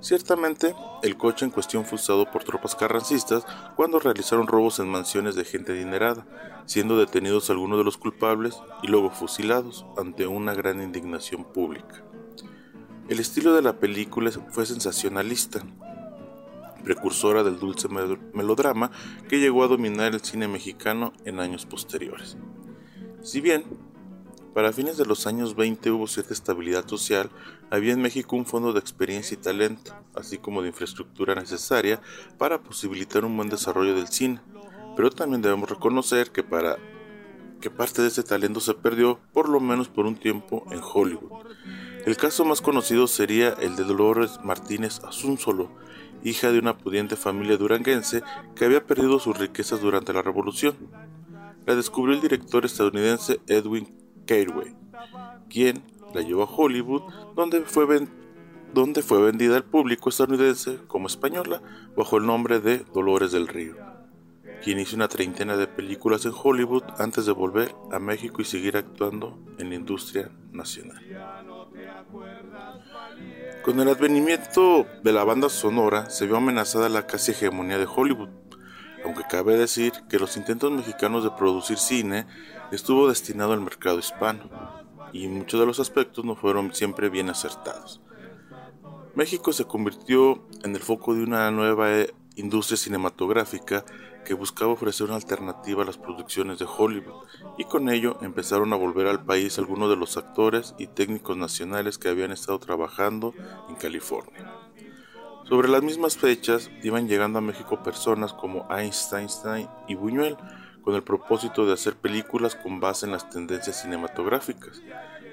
Ciertamente, 0.00 0.76
el 1.02 1.16
coche 1.16 1.44
en 1.44 1.50
cuestión 1.50 1.84
fue 1.84 1.96
usado 1.96 2.30
por 2.30 2.44
tropas 2.44 2.76
carrancistas 2.76 3.44
cuando 3.74 3.98
realizaron 3.98 4.46
robos 4.46 4.78
en 4.78 4.88
mansiones 4.88 5.34
de 5.34 5.44
gente 5.44 5.72
adinerada, 5.72 6.24
siendo 6.66 6.96
detenidos 6.96 7.50
algunos 7.50 7.78
de 7.78 7.84
los 7.84 7.98
culpables 7.98 8.60
y 8.82 8.86
luego 8.86 9.10
fusilados 9.10 9.86
ante 9.96 10.28
una 10.28 10.54
gran 10.54 10.80
indignación 10.80 11.44
pública. 11.44 12.04
El 13.08 13.18
estilo 13.18 13.54
de 13.54 13.62
la 13.62 13.78
película 13.78 14.30
fue 14.50 14.66
sensacionalista, 14.66 15.62
precursora 16.84 17.42
del 17.42 17.58
dulce 17.58 17.88
melodrama 17.88 18.90
que 19.28 19.40
llegó 19.40 19.64
a 19.64 19.68
dominar 19.68 20.14
el 20.14 20.20
cine 20.20 20.48
mexicano 20.48 21.12
en 21.24 21.40
años 21.40 21.66
posteriores. 21.66 22.36
Si 23.22 23.40
bien 23.40 23.64
para 24.58 24.72
fines 24.72 24.96
de 24.96 25.06
los 25.06 25.26
años 25.28 25.54
20 25.54 25.90
hubo 25.92 26.08
cierta 26.08 26.34
estabilidad 26.34 26.84
social, 26.88 27.30
había 27.70 27.92
en 27.92 28.02
México 28.02 28.34
un 28.34 28.44
fondo 28.44 28.72
de 28.72 28.80
experiencia 28.80 29.36
y 29.36 29.38
talento, 29.38 29.94
así 30.16 30.38
como 30.38 30.62
de 30.62 30.68
infraestructura 30.68 31.34
necesaria 31.36 32.00
para 32.38 32.60
posibilitar 32.60 33.24
un 33.24 33.36
buen 33.36 33.50
desarrollo 33.50 33.94
del 33.94 34.08
cine. 34.08 34.40
Pero 34.96 35.10
también 35.10 35.42
debemos 35.42 35.70
reconocer 35.70 36.32
que 36.32 36.42
para 36.42 36.76
que 37.60 37.70
parte 37.70 38.02
de 38.02 38.08
ese 38.08 38.24
talento 38.24 38.58
se 38.58 38.74
perdió, 38.74 39.20
por 39.32 39.48
lo 39.48 39.60
menos 39.60 39.88
por 39.88 40.06
un 40.06 40.16
tiempo, 40.16 40.64
en 40.72 40.80
Hollywood. 40.82 41.46
El 42.04 42.16
caso 42.16 42.44
más 42.44 42.60
conocido 42.60 43.06
sería 43.06 43.50
el 43.60 43.76
de 43.76 43.84
Dolores 43.84 44.40
Martínez 44.42 45.00
Asunzolo, 45.04 45.70
hija 46.22 46.52
de 46.52 46.58
una 46.58 46.76
pudiente 46.76 47.16
familia 47.16 47.56
duranguense 47.56 48.22
que 48.54 48.64
había 48.64 48.84
perdido 48.84 49.18
sus 49.18 49.38
riquezas 49.38 49.80
durante 49.80 50.12
la 50.12 50.22
Revolución. 50.22 50.76
La 51.66 51.74
descubrió 51.74 52.14
el 52.14 52.22
director 52.22 52.64
estadounidense 52.64 53.40
Edwin 53.46 53.94
Careway, 54.26 54.74
quien 55.48 55.82
la 56.14 56.22
llevó 56.22 56.44
a 56.44 56.50
Hollywood, 56.50 57.02
donde 57.34 57.62
fue, 57.62 58.08
donde 58.72 59.02
fue 59.02 59.22
vendida 59.22 59.56
al 59.56 59.64
público 59.64 60.08
estadounidense 60.08 60.78
como 60.86 61.06
española 61.06 61.62
bajo 61.96 62.16
el 62.16 62.26
nombre 62.26 62.60
de 62.60 62.78
Dolores 62.94 63.32
del 63.32 63.48
Río, 63.48 63.76
quien 64.62 64.78
hizo 64.78 64.96
una 64.96 65.08
treintena 65.08 65.56
de 65.56 65.66
películas 65.66 66.24
en 66.24 66.32
Hollywood 66.34 66.84
antes 66.98 67.26
de 67.26 67.32
volver 67.32 67.74
a 67.92 67.98
México 67.98 68.40
y 68.40 68.44
seguir 68.44 68.76
actuando 68.76 69.38
en 69.58 69.70
la 69.70 69.74
industria 69.74 70.30
nacional. 70.52 71.02
Con 73.68 73.80
el 73.80 73.88
advenimiento 73.88 74.86
de 75.02 75.12
la 75.12 75.24
banda 75.24 75.50
sonora 75.50 76.08
se 76.08 76.24
vio 76.24 76.38
amenazada 76.38 76.88
la 76.88 77.06
casi 77.06 77.32
hegemonía 77.32 77.76
de 77.76 77.84
Hollywood, 77.84 78.30
aunque 79.04 79.24
cabe 79.28 79.58
decir 79.58 79.92
que 80.08 80.18
los 80.18 80.38
intentos 80.38 80.72
mexicanos 80.72 81.22
de 81.22 81.32
producir 81.32 81.76
cine 81.76 82.26
estuvo 82.72 83.10
destinado 83.10 83.52
al 83.52 83.60
mercado 83.60 83.98
hispano, 83.98 84.48
y 85.12 85.28
muchos 85.28 85.60
de 85.60 85.66
los 85.66 85.80
aspectos 85.80 86.24
no 86.24 86.34
fueron 86.34 86.72
siempre 86.72 87.10
bien 87.10 87.28
acertados. 87.28 88.00
México 89.14 89.52
se 89.52 89.66
convirtió 89.66 90.46
en 90.64 90.74
el 90.74 90.80
foco 90.80 91.14
de 91.14 91.24
una 91.24 91.50
nueva 91.50 91.92
eh, 91.92 92.14
industria 92.36 92.78
cinematográfica 92.78 93.84
que 94.28 94.34
buscaba 94.34 94.72
ofrecer 94.72 95.06
una 95.06 95.16
alternativa 95.16 95.82
a 95.82 95.86
las 95.86 95.96
producciones 95.96 96.58
de 96.58 96.66
Hollywood, 96.66 97.24
y 97.56 97.64
con 97.64 97.88
ello 97.88 98.18
empezaron 98.20 98.74
a 98.74 98.76
volver 98.76 99.06
al 99.06 99.24
país 99.24 99.58
algunos 99.58 99.88
de 99.88 99.96
los 99.96 100.18
actores 100.18 100.74
y 100.76 100.86
técnicos 100.86 101.34
nacionales 101.38 101.96
que 101.96 102.10
habían 102.10 102.30
estado 102.30 102.58
trabajando 102.58 103.32
en 103.70 103.76
California. 103.76 104.52
Sobre 105.48 105.68
las 105.68 105.82
mismas 105.82 106.18
fechas 106.18 106.70
iban 106.82 107.08
llegando 107.08 107.38
a 107.38 107.40
México 107.40 107.82
personas 107.82 108.34
como 108.34 108.68
Einstein 108.70 109.30
y 109.88 109.94
Buñuel, 109.94 110.36
con 110.82 110.94
el 110.94 111.02
propósito 111.02 111.64
de 111.64 111.72
hacer 111.72 111.96
películas 111.96 112.54
con 112.54 112.80
base 112.80 113.06
en 113.06 113.12
las 113.12 113.30
tendencias 113.30 113.80
cinematográficas. 113.80 114.82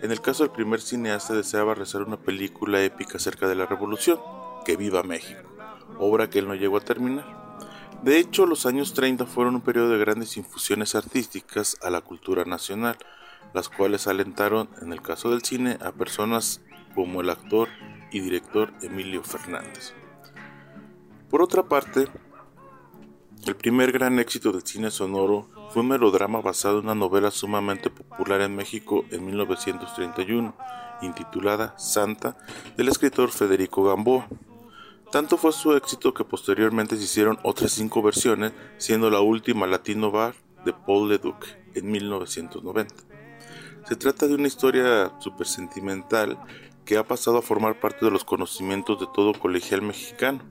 En 0.04 0.14
el 0.14 0.22
caso 0.22 0.44
del 0.44 0.54
primer 0.54 0.80
cineasta 0.80 1.34
deseaba 1.34 1.74
realizar 1.74 2.02
una 2.02 2.16
película 2.16 2.82
épica 2.82 3.18
acerca 3.18 3.50
de 3.50 3.56
la 3.56 3.66
revolución, 3.66 4.22
Que 4.64 4.78
viva 4.78 5.04
México, 5.04 5.42
obra 6.00 6.30
que 6.30 6.40
él 6.40 6.48
no 6.48 6.56
llegó 6.56 6.78
a 6.78 6.82
terminar. 6.82 7.45
De 8.06 8.20
hecho, 8.20 8.46
los 8.46 8.68
años 8.68 8.94
30 8.94 9.26
fueron 9.26 9.56
un 9.56 9.62
periodo 9.62 9.90
de 9.90 9.98
grandes 9.98 10.38
infusiones 10.38 10.94
artísticas 10.94 11.76
a 11.82 11.90
la 11.90 12.02
cultura 12.02 12.46
nacional, 12.46 13.00
las 13.52 13.68
cuales 13.68 14.06
alentaron, 14.06 14.70
en 14.80 14.94
el 14.94 15.02
caso 15.02 15.32
del 15.32 15.42
cine, 15.42 15.80
a 15.82 15.92
personas 15.92 16.62
como 16.94 17.22
el 17.22 17.32
actor 17.32 17.68
y 18.12 18.20
director 18.20 18.72
Emilio 18.84 19.24
Fernández. 19.24 19.96
Por 21.32 21.42
otra 21.42 21.64
parte, 21.64 22.08
el 23.48 23.56
primer 23.56 23.92
gran 23.92 24.20
éxito 24.20 24.52
del 24.52 24.62
cine 24.62 24.92
sonoro 24.92 25.50
fue 25.72 25.82
un 25.82 25.88
melodrama 25.88 26.42
basado 26.42 26.78
en 26.78 26.86
una 26.86 26.94
novela 26.94 27.32
sumamente 27.32 27.90
popular 27.90 28.42
en 28.42 28.56
México 28.56 29.04
en 29.10 29.26
1931, 29.26 30.56
intitulada 31.02 31.74
Santa, 31.80 32.38
del 32.78 32.88
escritor 32.90 33.32
Federico 33.32 33.84
Gamboa. 33.84 34.28
Tanto 35.16 35.38
fue 35.38 35.54
su 35.54 35.74
éxito 35.78 36.14
que 36.14 36.26
posteriormente 36.26 36.98
se 36.98 37.06
hicieron 37.06 37.40
otras 37.42 37.72
cinco 37.72 38.02
versiones, 38.02 38.52
siendo 38.78 39.10
la 39.10 39.22
última 39.22 39.66
Latino 39.66 40.12
Bar 40.12 40.36
de 40.66 40.74
Paul 40.74 41.08
Leduc 41.08 41.46
en 41.74 41.90
1990. 41.90 42.94
Se 43.88 43.96
trata 43.96 44.28
de 44.28 44.36
una 44.36 44.48
historia 44.48 45.14
súper 45.20 45.48
sentimental 45.48 46.38
que 46.84 46.98
ha 46.98 47.08
pasado 47.08 47.38
a 47.38 47.42
formar 47.42 47.80
parte 47.80 48.04
de 48.04 48.12
los 48.12 48.26
conocimientos 48.26 49.00
de 49.00 49.08
todo 49.16 49.32
colegial 49.32 49.82
mexicano 49.84 50.42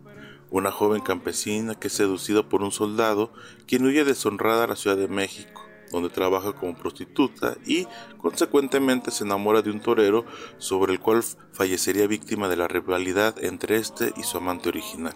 una 0.48 0.70
joven 0.70 1.02
campesina 1.02 1.74
que 1.74 1.88
es 1.88 1.92
seducida 1.92 2.48
por 2.48 2.62
un 2.62 2.72
soldado 2.72 3.32
quien 3.66 3.84
huye 3.84 4.02
deshonrada 4.02 4.64
a 4.64 4.68
la 4.68 4.76
Ciudad 4.76 4.96
de 4.96 5.08
México, 5.08 5.63
donde 5.90 6.08
trabaja 6.08 6.52
como 6.52 6.76
prostituta 6.76 7.56
y 7.66 7.86
consecuentemente 8.18 9.10
se 9.10 9.24
enamora 9.24 9.62
de 9.62 9.70
un 9.70 9.80
torero 9.80 10.24
sobre 10.58 10.92
el 10.92 11.00
cual 11.00 11.22
fallecería 11.52 12.06
víctima 12.06 12.48
de 12.48 12.56
la 12.56 12.68
rivalidad 12.68 13.42
entre 13.42 13.76
este 13.76 14.12
y 14.16 14.22
su 14.22 14.38
amante 14.38 14.68
original. 14.68 15.14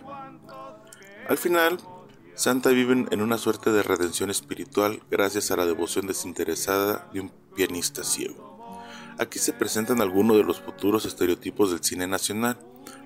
Al 1.28 1.38
final, 1.38 1.78
Santa 2.34 2.70
vive 2.70 3.06
en 3.10 3.20
una 3.20 3.36
suerte 3.36 3.72
de 3.72 3.82
redención 3.82 4.30
espiritual 4.30 5.02
gracias 5.10 5.50
a 5.50 5.56
la 5.56 5.66
devoción 5.66 6.06
desinteresada 6.06 7.10
de 7.12 7.20
un 7.20 7.32
pianista 7.54 8.04
ciego. 8.04 8.48
Aquí 9.18 9.40
se 9.40 9.52
presentan 9.52 10.00
algunos 10.00 10.36
de 10.36 10.44
los 10.44 10.60
futuros 10.60 11.04
estereotipos 11.04 11.72
del 11.72 11.82
cine 11.82 12.06
nacional, 12.06 12.56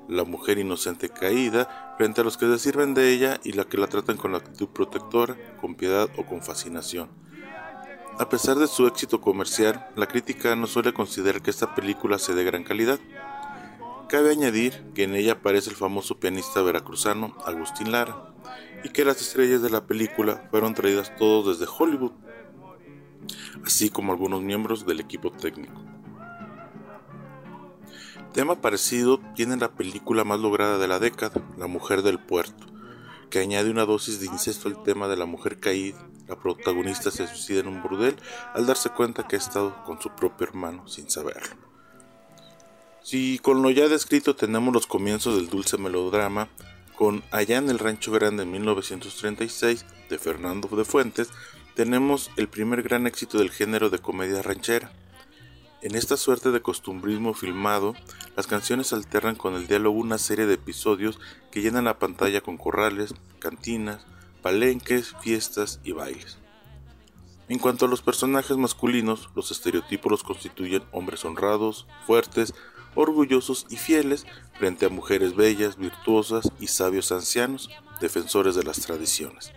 la 0.09 0.25
mujer 0.25 0.59
inocente 0.59 1.09
caída 1.09 1.95
frente 1.97 2.21
a 2.21 2.25
los 2.25 2.37
que 2.37 2.47
se 2.47 2.59
sirven 2.59 2.93
de 2.93 3.11
ella 3.11 3.41
y 3.43 3.53
la 3.53 3.65
que 3.65 3.79
la 3.79 3.87
tratan 3.87 4.19
con 4.19 4.35
actitud 4.35 4.69
protectora, 4.69 5.37
con 5.61 5.75
piedad 5.75 6.11
o 6.19 6.27
con 6.27 6.43
fascinación. 6.43 7.09
A 8.19 8.29
pesar 8.29 8.59
de 8.59 8.67
su 8.67 8.87
éxito 8.87 9.21
comercial, 9.21 9.89
la 9.97 10.07
crítica 10.07 10.55
no 10.55 10.67
suele 10.67 10.93
considerar 10.93 11.41
que 11.43 11.51
esta 11.51 11.75
película 11.75 12.19
sea 12.19 12.35
de 12.35 12.45
gran 12.45 12.63
calidad. 12.63 13.01
Cabe 14.09 14.31
añadir 14.31 14.85
que 14.95 15.05
en 15.05 15.15
ella 15.15 15.33
aparece 15.33 15.71
el 15.71 15.77
famoso 15.77 16.21
pianista 16.21 16.61
veracruzano 16.61 17.35
Agustín 17.47 17.91
Lara 17.91 18.35
y 18.85 18.91
que 18.91 19.05
las 19.05 19.21
estrellas 19.21 19.63
de 19.63 19.71
la 19.71 19.87
película 19.87 20.47
fueron 20.51 20.75
traídas 20.75 21.17
todos 21.17 21.59
desde 21.59 21.73
Hollywood, 21.79 22.13
así 23.65 23.89
como 23.89 24.13
algunos 24.13 24.43
miembros 24.43 24.85
del 24.85 25.01
equipo 25.01 25.33
técnico. 25.33 25.81
Tema 28.33 28.61
parecido 28.61 29.21
tiene 29.35 29.57
la 29.57 29.73
película 29.73 30.25
más 30.25 30.41
lograda 30.41 30.79
de 30.79 30.89
la 30.89 30.99
década, 30.99 31.43
La 31.57 31.67
Mujer 31.67 32.03
del 32.03 32.19
Puerto, 32.19 32.67
que 33.33 33.39
añade 33.39 33.71
una 33.71 33.87
dosis 33.87 34.21
de 34.21 34.27
incesto 34.27 34.69
al 34.69 34.83
tema 34.83 35.09
de 35.09 35.17
la 35.17 35.25
mujer 35.25 35.59
caída. 35.59 36.07
La 36.29 36.39
protagonista 36.39 37.11
se 37.11 37.27
suicida 37.27 37.61
en 37.61 37.67
un 37.67 37.83
burdel 37.83 38.15
al 38.53 38.67
darse 38.67 38.91
cuenta 38.91 39.27
que 39.27 39.37
ha 39.37 39.39
estado 39.39 39.83
con 39.85 39.99
su 40.03 40.11
propio 40.11 40.47
hermano 40.47 40.87
sin 40.87 41.09
saberlo. 41.09 41.57
Si 43.03 43.39
con 43.39 43.63
lo 43.63 43.71
ya 43.71 43.89
descrito 43.89 44.37
tenemos 44.37 44.75
los 44.75 44.87
comienzos 44.87 45.37
del 45.37 45.49
dulce 45.49 45.79
melodrama, 45.79 46.51
con 46.95 47.25
Allá 47.31 47.57
en 47.57 47.71
el 47.71 47.79
Rancho 47.79 48.13
Grande 48.13 48.43
en 48.43 48.53
1936 48.53 49.87
de 50.11 50.19
Fernando 50.19 50.69
de 50.77 50.85
Fuentes, 50.85 51.31
tenemos 51.75 52.31
el 52.37 52.49
primer 52.49 52.83
gran 52.83 53.07
éxito 53.07 53.39
del 53.39 53.51
género 53.51 53.89
de 53.89 53.99
comedia 53.99 54.43
ranchera. 54.43 54.93
En 55.83 55.97
esta 55.97 56.17
suerte 56.17 56.53
de 56.53 56.63
costumbrismo 56.63 57.35
filmado, 57.35 57.97
las 58.37 58.47
canciones 58.47 58.93
alternan 58.93 59.35
con 59.35 59.55
el 59.55 59.67
diálogo 59.67 59.99
una 59.99 60.17
serie 60.17 60.47
de 60.47 60.55
episodios 60.55 61.19
que 61.51 61.61
llenan 61.61 61.87
la 61.87 61.99
pantalla 61.99 62.41
con 62.41 62.57
corrales, 62.57 63.17
cantinas, 63.41 64.07
palenques, 64.43 65.13
fiestas 65.21 65.81
y 65.83 65.91
bailes. 65.91 66.39
En 67.49 67.59
cuanto 67.59 67.87
a 67.87 67.89
los 67.89 68.01
personajes 68.01 68.57
masculinos, 68.57 69.29
los 69.35 69.51
estereotipos 69.51 70.09
los 70.09 70.23
constituyen 70.23 70.85
hombres 70.93 71.25
honrados, 71.25 71.89
fuertes, 72.07 72.55
orgullosos 72.95 73.67
y 73.69 73.77
fieles 73.77 74.25
frente 74.55 74.87
a 74.87 74.89
mujeres 74.89 75.35
bellas, 75.35 75.79
virtuosas 75.79 76.49
y 76.61 76.69
sabios 76.69 77.11
ancianos, 77.11 77.71
defensores 78.01 78.55
de 78.55 78.63
las 78.63 78.83
tradiciones. 78.83 79.53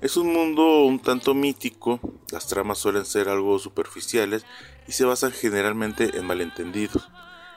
Es 0.00 0.16
un 0.16 0.32
mundo 0.32 0.82
un 0.82 0.98
tanto 0.98 1.32
mítico, 1.32 2.00
las 2.30 2.48
tramas 2.48 2.78
suelen 2.78 3.06
ser 3.06 3.28
algo 3.28 3.58
superficiales 3.58 4.44
y 4.88 4.92
se 4.92 5.04
basan 5.04 5.32
generalmente 5.32 6.16
en 6.16 6.26
malentendidos, 6.26 7.08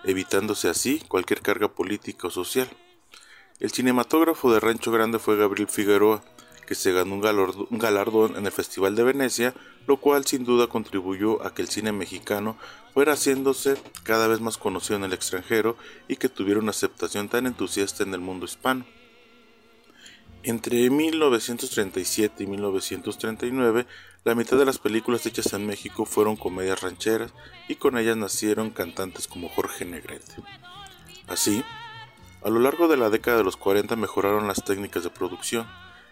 evitándose 0.03 0.69
así 0.69 1.01
cualquier 1.07 1.41
carga 1.41 1.67
política 1.69 2.27
o 2.27 2.32
social. 2.32 2.69
El 3.59 3.71
cinematógrafo 3.71 4.53
de 4.53 4.59
Rancho 4.59 4.91
Grande 4.91 5.19
fue 5.19 5.38
Gabriel 5.38 5.67
Figueroa, 5.67 6.23
que 6.65 6.75
se 6.75 6.91
ganó 6.91 7.15
un 7.15 7.80
galardón 7.80 8.38
en 8.38 8.45
el 8.45 8.51
Festival 8.51 8.95
de 8.95 9.03
Venecia, 9.03 9.55
lo 9.88 9.97
cual 9.97 10.25
sin 10.25 10.45
duda 10.45 10.67
contribuyó 10.67 11.43
a 11.45 11.53
que 11.53 11.63
el 11.63 11.67
cine 11.67 11.91
mexicano 11.91 12.57
fuera 12.93 13.13
haciéndose 13.13 13.75
cada 14.03 14.27
vez 14.27 14.39
más 14.39 14.57
conocido 14.57 14.97
en 14.97 15.03
el 15.03 15.13
extranjero 15.13 15.77
y 16.07 16.17
que 16.17 16.30
tuviera 16.30 16.59
una 16.59 16.69
aceptación 16.69 17.27
tan 17.27 17.47
entusiasta 17.47 18.03
en 18.03 18.13
el 18.13 18.19
mundo 18.19 18.45
hispano. 18.45 18.86
Entre 20.44 20.90
1937 20.90 22.44
y 22.44 22.48
1939, 22.48 23.86
la 24.24 24.36
mitad 24.36 24.58
de 24.58 24.66
las 24.66 24.80
películas 24.80 25.26
hechas 25.26 25.52
en 25.52 25.68
México 25.68 26.06
fueron 26.06 26.38
comedias 26.38 26.82
rancheras 26.82 27.34
y 27.68 27.76
con 27.76 27.98
ellas 27.98 28.16
nacieron 28.16 28.70
cantantes 28.70 29.28
como 29.28 29.50
Jorge 29.50 29.84
Negrete. 29.84 30.36
Así, 31.28 31.64
a 32.42 32.50
lo 32.50 32.60
largo 32.60 32.88
de 32.88 32.96
la 32.96 33.10
década 33.10 33.38
de 33.38 33.44
los 33.44 33.58
40 33.58 33.98
mejoraron 33.98 34.48
las 34.48 34.64
técnicas 34.64 35.04
de 35.04 35.10
producción, 35.10 35.68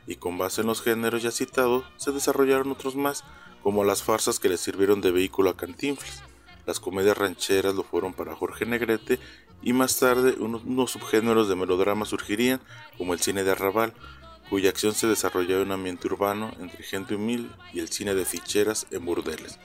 y 0.08 0.16
con 0.16 0.38
base 0.38 0.62
en 0.62 0.68
los 0.68 0.82
géneros 0.82 1.24
ya 1.24 1.32
citados 1.32 1.86
se 1.96 2.12
desarrollaron 2.12 2.72
otros 2.72 2.98
más, 2.98 3.24
como 3.64 3.86
las 3.86 4.04
farsas 4.04 4.40
que 4.40 4.50
le 4.50 4.58
sirvieron 4.58 5.00
de 5.00 5.12
vehículo 5.12 5.50
a 5.50 5.58
Cantinflas. 5.58 6.24
Las 6.66 6.82
comedias 6.82 7.18
rancheras 7.18 7.76
lo 7.76 7.84
fueron 7.84 8.14
para 8.14 8.36
Jorge 8.36 8.66
Negrete 8.66 9.20
y 9.62 9.74
más 9.74 10.00
tarde 10.00 10.36
unos, 10.40 10.92
subgéneros 10.92 11.48
de 11.48 11.56
melodrama 11.56 12.06
surgirían, 12.06 12.62
como 12.98 13.14
el 13.14 13.20
cine 13.20 13.44
de 13.44 13.52
arrabal, 13.52 13.94
cuya 14.50 14.70
acción 14.70 14.94
se 14.94 15.08
desarrollaba 15.08 15.62
en 15.62 15.68
un 15.68 15.74
ambiente 15.74 16.08
urbano 16.08 16.52
entre 16.60 16.84
gente 16.84 17.16
humilde 17.16 17.54
y 17.74 17.80
el 17.80 17.90
cine 17.90 18.16
de 18.16 18.26
ficheras 18.26 18.88
en 18.92 19.06
burdeles. 19.06 19.60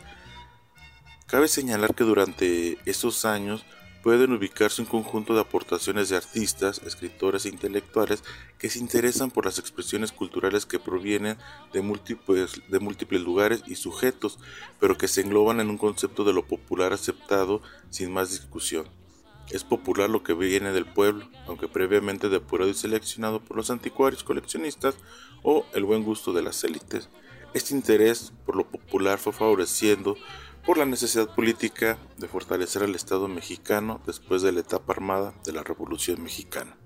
Cabe 1.27 1.49
señalar 1.49 1.95
que 1.95 2.05
durante 2.05 2.79
esos 2.85 3.25
años 3.25 3.65
pueden 4.03 4.33
ubicarse 4.33 4.83
un 4.83 4.89
conjunto 4.89 5.35
de 5.35 5.41
aportaciones 5.41 6.09
de 6.09 6.17
artistas, 6.17 6.83
escritores 6.85 7.47
e 7.47 7.51
intelectuales 7.51 8.25
que 8.59 8.69
se 8.69 8.81
interesan 8.81 9.31
por 9.31 9.45
las 9.45 9.59
expresiones 9.59 10.13
culturales 10.13 10.67
que 10.67 10.81
provienen 10.81 11.39
de 11.73 11.83
múltiples, 11.83 12.61
de 12.69 12.81
múltiples 12.81 13.23
lugares 13.23 13.63
y 13.67 13.77
sujetos, 13.77 14.39
pero 14.81 14.99
que 14.99 15.09
se 15.09 15.21
engloban 15.21 15.61
en 15.61 15.71
un 15.71 15.79
concepto 15.79 16.25
de 16.25 16.33
lo 16.33 16.47
popular 16.47 16.93
aceptado 16.93 17.63
sin 17.91 18.13
más 18.13 18.31
discusión. 18.31 19.02
Es 19.51 19.65
popular 19.65 20.09
lo 20.09 20.23
que 20.23 20.35
viene 20.35 20.73
del 20.73 20.87
pueblo, 20.87 21.29
aunque 21.47 21.69
previamente 21.69 22.29
depurado 22.29 22.71
y 22.71 22.75
seleccionado 22.75 23.41
por 23.41 23.57
los 23.57 23.71
anticuarios 23.71 24.25
coleccionistas 24.25 24.95
o 25.43 25.67
el 25.75 25.85
buen 25.85 26.05
gusto 26.05 26.33
de 26.33 26.43
las 26.43 26.63
élites. 26.65 27.09
Este 27.55 27.75
interés 27.75 28.33
por 28.47 28.57
lo 28.57 28.67
popular 28.67 29.19
fue 29.19 29.33
favoreciendo 29.33 30.17
por 30.65 30.79
la 30.79 30.87
necesidad 30.87 31.35
política 31.35 31.99
de 32.17 32.29
fortalecer 32.29 32.83
al 32.83 32.95
Estado 32.95 33.29
mexicano 33.29 34.01
después 34.07 34.43
de 34.43 34.53
la 34.53 34.61
etapa 34.61 34.93
armada 34.93 35.35
de 35.45 35.53
la 35.53 35.63
Revolución 35.63 36.23
Mexicana. 36.23 36.77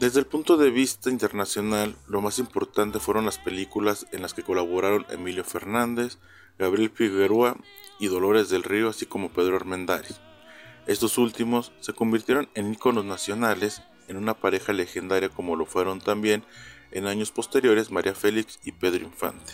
Desde 0.00 0.18
el 0.18 0.26
punto 0.26 0.56
de 0.56 0.70
vista 0.70 1.10
internacional, 1.10 1.94
lo 2.08 2.22
más 2.22 2.38
importante 2.38 3.00
fueron 3.00 3.26
las 3.26 3.38
películas 3.38 4.06
en 4.12 4.22
las 4.22 4.34
que 4.34 4.42
colaboraron 4.42 5.06
Emilio 5.10 5.44
Fernández, 5.44 6.18
Gabriel 6.58 6.90
Figueroa 6.90 7.56
y 7.98 8.06
Dolores 8.06 8.48
del 8.48 8.62
Río, 8.62 8.88
así 8.88 9.06
como 9.06 9.30
Pedro 9.30 9.56
Armendáriz. 9.56 10.18
Estos 10.86 11.18
últimos 11.18 11.72
se 11.80 11.92
convirtieron 11.92 12.48
en 12.54 12.72
íconos 12.72 13.04
nacionales 13.04 13.82
en 14.08 14.16
una 14.16 14.34
pareja 14.34 14.72
legendaria 14.72 15.28
como 15.28 15.56
lo 15.56 15.66
fueron 15.66 16.00
también 16.00 16.44
en 16.90 17.06
años 17.06 17.30
posteriores 17.30 17.90
María 17.90 18.14
Félix 18.14 18.58
y 18.64 18.72
Pedro 18.72 19.04
Infante. 19.04 19.52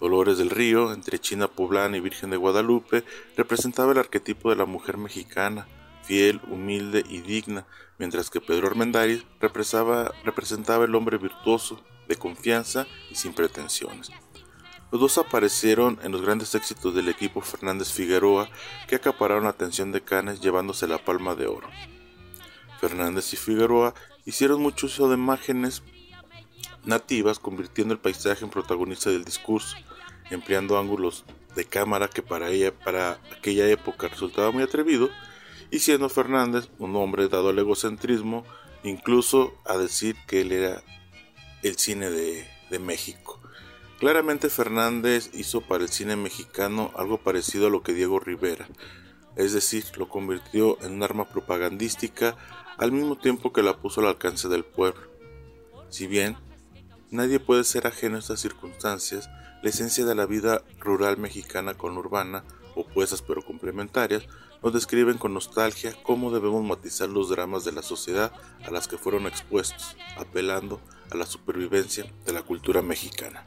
Dolores 0.00 0.38
del 0.38 0.50
Río, 0.50 0.92
entre 0.92 1.18
China 1.18 1.48
poblana 1.48 1.96
y 1.96 2.00
Virgen 2.00 2.30
de 2.30 2.36
Guadalupe, 2.36 3.04
representaba 3.36 3.92
el 3.92 3.98
arquetipo 3.98 4.50
de 4.50 4.56
la 4.56 4.66
mujer 4.66 4.98
mexicana, 4.98 5.66
fiel, 6.02 6.40
humilde 6.50 7.04
y 7.08 7.20
digna, 7.20 7.66
mientras 7.98 8.28
que 8.28 8.40
Pedro 8.40 8.66
Armendáriz 8.66 9.24
representaba, 9.40 10.12
representaba 10.24 10.84
el 10.84 10.94
hombre 10.94 11.16
virtuoso, 11.18 11.82
de 12.06 12.16
confianza 12.16 12.86
y 13.10 13.14
sin 13.14 13.32
pretensiones. 13.32 14.10
Los 14.94 15.00
dos 15.00 15.18
aparecieron 15.18 15.98
en 16.04 16.12
los 16.12 16.22
grandes 16.22 16.54
éxitos 16.54 16.94
del 16.94 17.08
equipo 17.08 17.40
Fernández 17.40 17.90
Figueroa, 17.90 18.48
que 18.86 18.94
acapararon 18.94 19.42
la 19.42 19.50
atención 19.50 19.90
de 19.90 20.02
Cannes 20.02 20.40
llevándose 20.40 20.86
la 20.86 21.04
palma 21.04 21.34
de 21.34 21.48
oro. 21.48 21.68
Fernández 22.80 23.32
y 23.32 23.36
Figueroa 23.36 23.92
hicieron 24.24 24.62
mucho 24.62 24.86
uso 24.86 25.08
de 25.08 25.16
imágenes 25.16 25.82
nativas, 26.84 27.40
convirtiendo 27.40 27.92
el 27.92 27.98
paisaje 27.98 28.44
en 28.44 28.52
protagonista 28.52 29.10
del 29.10 29.24
discurso, 29.24 29.76
empleando 30.30 30.78
ángulos 30.78 31.24
de 31.56 31.64
cámara 31.64 32.06
que 32.06 32.22
para, 32.22 32.50
ella, 32.50 32.72
para 32.72 33.18
aquella 33.36 33.66
época 33.68 34.06
resultaba 34.06 34.52
muy 34.52 34.62
atrevido, 34.62 35.10
y 35.72 35.80
siendo 35.80 36.08
Fernández 36.08 36.68
un 36.78 36.94
hombre 36.94 37.26
dado 37.26 37.48
al 37.48 37.58
egocentrismo, 37.58 38.44
incluso 38.84 39.54
a 39.64 39.76
decir 39.76 40.14
que 40.28 40.42
él 40.42 40.52
era 40.52 40.84
el 41.64 41.76
cine 41.78 42.10
de, 42.10 42.48
de 42.70 42.78
México. 42.78 43.40
Claramente 43.98 44.50
Fernández 44.50 45.30
hizo 45.32 45.60
para 45.62 45.84
el 45.84 45.88
cine 45.88 46.16
mexicano 46.16 46.92
algo 46.96 47.18
parecido 47.18 47.68
a 47.68 47.70
lo 47.70 47.82
que 47.82 47.94
Diego 47.94 48.20
Rivera, 48.20 48.68
es 49.36 49.52
decir, 49.52 49.84
lo 49.96 50.08
convirtió 50.08 50.80
en 50.82 50.94
un 50.94 51.02
arma 51.02 51.28
propagandística 51.28 52.36
al 52.76 52.92
mismo 52.92 53.16
tiempo 53.16 53.52
que 53.52 53.62
la 53.62 53.76
puso 53.78 54.00
al 54.00 54.08
alcance 54.08 54.48
del 54.48 54.64
pueblo. 54.64 55.10
Si 55.88 56.06
bien 56.06 56.36
Nadie 57.14 57.38
puede 57.38 57.62
ser 57.62 57.86
ajeno 57.86 58.16
a 58.16 58.18
estas 58.18 58.40
circunstancias. 58.40 59.30
La 59.62 59.70
esencia 59.70 60.04
de 60.04 60.16
la 60.16 60.26
vida 60.26 60.64
rural 60.80 61.16
mexicana 61.16 61.74
con 61.74 61.96
urbana, 61.96 62.42
opuestas 62.74 63.22
pero 63.22 63.40
complementarias, 63.40 64.24
nos 64.64 64.72
describen 64.72 65.16
con 65.16 65.32
nostalgia 65.32 65.94
cómo 66.02 66.32
debemos 66.32 66.64
matizar 66.64 67.08
los 67.08 67.28
dramas 67.28 67.64
de 67.64 67.70
la 67.70 67.82
sociedad 67.82 68.32
a 68.64 68.70
las 68.72 68.88
que 68.88 68.98
fueron 68.98 69.28
expuestos, 69.28 69.96
apelando 70.16 70.80
a 71.12 71.16
la 71.16 71.24
supervivencia 71.24 72.04
de 72.26 72.32
la 72.32 72.42
cultura 72.42 72.82
mexicana. 72.82 73.46